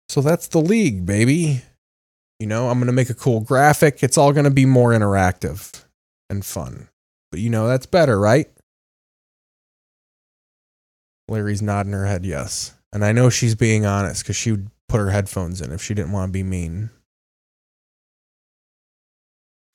[0.09, 1.61] So that's the league, baby.
[2.39, 4.03] You know, I'm going to make a cool graphic.
[4.03, 5.85] It's all going to be more interactive
[6.29, 6.89] and fun.
[7.31, 8.49] But you know, that's better, right?
[11.31, 12.73] Larry's nodding her head yes.
[12.93, 15.93] And I know she's being honest because she would put her headphones in if she
[15.93, 16.89] didn't want to be mean.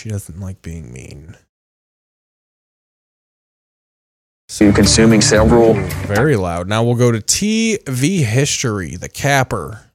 [0.00, 1.34] She doesn't like being mean.
[4.48, 5.74] So consuming several.
[6.06, 6.68] Very loud.
[6.68, 9.90] Now we'll go to TV history, the capper.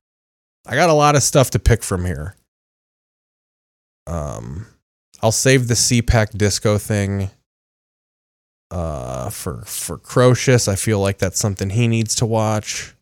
[0.66, 2.36] I got a lot of stuff to pick from here.
[4.08, 4.66] Um,
[5.22, 7.30] I'll save the CPAC disco thing
[8.72, 10.68] uh, for for Crocious.
[10.68, 12.96] I feel like that's something he needs to watch.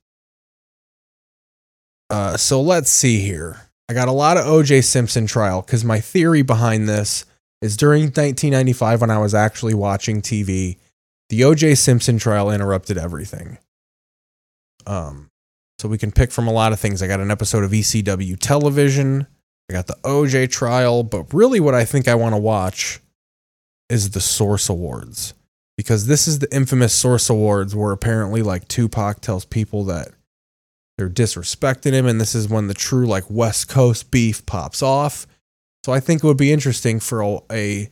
[2.10, 3.70] Uh, so let's see here.
[3.88, 7.26] I got a lot of OJ Simpson trial because my theory behind this
[7.62, 10.78] is during 1995 when I was actually watching TV,
[11.30, 13.60] the OJ Simpson trial interrupted everything.
[14.88, 15.30] Um,
[15.78, 17.02] so we can pick from a lot of things.
[17.02, 19.28] I got an episode of ECW television.
[19.70, 23.00] I got the OJ trial, but really what I think I want to watch
[23.88, 25.34] is the Source Awards
[25.80, 30.10] because this is the infamous Source Awards where apparently like Tupac tells people that
[30.98, 35.26] they're disrespecting him and this is when the true like West Coast beef pops off.
[35.86, 37.90] So I think it would be interesting for a, a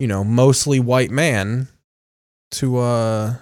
[0.00, 1.68] you know, mostly white man
[2.50, 3.34] to uh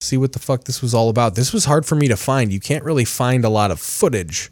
[0.00, 1.34] see what the fuck this was all about.
[1.34, 2.50] This was hard for me to find.
[2.50, 4.50] You can't really find a lot of footage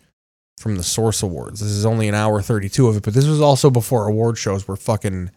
[0.59, 1.61] from the Source Awards.
[1.61, 4.69] This is only an hour 32 of it, but this was also before award shows
[4.69, 5.31] were fucking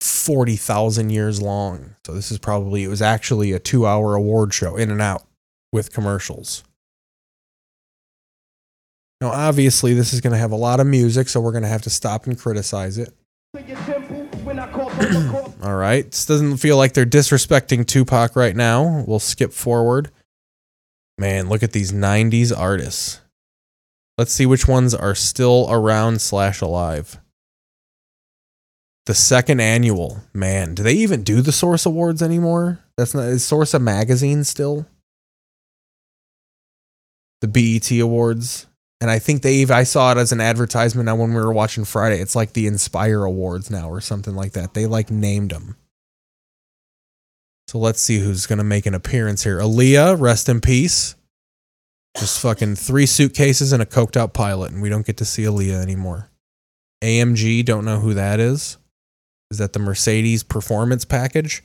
[0.00, 1.96] 40,000 years long.
[2.04, 5.26] So this is probably, it was actually a two hour award show in and out
[5.72, 6.64] with commercials.
[9.20, 11.68] Now, obviously, this is going to have a lot of music, so we're going to
[11.68, 13.14] have to stop and criticize it.
[15.62, 16.04] All right.
[16.04, 19.04] This doesn't feel like they're disrespecting Tupac right now.
[19.06, 20.10] We'll skip forward.
[21.18, 23.20] Man, look at these 90s artists.
[24.18, 27.18] Let's see which ones are still around slash alive.
[29.06, 30.18] The second annual.
[30.34, 32.80] Man, do they even do the Source Awards anymore?
[32.96, 34.86] That's not is Source a magazine still?
[37.40, 38.66] The BET Awards.
[39.00, 41.84] And I think they I saw it as an advertisement now when we were watching
[41.84, 42.20] Friday.
[42.20, 44.74] It's like the Inspire Awards now or something like that.
[44.74, 45.76] They like named them.
[47.68, 49.60] So let's see who's to make an appearance here.
[49.60, 51.14] Aaliyah, rest in peace.
[52.16, 55.42] Just fucking three suitcases and a coked out pilot, and we don't get to see
[55.42, 56.30] Aaliyah anymore.
[57.02, 58.78] AMG, don't know who that is.
[59.50, 61.62] Is that the Mercedes performance package?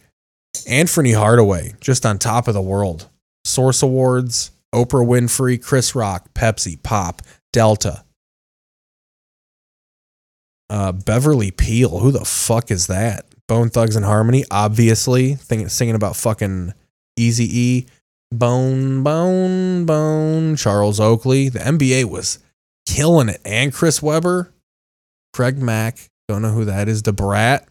[0.67, 3.09] Anthony Hardaway, just on top of the world.
[3.45, 7.21] Source Awards, Oprah Winfrey, Chris Rock, Pepsi, Pop,
[7.51, 8.03] Delta.
[10.69, 13.25] Uh, Beverly Peele, who the fuck is that?
[13.47, 16.73] Bone Thugs and Harmony, obviously, singing about fucking
[17.17, 17.85] Easy E.
[18.31, 20.55] Bone, bone, bone.
[20.55, 21.49] Charles Oakley.
[21.49, 22.39] The NBA was
[22.85, 23.41] killing it.
[23.43, 24.53] And Chris Webber,
[25.33, 26.09] Craig Mack.
[26.31, 27.03] Don't know who that is.
[27.03, 27.67] The Brat.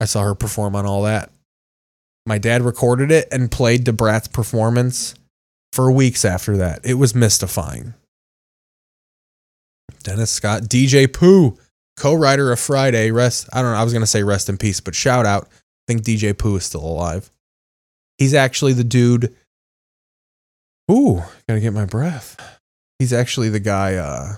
[0.00, 1.32] I saw her perform on all that.
[2.24, 5.16] My dad recorded it and played the Brat's performance
[5.72, 6.82] for weeks after that.
[6.84, 7.94] It was mystifying.
[10.04, 11.58] Dennis Scott, DJ Pooh,
[11.96, 13.10] co-writer of Friday.
[13.10, 13.48] Rest.
[13.52, 13.78] I don't know.
[13.78, 15.48] I was gonna say rest in peace, but shout out.
[15.50, 17.32] I think DJ Pooh is still alive.
[18.18, 19.34] He's actually the dude.
[20.88, 22.36] Ooh, gotta get my breath.
[23.00, 23.96] He's actually the guy.
[23.96, 24.36] uh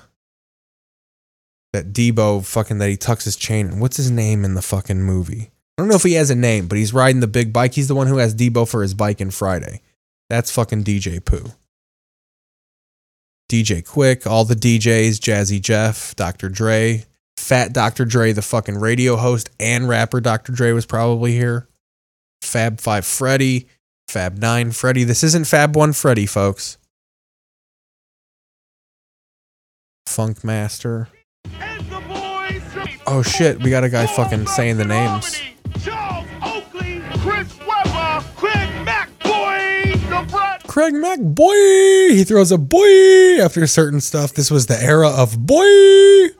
[1.74, 3.80] that Debo fucking that he tucks his chain.
[3.80, 5.50] What's his name in the fucking movie?
[5.76, 7.74] I don't know if he has a name, but he's riding the big bike.
[7.74, 9.82] He's the one who has Debo for his bike in Friday.
[10.30, 11.50] That's fucking DJ Pooh.
[13.50, 16.48] DJ Quik, all the DJs, Jazzy Jeff, Dr.
[16.48, 17.04] Dre,
[17.36, 18.04] Fat Dr.
[18.04, 20.52] Dre, the fucking radio host and rapper Dr.
[20.52, 21.68] Dre was probably here.
[22.40, 23.66] Fab 5 Freddy,
[24.06, 25.02] Fab 9 Freddy.
[25.02, 26.78] This isn't Fab 1 Freddy, folks.
[30.06, 31.08] Funk Master.
[33.06, 35.40] Oh shit, we got a guy fucking saying the names.
[40.66, 41.54] Craig Mack, boy!
[42.14, 44.32] He throws a boy after certain stuff.
[44.32, 46.30] This was the era of boy!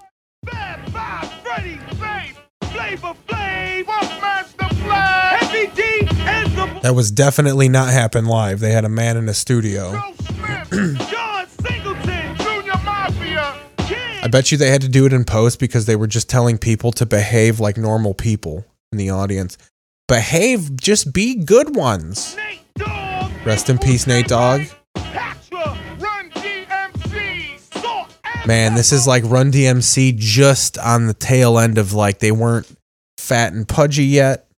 [6.83, 8.61] That was definitely not happen live.
[8.61, 9.93] They had a man in a studio.
[14.25, 16.57] I bet you they had to do it in post because they were just telling
[16.57, 19.59] people to behave like normal people in the audience.
[20.09, 22.35] Behave, just be good ones.
[23.45, 24.63] Rest in peace, Nate Dogg.
[28.47, 32.75] Man, this is like Run DMC just on the tail end of like they weren't
[33.19, 34.49] fat and pudgy yet.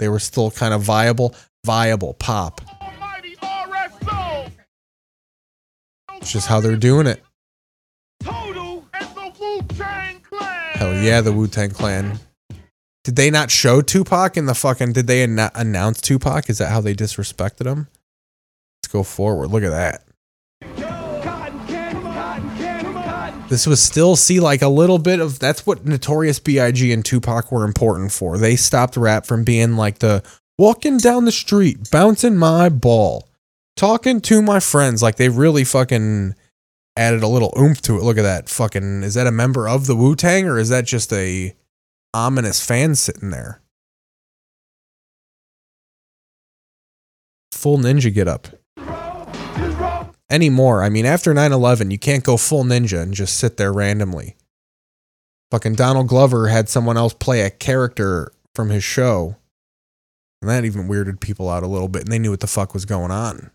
[0.00, 1.32] They were still kind of viable.
[1.64, 2.60] Viable pop.
[6.14, 7.22] It's just how they're doing it.
[10.80, 12.18] Yeah, the Wu Tang Clan.
[13.04, 14.92] Did they not show Tupac in the fucking?
[14.94, 16.48] Did they an- announce Tupac?
[16.48, 17.88] Is that how they disrespected him?
[18.82, 19.50] Let's go forward.
[19.50, 20.04] Look at that.
[23.50, 26.90] This was still see like a little bit of that's what Notorious B.I.G.
[26.92, 28.38] and Tupac were important for.
[28.38, 30.22] They stopped rap from being like the
[30.58, 33.28] walking down the street, bouncing my ball,
[33.76, 35.02] talking to my friends.
[35.02, 36.34] Like they really fucking
[36.96, 38.02] added a little oomph to it.
[38.02, 39.02] Look at that fucking.
[39.02, 41.54] Is that a member of the Wu Tang or is that just a
[42.12, 43.60] ominous fan sitting there?
[47.52, 48.48] Full ninja get up.
[50.30, 50.82] Anymore.
[50.82, 54.36] I mean, after 9 11, you can't go full ninja and just sit there randomly.
[55.50, 59.36] Fucking Donald Glover had someone else play a character from his show.
[60.42, 62.74] And that even weirded people out a little bit, and they knew what the fuck
[62.74, 63.50] was going on.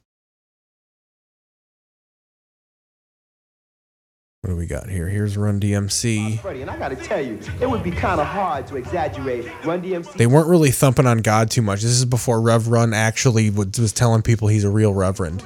[4.42, 5.10] What do we got here?
[5.10, 6.40] Here's Run DMC.
[6.40, 9.82] Freddie, and I gotta tell you, it would be kind of hard to exaggerate Run
[9.82, 10.14] DMC.
[10.14, 11.82] They weren't really thumping on God too much.
[11.82, 15.46] This is before Rev Run actually was, was telling people he's a real reverend.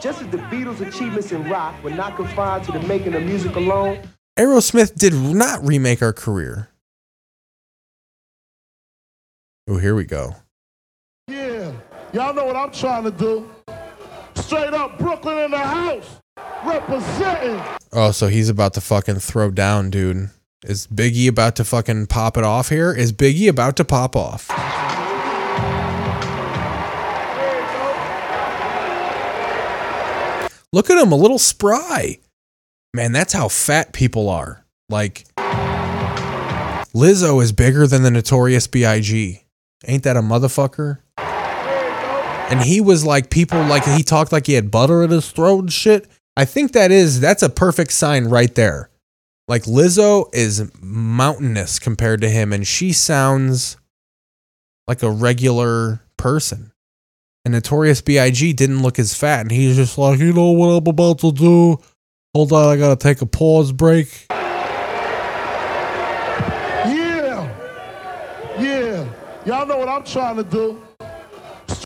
[0.00, 3.54] Just as the Beatles' achievements in rock were not confined to the making of music
[3.56, 4.00] alone,
[4.38, 6.70] Aerosmith did not remake our career.
[9.68, 10.34] Oh, here we go.
[11.28, 11.70] Yeah,
[12.14, 13.50] y'all know what I'm trying to do.
[14.36, 16.19] Straight up Brooklyn in the house,
[16.64, 17.62] representing.
[17.92, 20.30] Oh, so he's about to fucking throw down, dude.
[20.64, 22.92] Is Biggie about to fucking pop it off here?
[22.92, 24.48] Is Biggie about to pop off?
[30.72, 32.18] Look at him, a little spry.
[32.94, 34.64] Man, that's how fat people are.
[34.88, 35.24] Like,
[36.94, 39.42] Lizzo is bigger than the Notorious B.I.G.
[39.86, 40.98] Ain't that a motherfucker?
[41.18, 45.60] And he was like, people like, he talked like he had butter in his throat
[45.60, 46.06] and shit.
[46.40, 48.88] I think that is, that's a perfect sign right there.
[49.46, 53.76] Like, Lizzo is mountainous compared to him, and she sounds
[54.88, 56.72] like a regular person.
[57.44, 58.54] And Notorious B.I.G.
[58.54, 61.76] didn't look as fat, and he's just like, you know what I'm about to do?
[62.34, 64.08] Hold on, I gotta take a pause break.
[64.30, 64.56] Yeah,
[68.58, 69.06] yeah,
[69.44, 70.82] y'all know what I'm trying to do.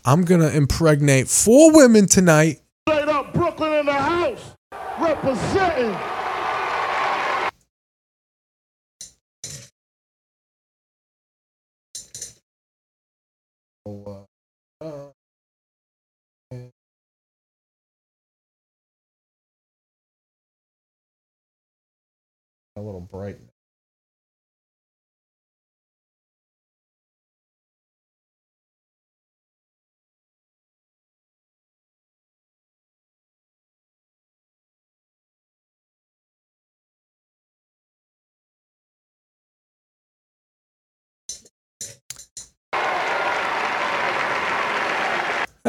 [0.05, 2.61] I'm gonna impregnate four women tonight.
[5.25, 5.95] Representing.
[22.75, 23.39] A little bright.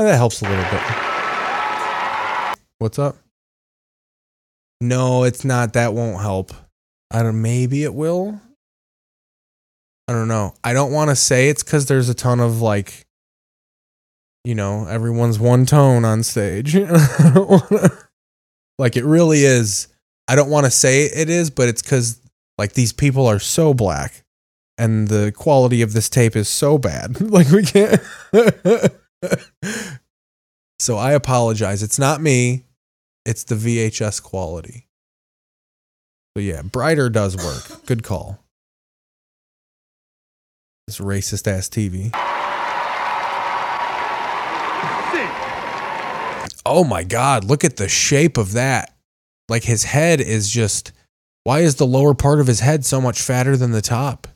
[0.07, 2.59] That helps a little bit.
[2.79, 3.17] What's up?
[4.81, 5.73] No, it's not.
[5.73, 6.53] That won't help.
[7.11, 7.41] I don't.
[7.41, 8.41] Maybe it will.
[10.09, 10.55] I don't know.
[10.63, 13.07] I don't want to say it's because there's a ton of like,
[14.45, 16.77] you know, everyone's one tone on stage.
[16.77, 17.91] Wanna-
[18.79, 19.89] like it really is.
[20.29, 22.21] I don't want to say it is, but it's because
[22.59, 24.23] like these people are so black,
[24.79, 27.21] and the quality of this tape is so bad.
[27.31, 28.01] like we can't.
[30.79, 31.83] so I apologize.
[31.83, 32.65] It's not me.
[33.25, 34.87] It's the VHS quality.
[36.37, 37.87] So yeah, brighter does work.
[37.87, 38.39] Good call.
[40.87, 42.13] This racist ass TV.
[46.69, 48.93] Oh my god, look at the shape of that.
[49.49, 50.93] Like his head is just
[51.45, 54.27] why is the lower part of his head so much fatter than the top?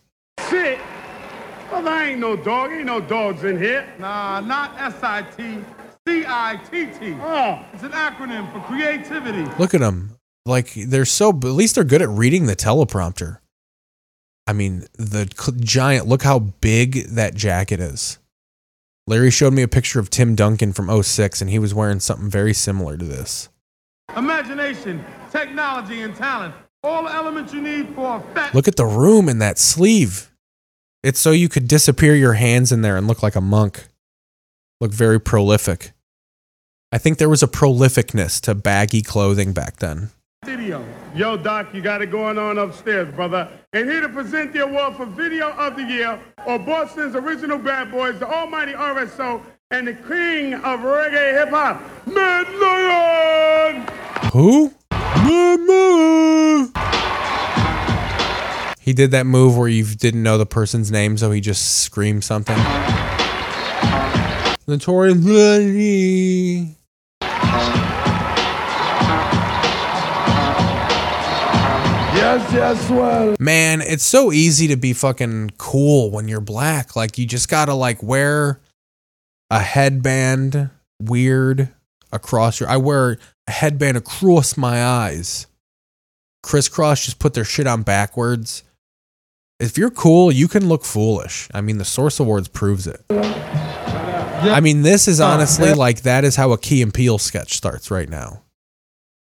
[2.20, 2.26] Sit.
[2.26, 2.70] Well, I ain't no dog.
[2.72, 3.86] Ain't no dogs in here.
[3.98, 5.64] Nah, not S-I-T.
[6.06, 7.12] C-I-T-T.
[7.14, 7.18] Oh.
[7.20, 7.66] Ah.
[7.72, 9.44] It's an acronym for creativity.
[9.59, 10.16] Look at them.
[10.47, 13.38] Like they're so at least they're good at reading the teleprompter.
[14.47, 15.26] I mean, the
[15.60, 18.18] giant look how big that jacket is.
[19.06, 22.30] Larry showed me a picture of Tim Duncan from 06 and he was wearing something
[22.30, 23.48] very similar to this.
[24.16, 26.55] Imagination, technology, and talent.
[26.82, 28.55] All the elements you need for effect.
[28.55, 30.30] Look at the room in that sleeve.
[31.02, 33.89] It's so you could disappear your hands in there and look like a monk.
[34.82, 35.93] Look very prolific.
[36.93, 40.10] I think there was a prolificness to baggy clothing back then.
[40.44, 40.85] Video.
[41.14, 43.48] Yo, Doc, you got it going on upstairs, brother.
[43.72, 47.90] And here to present the award for Video of the Year, or Boston's original bad
[47.90, 53.89] boys, the almighty RSO, and the king of reggae hip hop, Mad Lion!
[54.32, 54.74] Who?
[58.82, 62.24] He did that move where you didn't know the person's name, so he just screamed
[62.24, 62.57] something.
[64.66, 65.19] Notorious
[72.15, 73.36] Yes, yes, well.
[73.39, 76.97] Man, it's so easy to be fucking cool when you're black.
[76.97, 78.61] Like you just gotta like wear
[79.51, 80.70] a headband
[81.02, 81.69] weird
[82.12, 85.47] across your I wear a headband across my eyes.
[86.43, 88.62] Crisscross just put their shit on backwards.
[89.61, 91.47] If you're cool, you can look foolish.
[91.53, 93.05] I mean, the Source Awards proves it.
[93.11, 97.91] I mean, this is honestly like that is how a Key and Peele sketch starts
[97.91, 98.43] right now.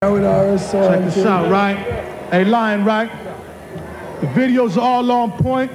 [0.02, 1.76] Check this out, right?
[2.30, 3.10] Hey, Lion, right?
[4.20, 5.72] The videos are all on point.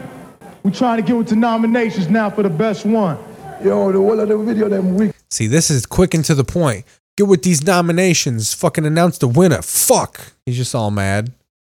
[0.61, 3.17] We're trying to get with the nominations now for the best one.
[3.63, 5.15] Yo, the whole of the video, them weak.
[5.31, 6.85] See, this is quick and to the point.
[7.17, 8.53] Get with these nominations.
[8.53, 9.63] Fucking announce the winner.
[9.63, 10.33] Fuck.
[10.45, 11.33] He's just all mad.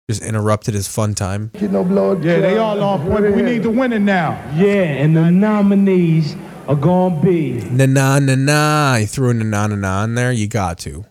[0.08, 1.50] Just interrupted his fun time.
[1.54, 2.22] Get no blood.
[2.22, 3.00] Yeah, they all off.
[3.00, 3.24] point.
[3.24, 4.40] but We need the winner now.
[4.54, 6.36] Yeah, and the nominees
[6.68, 7.54] are gonna be.
[7.72, 8.98] Na na na na.
[8.98, 10.30] He threw in a na na na in there.
[10.30, 11.06] You got to.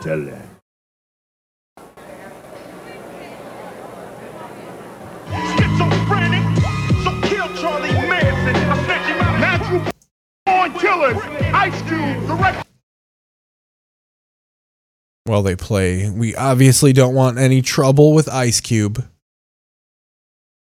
[0.00, 0.46] Tell that.
[9.38, 9.92] Natural
[10.46, 11.16] born killers.
[11.52, 12.69] Ice Cube, direct.
[15.26, 16.10] Well, they play.
[16.10, 19.06] We obviously don't want any trouble with Ice Cube.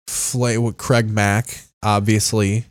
[0.07, 2.67] Flay with Craig Mack, obviously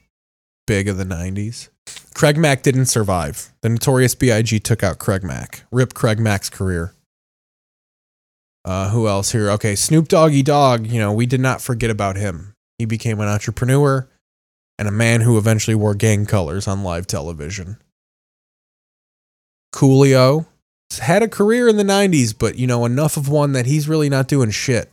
[0.68, 1.70] big of the 90s.
[2.14, 3.52] Craig Mack didn't survive.
[3.62, 4.60] The Notorious B.I.G.
[4.60, 5.64] took out Craig Mack.
[5.72, 6.94] Rip Craig Mack's career.
[8.64, 9.49] Uh, who else here?
[9.49, 12.53] Okay, Snoop Doggy Dogg, you know, we did not forget about him.
[12.78, 14.08] He became an entrepreneur
[14.78, 17.78] and a man who eventually wore gang colors on live television.
[19.74, 20.45] Coolio
[20.99, 24.09] had a career in the 90s, but you know, enough of one that he's really
[24.09, 24.91] not doing shit.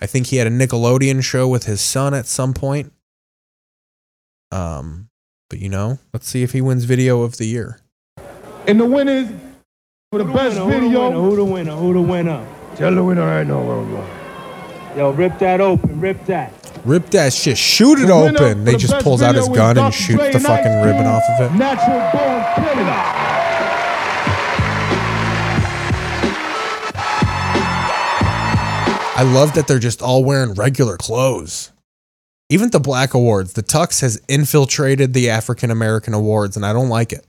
[0.00, 2.92] I think he had a Nickelodeon show with his son at some point.
[4.52, 5.08] Um,
[5.50, 7.80] but you know, let's see if he wins video of the year.
[8.66, 9.28] And the winners
[10.10, 11.10] for the best video.
[11.10, 11.72] Who the winner?
[11.72, 12.46] Who the winner?
[12.76, 14.06] Tell the winner right now, bro.
[14.96, 16.00] Yo, rip that open.
[16.00, 16.52] Rip that.
[16.84, 18.64] Rip that shit, shoot it The open.
[18.64, 19.92] They the just pulls out his gun and Dr.
[19.92, 21.58] shoots the fucking ribbon off of it.
[21.58, 23.47] Natural born killer.
[29.18, 31.72] I love that they're just all wearing regular clothes.
[32.50, 36.88] Even the Black Awards, the Tux has infiltrated the African American Awards, and I don't
[36.88, 37.26] like it.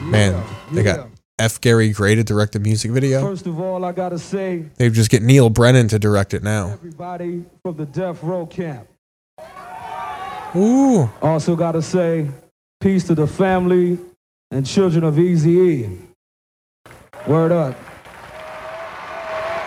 [0.00, 1.08] Man, they got
[1.38, 1.60] F.
[1.60, 3.22] Gary Gray to direct the music video.
[3.22, 6.70] First of all, I gotta say, They just get Neal Brennan to direct it now.
[6.70, 8.88] everybody from the death row camp.
[10.56, 11.08] Ooh.
[11.22, 12.28] Also gotta say,
[12.80, 14.00] peace to the family
[14.52, 15.98] and children of Easy E.
[17.26, 17.74] Word up.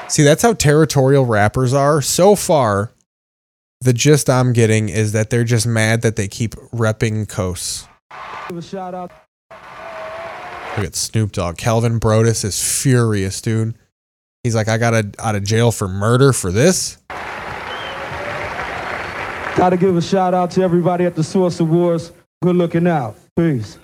[0.07, 2.02] See, that's how territorial rappers are.
[2.02, 2.91] So far,
[3.82, 7.88] the gist I'm getting is that they're just mad that they keep repping Coase.
[8.48, 9.12] Give a shout out.
[10.78, 11.57] Look at Snoop Dogg.
[11.57, 13.76] Calvin Broadus is furious, dude.
[14.44, 16.98] He's like, I got out of jail for murder for this.
[19.57, 22.12] Gotta give a shout out to everybody at the Source Awards.
[22.44, 23.18] Good looking out.
[23.36, 23.80] Peace.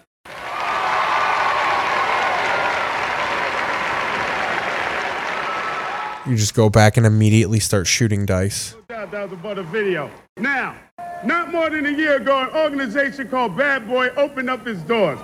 [6.27, 8.76] You just go back and immediately start shooting dice.
[8.89, 10.11] That that was about a video.
[10.38, 10.76] Now,
[11.26, 15.19] not more than a year ago, an organization called Bad Boy opened up its doors.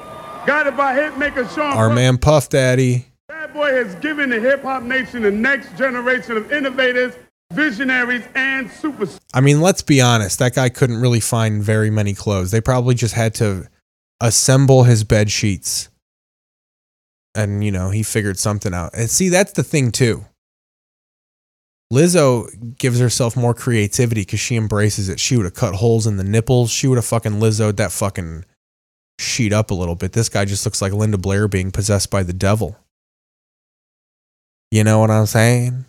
[0.48, 3.06] Guided by hitmaker Sean Our man Puff Daddy.
[3.28, 7.14] Bad Boy has given the hip hop nation the next generation of innovators,
[7.54, 9.20] visionaries, and superstars.
[9.36, 10.40] I mean, let's be honest.
[10.40, 12.50] That guy couldn't really find very many clothes.
[12.50, 13.68] They probably just had to
[14.20, 15.90] assemble his bed sheets.
[17.36, 18.96] And, you know, he figured something out.
[18.96, 20.26] And see, that's the thing, too.
[21.92, 22.48] Lizzo
[22.78, 25.20] gives herself more creativity because she embraces it.
[25.20, 26.70] She would have cut holes in the nipples.
[26.70, 28.44] She would have fucking Lizzoed that fucking
[29.20, 30.12] sheet up a little bit.
[30.12, 32.76] This guy just looks like Linda Blair being possessed by the devil.
[34.70, 35.86] You know what I'm saying?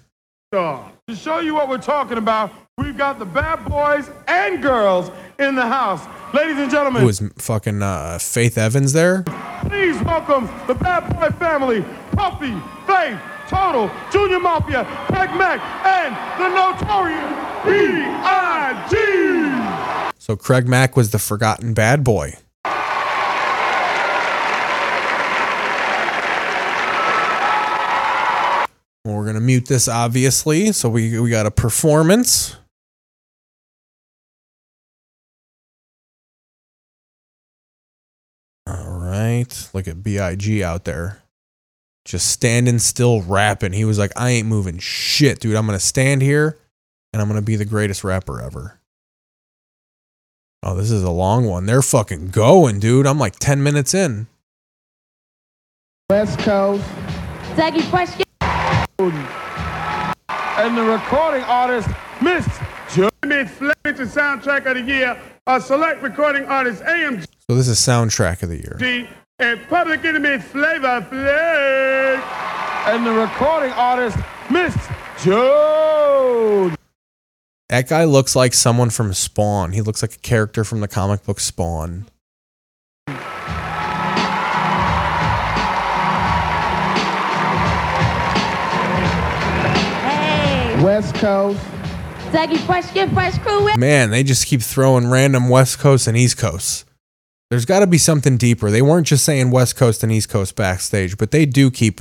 [0.52, 0.84] To
[1.14, 5.66] show you what we're talking about, we've got the bad boys and girls in the
[5.66, 6.06] house.
[6.32, 9.24] Ladies and gentlemen, Who was fucking uh, Faith Evans there?
[9.68, 12.54] please welcome the bad boy family, Puffy,
[12.86, 13.18] Faith,
[13.48, 17.32] Total, Junior Mafia, Pac Mac, and the notorious
[17.64, 18.94] B.I.G.
[20.18, 22.34] So Craig Mack was the forgotten bad boy.
[29.04, 30.72] We're gonna mute this obviously.
[30.72, 32.56] So we we got a performance.
[38.66, 41.22] All right, look at Big out there,
[42.08, 43.74] just standing still rapping.
[43.74, 45.54] He was like, "I ain't moving shit, dude.
[45.54, 46.58] I'm gonna stand here,
[47.12, 48.80] and I'm gonna be the greatest rapper ever."
[50.62, 51.66] Oh, this is a long one.
[51.66, 53.06] They're fucking going, dude.
[53.06, 54.26] I'm like 10 minutes in.
[56.10, 56.82] West Coast.
[57.54, 58.24] Zaggy question.
[58.98, 61.88] And the recording artist,
[62.22, 62.44] Miss
[62.92, 67.78] Jimmy Fleming, the soundtrack of the year, a select recording artist, AMG, So this is
[67.78, 68.76] soundtrack of the year.
[69.40, 72.20] And Public Enemy Flavor Flav.
[72.86, 74.18] And the recording artist,
[74.50, 74.74] Miss
[75.22, 76.76] Jones.
[77.68, 79.72] That guy looks like someone from Spawn.
[79.72, 82.06] He looks like a character from the comic book Spawn.
[83.06, 83.14] Hey.
[90.82, 91.60] West Coast.
[92.32, 93.72] Zaggy question, fresh crew.
[93.76, 96.87] Man, they just keep throwing random West Coast and East Coast.
[97.50, 98.70] There's got to be something deeper.
[98.70, 102.00] They weren't just saying West Coast and East Coast backstage, but they do keep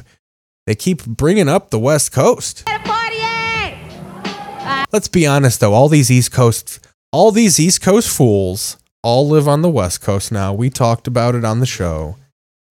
[0.66, 2.64] they keep bringing up the West Coast.
[2.68, 9.30] Uh, Let's be honest though, all these East Coast all these East Coast fools all
[9.30, 10.54] live on the West Coast now.
[10.54, 12.18] We talked about it on the show.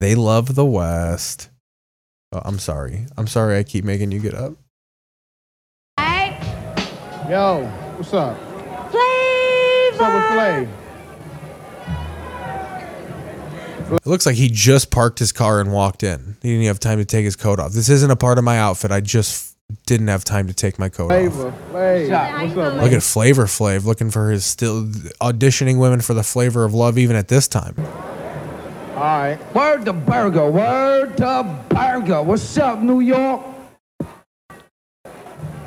[0.01, 1.49] They love the West.
[2.33, 3.07] Oh, I'm sorry.
[3.17, 4.53] I'm sorry I keep making you get up.
[5.99, 6.37] Hey.
[7.31, 7.65] Yo,
[7.97, 8.37] what's up?
[8.91, 9.93] Flavor.
[9.93, 10.86] What's up with Flav?
[13.91, 16.37] It looks like he just parked his car and walked in.
[16.43, 17.73] He didn't have time to take his coat off.
[17.73, 18.91] This isn't a part of my outfit.
[18.91, 19.57] I just
[19.87, 21.11] didn't have time to take my coat off.
[21.11, 22.41] Flavor Flav.
[22.41, 24.87] What's up, Look at Flavor Flav looking for his still
[25.21, 27.75] auditioning women for the flavor of love even at this time.
[28.97, 29.39] All right.
[29.55, 30.51] Word to Burger.
[30.51, 32.23] Word to Burger.
[32.23, 33.43] What's up, New York?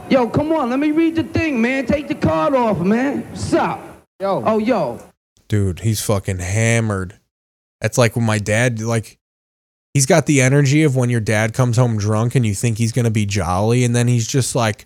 [0.10, 0.72] Yo, come on.
[0.72, 1.86] Let me read the thing, man.
[1.86, 3.22] Take the card off, man.
[3.30, 3.80] What's up?
[4.20, 4.44] Yo.
[4.46, 5.00] Oh, yo.
[5.48, 7.19] Dude, he's fucking hammered.
[7.82, 9.18] That's like when my dad like
[9.94, 12.92] he's got the energy of when your dad comes home drunk and you think he's
[12.92, 14.86] going to be jolly and then he's just like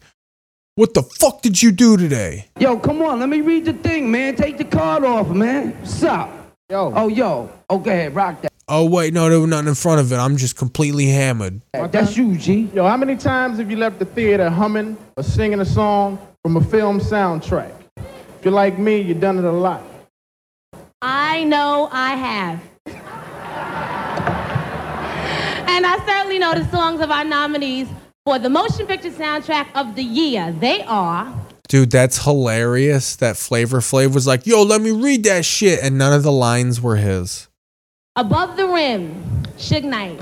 [0.76, 2.48] what the fuck did you do today?
[2.60, 3.20] Yo, come on.
[3.20, 4.36] Let me read the thing, man.
[4.36, 5.72] Take the card off, man.
[5.80, 6.32] What's up?
[6.68, 6.91] Yo.
[6.95, 7.52] Oh, yo.
[7.70, 8.52] Oh, okay, rock that.
[8.68, 10.15] Oh wait, no, there was nothing in front of it.
[10.15, 11.61] I'm just completely hammered.
[11.74, 12.70] That's you, G.
[12.74, 16.56] Yo, how many times have you left the theater humming or singing a song from
[16.56, 17.74] a film soundtrack?
[17.98, 19.84] If you're like me, you've done it a lot.
[21.02, 22.61] I know I have.
[25.68, 27.88] And I certainly know the songs of our nominees
[28.26, 30.52] for the motion picture soundtrack of the year.
[30.60, 31.34] They are
[31.69, 33.15] Dude, that's hilarious.
[33.15, 36.31] That Flavor Flav was like, "Yo, let me read that shit," and none of the
[36.31, 37.48] lines were his.
[38.15, 39.23] Above the Rim,
[39.57, 40.19] Suge Knight.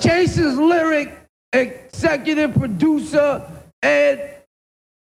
[0.00, 1.16] Chase's lyric
[1.52, 3.42] executive producer
[3.82, 4.42] Ed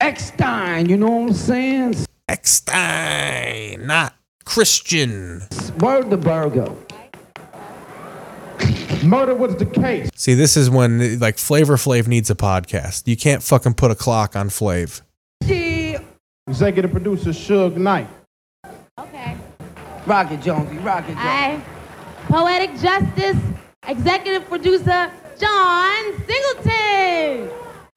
[0.00, 0.88] Eckstein.
[0.88, 1.94] You know what I'm saying?
[2.28, 4.14] Eckstein, not
[4.44, 5.42] Christian.
[5.78, 6.72] Word the burger.
[9.02, 10.08] Murder was the case.
[10.14, 13.06] See, this is when like Flavor Flav needs a podcast.
[13.06, 15.02] You can't fucking put a clock on Flav.
[15.44, 16.00] Yeah.
[16.48, 18.08] Executive producer Suge Knight.
[18.98, 19.36] Okay.
[20.06, 21.20] Rocket Jonesy, Rocket Jonesy.
[21.20, 21.62] Aye.
[22.26, 23.36] Poetic Justice,
[23.86, 27.50] executive producer John Singleton.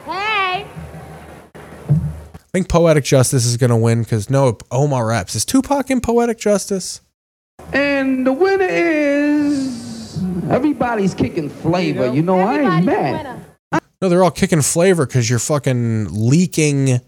[0.03, 0.65] Hey.
[1.55, 6.37] I think Poetic Justice is gonna win because no Omar Epps is Tupac in Poetic
[6.39, 7.01] Justice.
[7.73, 9.84] And the winner is
[10.49, 12.13] everybody's kicking flavor.
[12.13, 13.41] You know, I ain't mad.
[14.01, 17.01] No, they're all kicking flavor because you're fucking leaking.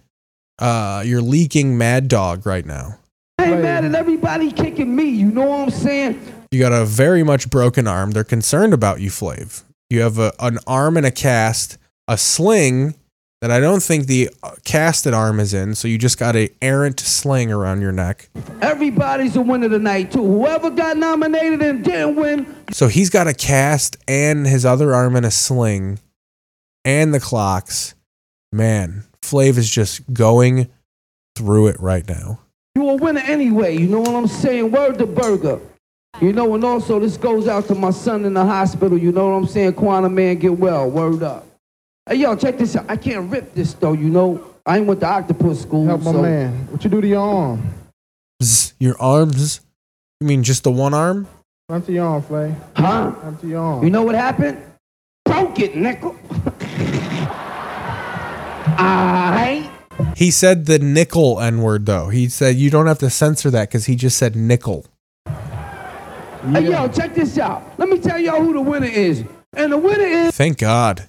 [0.59, 2.97] Uh, you're leaking Mad Dog right now.
[3.39, 5.05] I ain't mad at everybody kicking me.
[5.05, 6.19] You know what I'm saying?
[6.49, 8.11] You got a very much broken arm.
[8.11, 9.63] They're concerned about you, Flav.
[9.89, 11.77] You have a, an arm and a cast,
[12.07, 12.95] a sling
[13.41, 15.75] that I don't think the uh, casted arm is in.
[15.75, 18.29] So you just got a errant sling around your neck.
[18.61, 20.25] Everybody's a winner tonight too.
[20.25, 25.15] Whoever got nominated and didn't win, So he's got a cast and his other arm
[25.15, 25.99] in a sling
[26.83, 27.93] and the clocks.
[28.51, 30.69] Man, Flav is just going
[31.35, 32.39] through it right now.
[32.75, 33.77] you a winner anyway.
[33.77, 34.71] You know what I'm saying?
[34.71, 35.59] Word to burger.
[36.21, 38.97] You know, and also this goes out to my son in the hospital.
[38.97, 39.73] You know what I'm saying?
[39.73, 40.89] Quantum man, get well.
[40.89, 41.45] Word up.
[42.07, 42.85] Hey, yo, check this out.
[42.87, 43.93] I can't rip this though.
[43.93, 45.85] You know, I ain't went to octopus school.
[45.85, 46.67] Help my so- man.
[46.71, 47.67] What you do to your arm?
[48.41, 49.61] Zzz, Your arms?
[50.21, 51.27] You mean just the one arm?
[51.69, 52.55] Run to your arm, Flay.
[52.75, 53.11] Huh?
[53.23, 53.83] Run to your arm.
[53.83, 54.57] You know what happened?
[55.25, 56.15] Broke it, nickel.
[58.79, 59.69] Alright.
[60.15, 62.09] He said the nickel N word though.
[62.09, 64.85] He said you don't have to censor that because he just said nickel.
[65.25, 67.63] Hey, yo, check this out.
[67.77, 69.23] Let me tell y'all who the winner is.
[69.53, 71.03] And the winner is Thank God.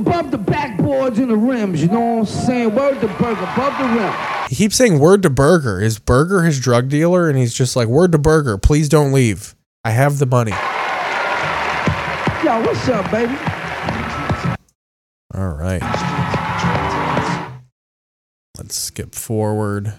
[0.00, 1.82] Above the backboards and the rims.
[1.82, 2.74] You know what I'm saying?
[2.74, 4.12] Word to burger, above the rim.
[4.48, 5.80] He keeps saying word to Burger.
[5.80, 7.28] Is Burger his drug dealer?
[7.28, 9.54] And he's just like, word to Burger, please don't leave.
[9.84, 10.52] I have the money.
[12.42, 13.36] Yo, what's up, baby?
[15.34, 15.80] All right.
[18.58, 19.94] Let's skip forward.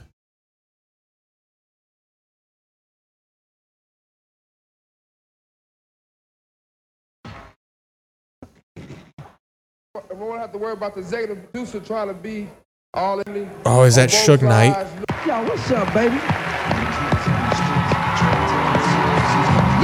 [9.94, 12.48] We won't have to worry about the executive producer trying to be
[12.94, 13.50] all in me.
[13.66, 14.88] Oh, is that Suge Knight?
[15.28, 16.16] Yo, what's up, baby?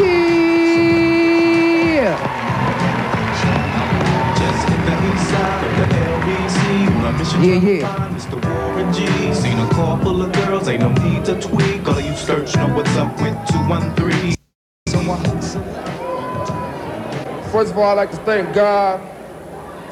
[0.02, 0.38] Yeah.
[7.44, 8.10] Yeah, yeah.
[8.10, 8.38] Mr.
[8.46, 9.34] Warren G.
[9.34, 11.86] Seen a car of girls, ain't no need to tweak.
[11.86, 14.36] All you search know what's up with 213.
[17.52, 19.17] First of all, I'd like to thank God.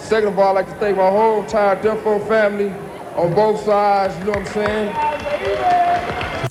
[0.06, 2.70] Second of all, I'd like to thank my whole entire Defo family
[3.16, 4.16] on both sides.
[4.20, 4.94] You know what I'm saying?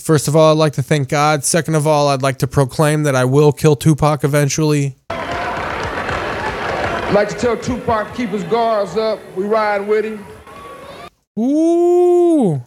[0.00, 1.44] First of all, I'd like to thank God.
[1.44, 4.96] Second of all, I'd like to proclaim that I will kill Tupac eventually.
[5.10, 9.20] I'd like to tell Tupac to keep his guards up.
[9.36, 10.26] We ride with him.
[11.38, 12.60] Ooh.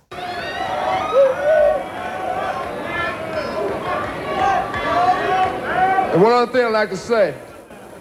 [6.14, 7.36] And one other thing I'd like to say.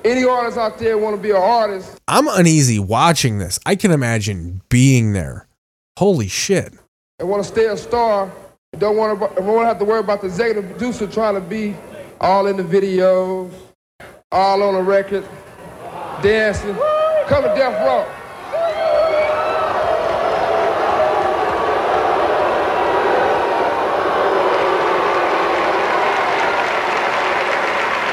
[0.06, 3.58] Any artists out there want to be an artist, I'm uneasy watching this.
[3.66, 5.48] I can imagine being there.
[5.98, 6.72] Holy shit.
[7.18, 8.30] and want to stay a star,
[8.78, 11.74] don't want to, and won't have to worry about the executive producer trying to be
[12.20, 13.50] all in the videos,
[14.30, 15.26] all on the record,
[16.22, 16.76] dancing.
[17.26, 18.25] Come to Death Row.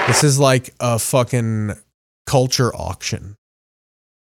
[0.07, 1.73] This is like a fucking
[2.25, 3.38] culture auction.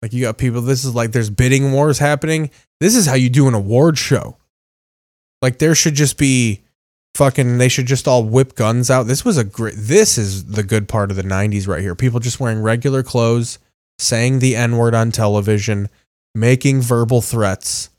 [0.02, 2.50] Like you got people, this is like there's bidding wars happening.
[2.80, 4.38] This is how you do an award show.
[5.42, 6.62] Like there should just be
[7.16, 9.04] fucking they should just all whip guns out.
[9.04, 11.96] This was a great this is the good part of the 90s right here.
[11.96, 13.60] People just wearing regular clothes,
[14.00, 15.90] saying the N-word on television,
[16.34, 17.90] making verbal threats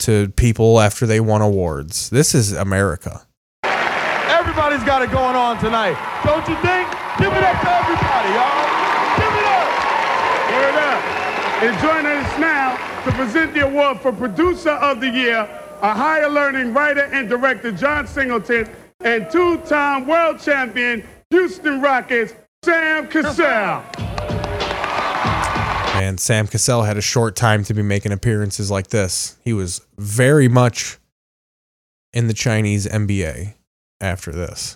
[0.00, 2.10] to people after they won awards.
[2.10, 3.26] This is America.
[3.64, 5.96] Everybody's got it going on tonight.
[6.24, 6.99] Don't you think?
[7.20, 8.64] Give it up to everybody, y'all.
[9.20, 9.68] Give it up.
[10.56, 11.00] Word up.
[11.62, 15.46] And joining us now to present the award for Producer of the Year,
[15.82, 18.70] a higher learning writer and director, John Singleton,
[19.00, 22.32] and two-time world champion, Houston Rockets,
[22.64, 23.84] Sam Cassell.
[26.00, 29.36] And Sam Cassell had a short time to be making appearances like this.
[29.44, 30.96] He was very much
[32.14, 33.56] in the Chinese NBA
[34.00, 34.72] after this.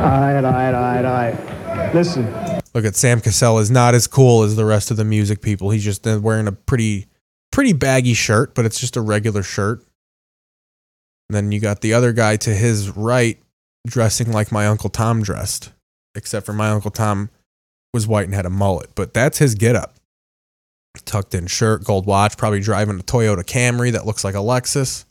[0.00, 1.94] Right, all right, all right, all right.
[1.94, 2.26] Listen,
[2.74, 5.70] Look at Sam Cassell is not as cool as the rest of the music people.
[5.70, 7.06] He's just uh, wearing a pretty
[7.50, 9.80] pretty baggy shirt, but it's just a regular shirt.
[11.28, 13.38] And then you got the other guy to his right
[13.86, 15.72] dressing like my Uncle Tom dressed,
[16.14, 17.30] except for my Uncle Tom
[17.92, 19.94] was white and had a mullet, but that's his getup.
[21.04, 25.04] Tucked in shirt, gold watch, probably driving a Toyota Camry that looks like a Lexus.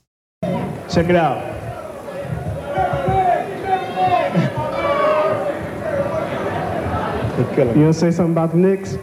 [0.89, 1.56] check it out.
[7.37, 8.97] You want to say something about the Knicks?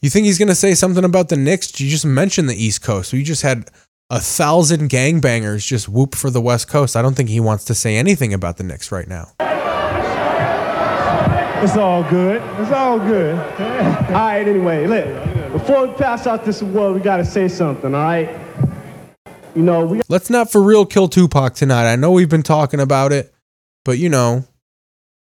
[0.00, 1.78] You think he's going to say something about the Knicks?
[1.78, 3.12] You just mentioned the East Coast.
[3.12, 3.70] We just had
[4.10, 6.96] a thousand gangbangers just whoop for the West Coast.
[6.96, 9.28] I don't think he wants to say anything about the Knicks right now.
[11.62, 12.42] It's all good.
[12.60, 13.36] It's all good.
[13.58, 17.94] all right, anyway, look, before we pass out this award, we got to say something,
[17.94, 18.36] all right?
[19.54, 21.92] You know, we Let's not for real kill Tupac tonight.
[21.92, 23.32] I know we've been talking about it,
[23.84, 24.44] but you know,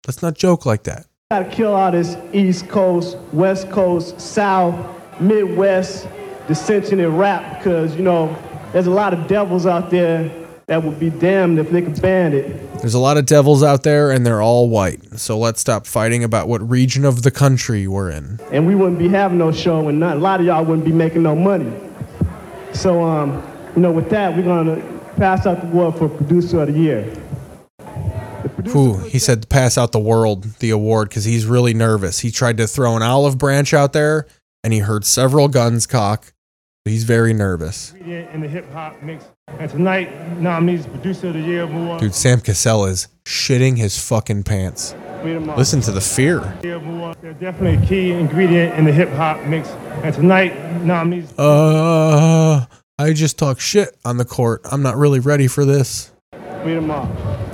[0.07, 1.05] let's not joke like that.
[1.31, 4.75] got to kill all this East Coast, West Coast, South,
[5.19, 6.07] Midwest
[6.47, 8.35] dissension in rap because, you know,
[8.73, 10.29] there's a lot of devils out there
[10.67, 12.79] that would be damned if they could ban it.
[12.79, 15.19] There's a lot of devils out there and they're all white.
[15.19, 18.39] So let's stop fighting about what region of the country we're in.
[18.51, 20.91] and we wouldn't be having no show and not, a lot of y'all wouldn't be
[20.91, 21.71] making no money.
[22.73, 23.43] So, um,
[23.75, 26.79] you know, with that, we're going to pass out the award for Producer of the
[26.79, 27.13] Year.
[28.67, 32.19] Whew, he said to pass out the world the award because he's really nervous.
[32.19, 34.27] He tried to throw an olive branch out there
[34.63, 36.33] and he heard several guns cock.
[36.85, 37.93] He's very nervous.
[37.93, 39.25] In the hip hop mix.
[39.47, 41.67] And tonight, nominees Producer of the Year.
[41.99, 44.95] Dude, Sam Cassell is shitting his fucking pants.
[45.23, 46.39] Listen to the fear.
[46.61, 49.69] They're definitely a key ingredient in the hip hop mix.
[50.03, 51.37] And tonight, nominees.
[51.37, 52.65] Uh,
[52.97, 54.61] I just talk shit on the court.
[54.71, 56.11] I'm not really ready for this.
[56.33, 57.50] Read them off.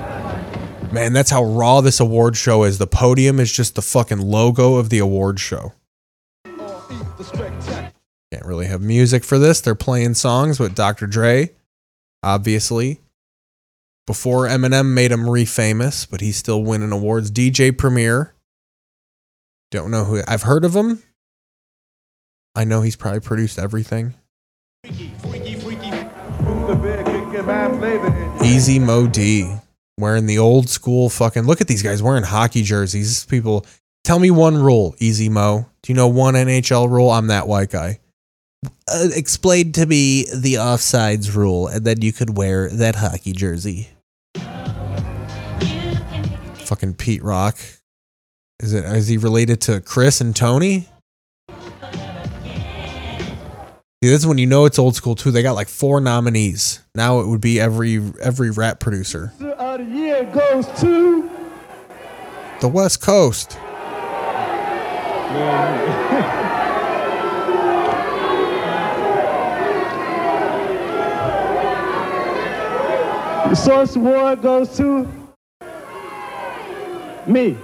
[0.91, 2.77] Man, that's how raw this award show is.
[2.77, 5.73] The podium is just the fucking logo of the award show.
[6.45, 9.61] Can't really have music for this.
[9.61, 11.07] They're playing songs with Dr.
[11.07, 11.51] Dre,
[12.23, 13.01] obviously.
[14.05, 17.31] Before Eminem made him re-famous, but he's still winning awards.
[17.31, 18.33] DJ Premier.
[19.69, 20.21] Don't know who.
[20.27, 21.03] I've heard of him.
[22.55, 24.13] I know he's probably produced everything.
[28.43, 29.57] Easy Mo Bee.
[29.99, 31.43] Wearing the old school fucking.
[31.43, 33.07] Look at these guys wearing hockey jerseys.
[33.07, 33.65] These People,
[34.03, 35.69] tell me one rule, Easy Mo.
[35.81, 37.09] Do you know one NHL rule?
[37.09, 37.99] I'm that white guy.
[38.65, 43.89] Uh, explain to me the offsides rule, and then you could wear that hockey jersey.
[46.65, 47.57] Fucking Pete Rock.
[48.59, 48.85] Is it?
[48.85, 50.87] Is he related to Chris and Tony?
[54.09, 55.31] This is when you know it's old school too.
[55.31, 56.81] They got like four nominees.
[56.95, 59.33] Now it would be every every rap producer.
[59.37, 61.29] The Year goes to.
[62.61, 63.59] The West Coast.
[73.49, 75.07] The Source Award goes to.
[77.27, 77.57] Me.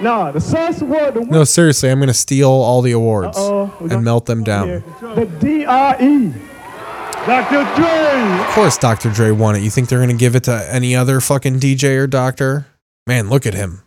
[0.00, 1.14] No, the Source Award.
[1.14, 4.42] The No, seriously, I'm gonna steal all the awards Uh-oh, we got- and melt them
[4.44, 4.82] down.
[5.00, 6.32] The DRE.
[7.26, 7.64] Dr.
[7.76, 8.40] Dre.
[8.40, 9.10] Of course, Dr.
[9.10, 9.62] Dre won it.
[9.62, 12.66] You think they're gonna give it to any other fucking DJ or doctor?
[13.06, 13.82] Man, look at him.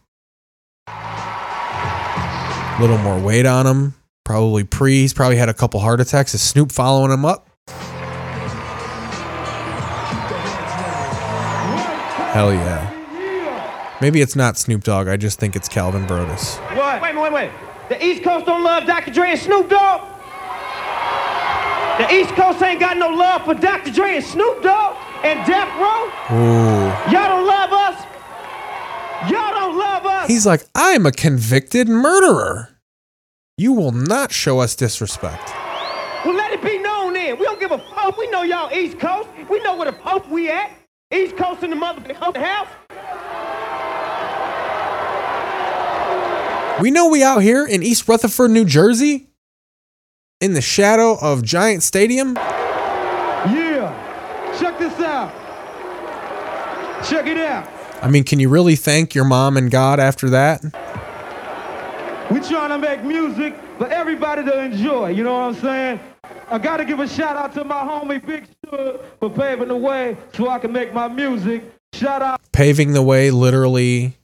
[0.88, 3.94] A little more weight on him.
[4.26, 5.02] Probably pre.
[5.02, 6.34] He's probably had a couple heart attacks.
[6.34, 7.48] Is Snoop following him up?
[12.34, 12.94] Hell yeah.
[14.00, 15.08] Maybe it's not Snoop Dogg.
[15.08, 16.58] I just think it's Calvin Broadus.
[16.76, 17.02] What?
[17.02, 17.52] Wait, wait, wait.
[17.90, 19.12] The East Coast don't love Dr.
[19.12, 20.02] Dre and Snoop Dogg?
[21.98, 23.92] The East Coast ain't got no love for Dr.
[23.92, 26.38] Dre and Snoop Dogg and Death Row?
[26.38, 27.12] Ooh.
[27.12, 28.04] Y'all don't love us?
[29.32, 30.28] Y'all don't love us?
[30.28, 32.70] He's like, I'm a convicted murderer.
[33.58, 35.50] You will not show us disrespect.
[36.24, 37.40] Well, let it be known then.
[37.40, 38.16] We don't give a fuck.
[38.16, 39.28] We know y'all East Coast.
[39.50, 40.72] We know where the fuck we at.
[41.12, 42.68] East Coast in the motherfucking house.
[46.82, 49.30] We know we out here in East Rutherford, New Jersey,
[50.40, 52.36] in the shadow of Giant Stadium.
[52.36, 54.54] Yeah.
[54.60, 55.34] Check this out.
[57.04, 57.68] Check it out.
[58.04, 60.62] I mean, can you really thank your mom and God after that?
[62.32, 65.10] We trying to make music for everybody to enjoy.
[65.10, 66.00] You know what I'm saying?
[66.50, 70.16] I gotta give a shout out to my homie Big Stud for paving the way
[70.36, 71.64] so I can make my music.
[71.94, 74.16] Shout out Paving the way, literally,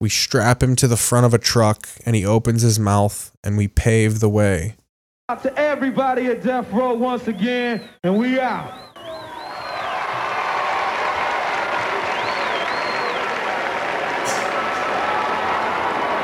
[0.00, 3.56] we strap him to the front of a truck and he opens his mouth and
[3.56, 4.76] we pave the way.
[5.42, 8.90] to everybody at Death Row once again, and we out.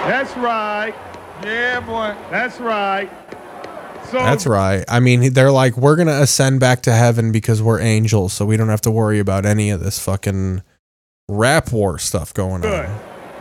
[0.07, 0.95] That's right.
[1.43, 2.17] Yeah, boy.
[2.31, 3.11] That's right.
[4.11, 4.85] So That's right.
[4.89, 8.47] I mean, they're like, we're going to ascend back to heaven because we're angels, so
[8.47, 10.63] we don't have to worry about any of this fucking
[11.29, 12.87] rap war stuff going good.
[12.87, 13.01] on.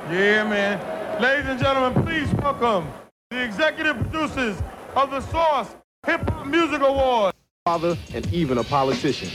[0.10, 1.22] Yeah, man.
[1.22, 2.88] Ladies and gentlemen, please welcome
[3.32, 4.56] the executive producers
[4.96, 5.76] of the Source
[6.06, 7.34] Hip Hop Music Award.
[7.66, 9.30] Father and even a politician.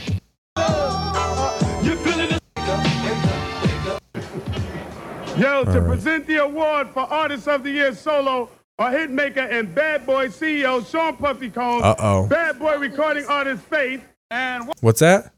[5.37, 5.87] Yo, to All right.
[5.87, 10.89] present the award for Artist of the Year solo are hitmaker and Bad Boy CEO
[10.89, 12.27] Sean Puffy Combs, Uh-oh.
[12.27, 15.33] Bad Boy recording artist Faith, and What's that?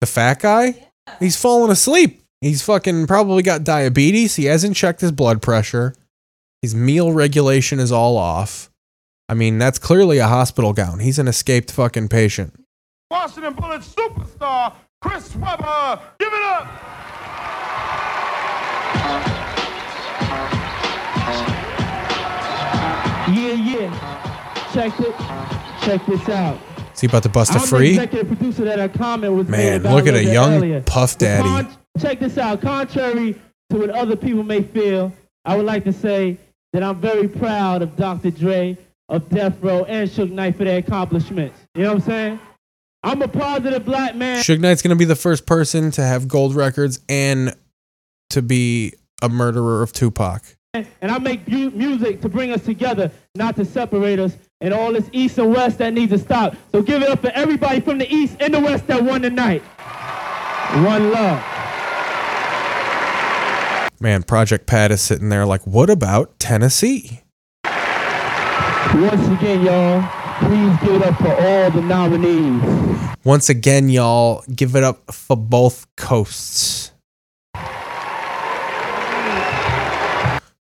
[0.00, 0.88] The fat guy?
[1.18, 2.22] He's falling asleep.
[2.40, 4.36] He's fucking probably got diabetes.
[4.36, 5.94] He hasn't checked his blood pressure.
[6.62, 8.70] His meal regulation is all off.
[9.28, 11.00] I mean, that's clearly a hospital gown.
[11.00, 12.54] He's an escaped fucking patient.
[13.10, 16.00] Washington Bullets superstar Chris Webber.
[16.18, 16.68] Give it up.
[23.28, 24.70] Yeah, yeah.
[24.72, 25.14] Check it.
[25.84, 26.58] Check this out.
[26.94, 27.90] Is he about to bust a I'm free?
[27.90, 30.80] executive producer that comment was Man, look at a young earlier.
[30.80, 31.68] Puff But Daddy.
[31.98, 32.60] Check this out.
[32.60, 33.34] Contrary
[33.70, 35.12] to what other people may feel,
[35.44, 36.36] I would like to say
[36.72, 38.30] that I'm very proud of Dr.
[38.30, 38.76] Dre,
[39.08, 41.58] of Death Row, and Suge Knight for their accomplishments.
[41.74, 42.40] You know what I'm saying?
[43.02, 44.42] I'm a positive black man.
[44.42, 47.54] Suge Knight's going to be the first person to have gold records and
[48.30, 48.92] to be
[49.22, 50.42] a murderer of Tupac.
[50.74, 54.36] and I make mu- music to bring us together, not to separate us.
[54.60, 56.56] And all this East and West that needs to stop.
[56.72, 59.62] So give it up for everybody from the East and the West that won tonight.
[60.84, 61.57] One love.
[64.00, 67.22] Man, Project Pat is sitting there like, what about Tennessee?
[67.64, 70.08] Once again, y'all,
[70.38, 73.16] please give it up for all the nominees.
[73.24, 76.92] Once again, y'all, give it up for both coasts.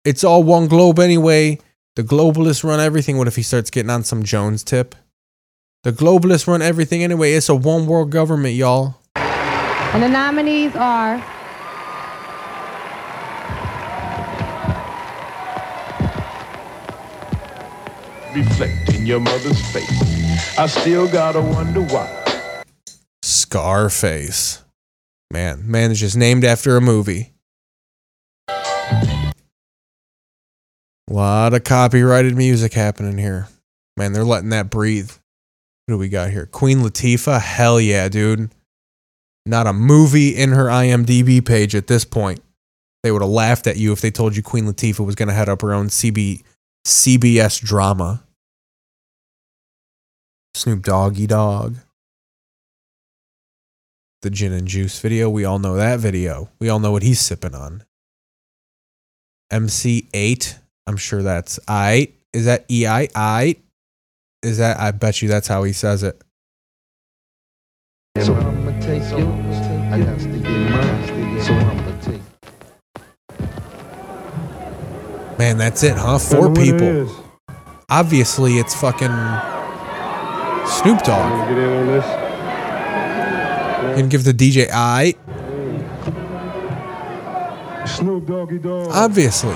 [0.05, 1.59] It's all one globe anyway.
[1.97, 3.17] The globalists run everything.
[3.17, 4.95] What if he starts getting on some Jones tip?
[5.83, 7.33] The globalists run everything anyway.
[7.33, 8.95] It's a one world government, y'all.
[9.15, 11.21] And the nominees are
[18.35, 20.57] Reflect in your mother's face.
[20.57, 22.63] I still gotta wonder why.
[23.23, 24.63] Scarface.
[25.31, 27.33] Man, man is just named after a movie.
[28.47, 29.33] A
[31.09, 33.47] lot of copyrighted music happening here.
[33.97, 35.11] Man, they're letting that breathe.
[35.87, 36.45] What do we got here?
[36.45, 37.41] Queen Latifah?
[37.41, 38.51] Hell yeah, dude.
[39.47, 42.41] Not a movie in her IMDb page at this point.
[43.01, 45.33] They would have laughed at you if they told you Queen Latifah was going to
[45.33, 46.43] head up her own CB,
[46.89, 48.23] CBS drama.
[50.55, 51.75] Snoop Doggy Dogg.
[54.21, 55.29] The gin and juice video.
[55.29, 56.49] We all know that video.
[56.59, 57.83] We all know what he's sipping on.
[59.51, 60.57] MC Eiht.
[60.87, 62.09] I'm sure that's I.
[62.33, 63.55] Is that E I I?
[64.41, 66.21] Is that I bet you that's how he says it.
[68.19, 68.33] So
[75.39, 76.19] Man, that's it, huh?
[76.19, 77.09] Four people.
[77.89, 79.07] Obviously, it's fucking
[80.67, 81.47] Snoop Dogg.
[81.47, 82.05] Get in on this.
[83.97, 85.15] And give the DJ I.
[87.87, 88.89] Snoop Doggy Dogg.
[88.89, 89.55] Obviously.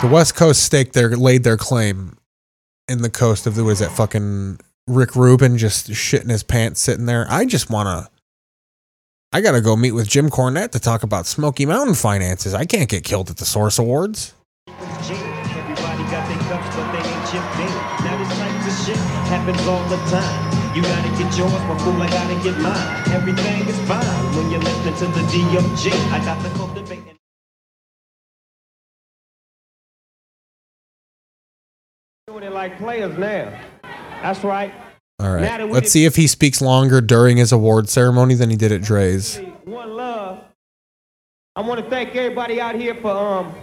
[0.00, 2.16] The West Coast staked their laid their claim
[2.88, 7.06] in the coast of the was that fucking Rick Rubin just shitting his pants sitting
[7.06, 7.26] there.
[7.28, 8.08] I just wanna
[9.36, 12.54] I gotta go meet with Jim Cornette to talk about Smoky Mountain finances.
[12.54, 14.32] I can't get killed at the Source Awards.
[14.64, 15.04] Got but
[19.28, 20.74] happens all the time.
[20.74, 23.10] You gotta get yours before I gotta get mine.
[23.12, 25.20] Everything is fine when you're listening to the.
[26.12, 26.48] I got the.
[32.26, 33.52] Doing it like players now.
[34.22, 34.72] That's right.
[35.18, 38.50] All Now that we Let's see if he speaks longer during his award ceremony than
[38.50, 39.38] he did at Dre's.
[39.64, 40.40] One love.
[41.54, 43.54] I want to thank everybody out here for um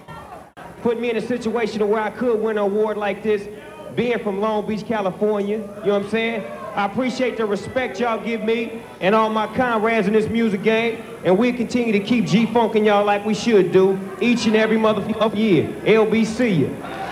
[0.82, 3.48] putting me in a situation where I could win an award like this,
[3.96, 5.58] being from Long Beach, California.
[5.58, 6.44] You know what I'm saying?
[6.76, 11.04] I appreciate the respect y'all give me and all my comrades in this music game.
[11.24, 15.38] And we continue to keep G-funking y'all like we should do each and every motherfucking
[15.38, 15.68] year.
[15.84, 17.03] LBC you.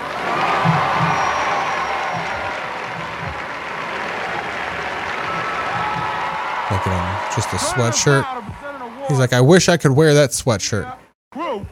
[7.36, 9.08] Just a sweatshirt.
[9.08, 10.94] He's like, I wish I could wear that sweatshirt.
[11.32, 11.66] Group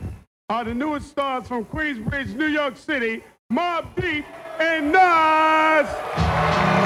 [0.49, 4.25] are the newest stars from Queensbridge, New York City, Mobb Deep
[4.59, 5.87] and Nas.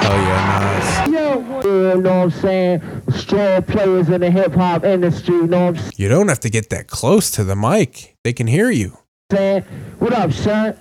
[0.02, 1.12] Hell yeah, Nas.
[1.12, 2.82] Yo, you know what I'm saying?
[3.10, 6.50] Strong players in the hip hop industry, you know what I'm You don't have to
[6.50, 8.16] get that close to the mic.
[8.24, 8.98] They can hear you.
[9.30, 9.62] saying?
[9.98, 10.76] What up, son?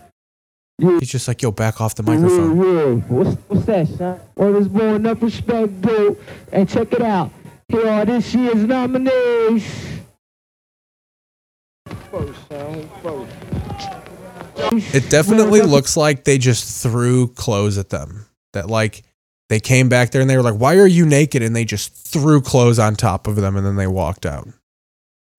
[0.80, 2.58] He's just like, yo, back off the microphone.
[2.58, 2.94] Yeah, yeah.
[3.08, 4.20] What's, what's that, son?
[4.36, 6.18] Well, there's more enough respect, dude.
[6.52, 7.32] And check it out.
[7.70, 9.66] Here are this year's nominees.
[12.12, 12.90] First, son.
[13.02, 14.96] First.
[14.96, 18.26] It definitely looks like they just threw clothes at them.
[18.54, 19.04] That like
[19.50, 21.94] they came back there and they were like, "Why are you naked?" And they just
[21.94, 24.48] threw clothes on top of them and then they walked out.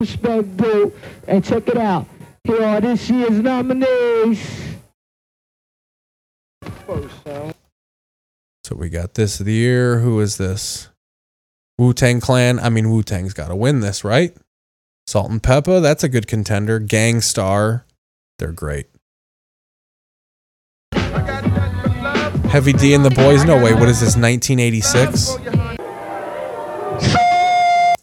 [0.01, 0.93] Respect, dude.
[1.29, 2.07] And check it out.
[2.45, 4.41] Here are this year's nominees.
[6.87, 7.55] First, son.
[8.65, 10.01] So we got this of the year.
[10.01, 10.89] Who is this?
[11.79, 12.59] Wu Tang Clan.
[12.59, 14.37] I mean, Wu Tang's got to win this, right?
[15.07, 15.83] Salt and Pepa.
[15.83, 16.79] That's a good contender.
[16.79, 17.85] Gang Starr.
[18.39, 18.87] They're great.
[22.49, 23.45] Heavy D and the Boys.
[23.45, 23.75] No way.
[23.75, 24.17] What is this?
[24.17, 25.37] 1986.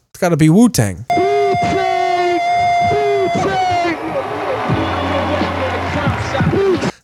[0.10, 1.06] It's got to be Wu Tang.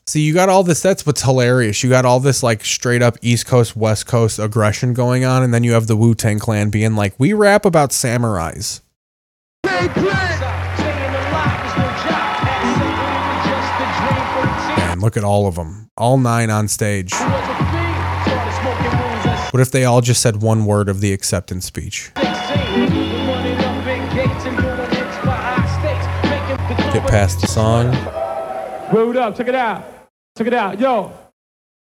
[0.08, 0.82] See, you got all this.
[0.82, 1.84] That's what's hilarious.
[1.84, 5.54] You got all this like straight up East Coast, West Coast aggression going on, and
[5.54, 8.80] then you have the Wu Tang Clan being like, "We rap about samurais."
[9.66, 9.90] Man,
[15.02, 17.12] look at all of them, all nine on stage.
[19.52, 22.12] What if they all just said one word of the acceptance speech?
[26.94, 27.92] Get past the song.
[28.94, 29.97] Word up, check it out.
[30.38, 30.80] Check it out.
[30.80, 31.11] Yo,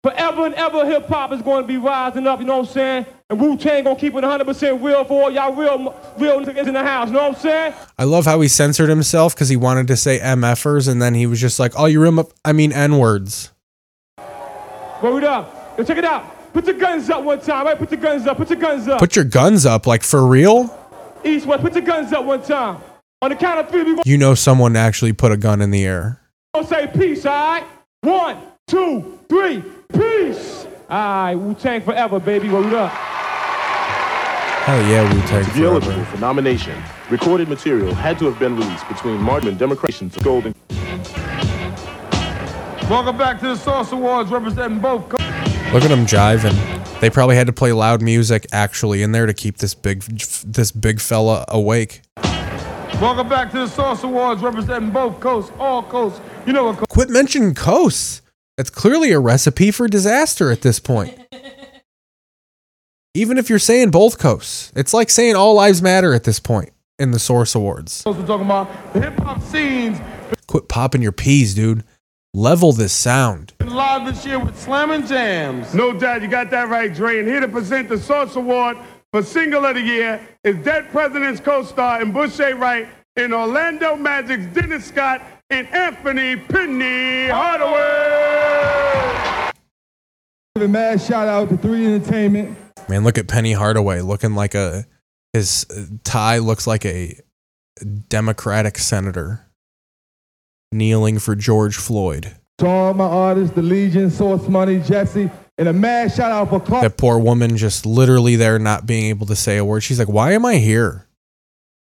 [0.04, 2.74] forever and ever hip hop is going to be rising up, you know what I'm
[2.74, 3.06] saying?
[3.30, 6.68] And Wu Tang going to keep it 100% real for all y'all real, real niggas
[6.68, 7.74] in the house, you know what I'm saying?
[7.98, 11.26] I love how he censored himself because he wanted to say MFers, and then he
[11.26, 13.52] was just like, "Oh, you rem- I mean N words."
[15.02, 15.76] Word up.
[15.78, 16.54] Yo, check it out.
[16.54, 17.78] Put your guns up one time, right?
[17.78, 18.38] Put your guns up.
[18.38, 19.00] Put your guns up.
[19.00, 20.78] Put your guns up, like for real.
[21.26, 22.80] East, West, put your guns up one time.
[23.22, 25.84] On the count of three, we You know someone actually put a gun in the
[25.84, 26.20] air.
[26.54, 27.64] gonna say peace, all right?
[28.04, 29.64] One, two, three,
[29.94, 30.68] peace.
[30.90, 32.50] All right, Wu Tang forever, baby.
[32.50, 32.92] Word up.
[32.92, 36.06] Hell yeah, Wu Tang To be eligible forever.
[36.12, 40.54] for nomination, recorded material had to have been released between Martin and Democrations of Golden.
[42.90, 45.08] Welcome back to the Source Awards representing both.
[45.08, 45.18] co-
[45.74, 47.00] Look at them jiving.
[47.00, 50.72] They probably had to play loud music actually in there to keep this big this
[50.74, 52.02] big fella awake.
[53.02, 56.22] Welcome back to the Source Awards representing both coasts, all coasts.
[56.46, 56.78] You know what?
[56.78, 58.22] co- Quit mentioning coasts.
[58.56, 61.20] That's clearly a recipe for disaster at this point.
[63.14, 66.72] Even if you're saying both coasts, it's like saying all lives matter at this point
[66.98, 68.04] in the Source Awards.
[68.06, 70.00] We're talking about the hip hop scenes
[70.48, 71.84] Quit popping your peas, dude.
[72.34, 73.54] Level this sound.
[73.66, 75.74] live this year with Slam and Jams.
[75.76, 77.20] No doubt, you got that right, Dre.
[77.20, 78.78] And here to present the Source Award
[79.14, 82.56] for Single of the Year is Dead President's co-star and Bush A.
[82.56, 85.22] Wright in Orlando Magic's Dennis Scott
[85.52, 87.82] and Anthony Penny Hardaway.
[90.56, 92.58] Give a mad shout out to 3 Entertainment.
[92.90, 94.86] Man, look at Penny Hardaway looking like a
[95.32, 97.16] his uh, tie looks like a
[98.10, 99.46] Democratic senator
[100.72, 102.36] kneeling for George Floyd.
[102.60, 106.60] To all my artists, the Legion, Source Money, Jesse, and a mad shout out for
[106.60, 109.82] Clark That poor woman just literally there not being able to say a word.
[109.82, 111.08] She's like, "Why am I here?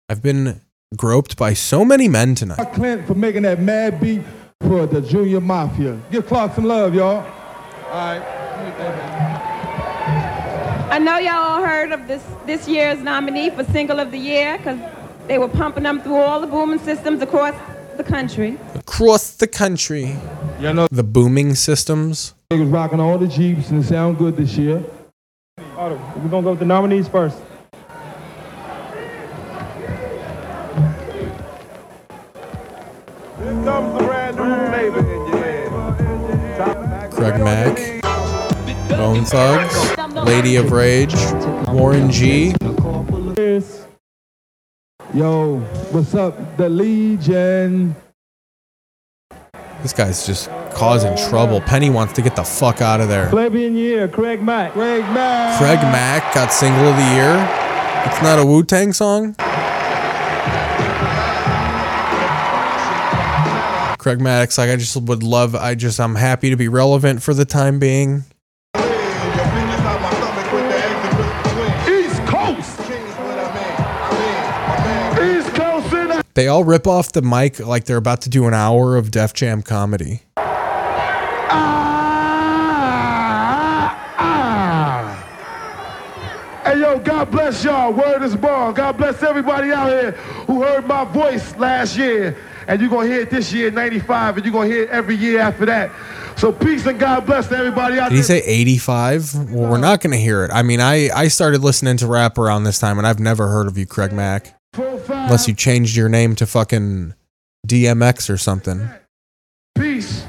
[0.07, 0.61] I've been
[0.95, 4.21] groped by so many men tonight." Kent for making that mad beat
[4.61, 5.99] for the Junior Mafia.
[6.11, 7.17] Give Clark some love, y'all.
[7.17, 7.23] All
[7.91, 8.21] right.
[10.91, 14.57] I know y'all all heard of this this year's nominee for Single of the Year
[14.57, 14.79] because
[15.27, 17.53] they were pumping them through all the booming systems across
[17.99, 18.57] the country.
[18.75, 20.15] Across the country.
[20.59, 22.33] You know The booming systems.
[22.49, 24.81] they was rocking all the Jeeps and it sound good this year.
[25.57, 25.97] We're
[26.29, 27.37] gonna go with the nominees first.
[33.37, 35.01] Here comes the brand new flavor.
[35.35, 37.07] Yeah.
[37.11, 38.01] Craig Mack,
[38.89, 41.15] Bone Thugs, Lady of Rage,
[41.67, 42.53] Warren G.
[45.11, 45.57] Yo,
[45.89, 46.57] what's up?
[46.57, 47.95] The Legion.
[49.81, 51.61] This guy's just causing trouble.
[51.61, 53.27] Penny wants to get the fuck out of there.
[53.31, 54.73] Flavor in your ear, Craig Mack.
[54.73, 55.57] Craig Mack.
[55.57, 57.33] Craig Mack got single of the year.
[58.05, 59.33] It's not a Wu Tang song.
[63.97, 65.55] Craig Maddox, like I just would love.
[65.55, 68.25] I just I'm happy to be relevant for the time being.
[76.35, 79.33] They all rip off the mic like they're about to do an hour of Def
[79.33, 80.21] Jam comedy.
[81.41, 81.55] Ah,
[84.19, 85.25] ah.
[86.63, 87.91] Hey yo, God bless y'all.
[87.91, 88.73] Word is born.
[88.73, 90.11] God bless everybody out here
[90.45, 92.37] who heard my voice last year.
[92.67, 95.39] And you're gonna hear it this year, 95, and you're gonna hear it every year
[95.39, 95.91] after that.
[96.37, 98.41] So peace and God bless to everybody out Did he there.
[98.41, 99.51] say 85?
[99.51, 100.51] Well, we're not going to hear it.
[100.53, 103.67] I mean, I, I started listening to rap around this time, and I've never heard
[103.67, 104.57] of you, Craig Mack.
[104.77, 107.13] Unless you changed your name to fucking
[107.67, 108.89] DMX or something.
[109.75, 110.25] Peace.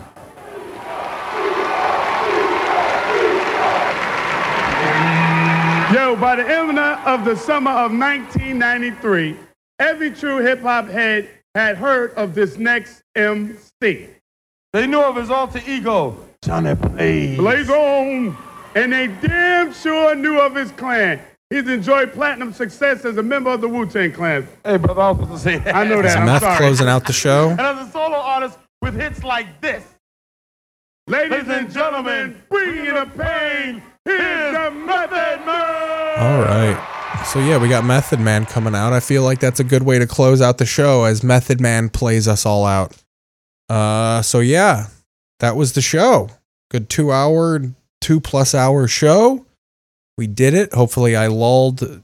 [5.92, 9.36] Yo, by the end of the summer of 1993,
[9.78, 14.08] every true hip hop head had heard of this next MC.
[14.72, 17.36] They knew of his alter ego, Johnny Blaze.
[17.38, 18.36] Blaze on!
[18.76, 21.20] And they damn sure knew of his clan.
[21.50, 24.46] He's enjoyed platinum success as a member of the Wu Tang Clan.
[24.64, 25.74] Hey, brother, I was supposed to say that.
[25.74, 26.16] I know that.
[26.18, 26.56] I'm Meth sorry.
[26.58, 27.50] closing out the show?
[27.50, 29.82] And as a solo artist with hits like this,
[31.08, 36.18] Ladies and gentlemen, bringing the pain, here's the Method Man!
[36.20, 37.24] All right.
[37.26, 38.92] So yeah, we got Method Man coming out.
[38.92, 41.88] I feel like that's a good way to close out the show as Method Man
[41.88, 42.96] plays us all out.
[43.68, 44.86] Uh so yeah,
[45.40, 46.28] that was the show.
[46.70, 47.60] Good 2 hour,
[48.02, 49.44] 2 plus hour show.
[50.20, 50.74] We did it.
[50.74, 52.02] Hopefully I lulled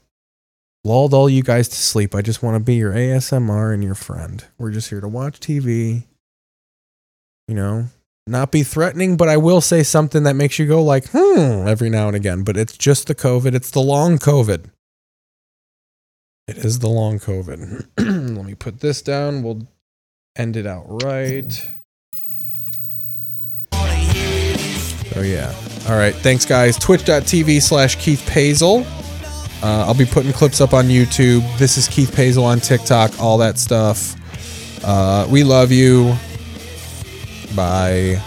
[0.83, 2.15] lulled all you guys to sleep.
[2.15, 4.43] I just want to be your ASMR and your friend.
[4.57, 6.03] We're just here to watch TV.
[7.47, 7.89] You know,
[8.25, 11.91] not be threatening, but I will say something that makes you go like, hmm, every
[11.91, 12.41] now and again.
[12.41, 13.53] But it's just the COVID.
[13.53, 14.71] It's the long COVID.
[16.47, 17.85] It is the long COVID.
[18.35, 19.43] Let me put this down.
[19.43, 19.67] We'll
[20.35, 21.67] end it out right.
[25.15, 25.53] Oh yeah.
[25.89, 26.13] All right.
[26.13, 26.77] Thanks, guys.
[26.77, 28.85] Twitch.tv slash Keith Pazel.
[29.63, 31.41] Uh, I'll be putting clips up on YouTube.
[31.57, 34.15] This is Keith Pazel on TikTok, all that stuff.
[34.83, 36.15] Uh, we love you.
[37.55, 38.21] Bye.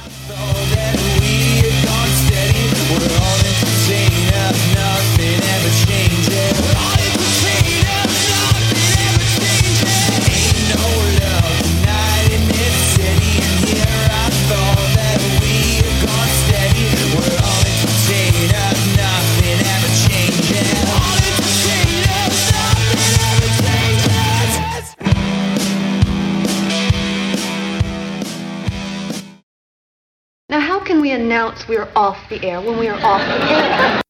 [31.50, 34.02] Announce we're off the air when we are off the air?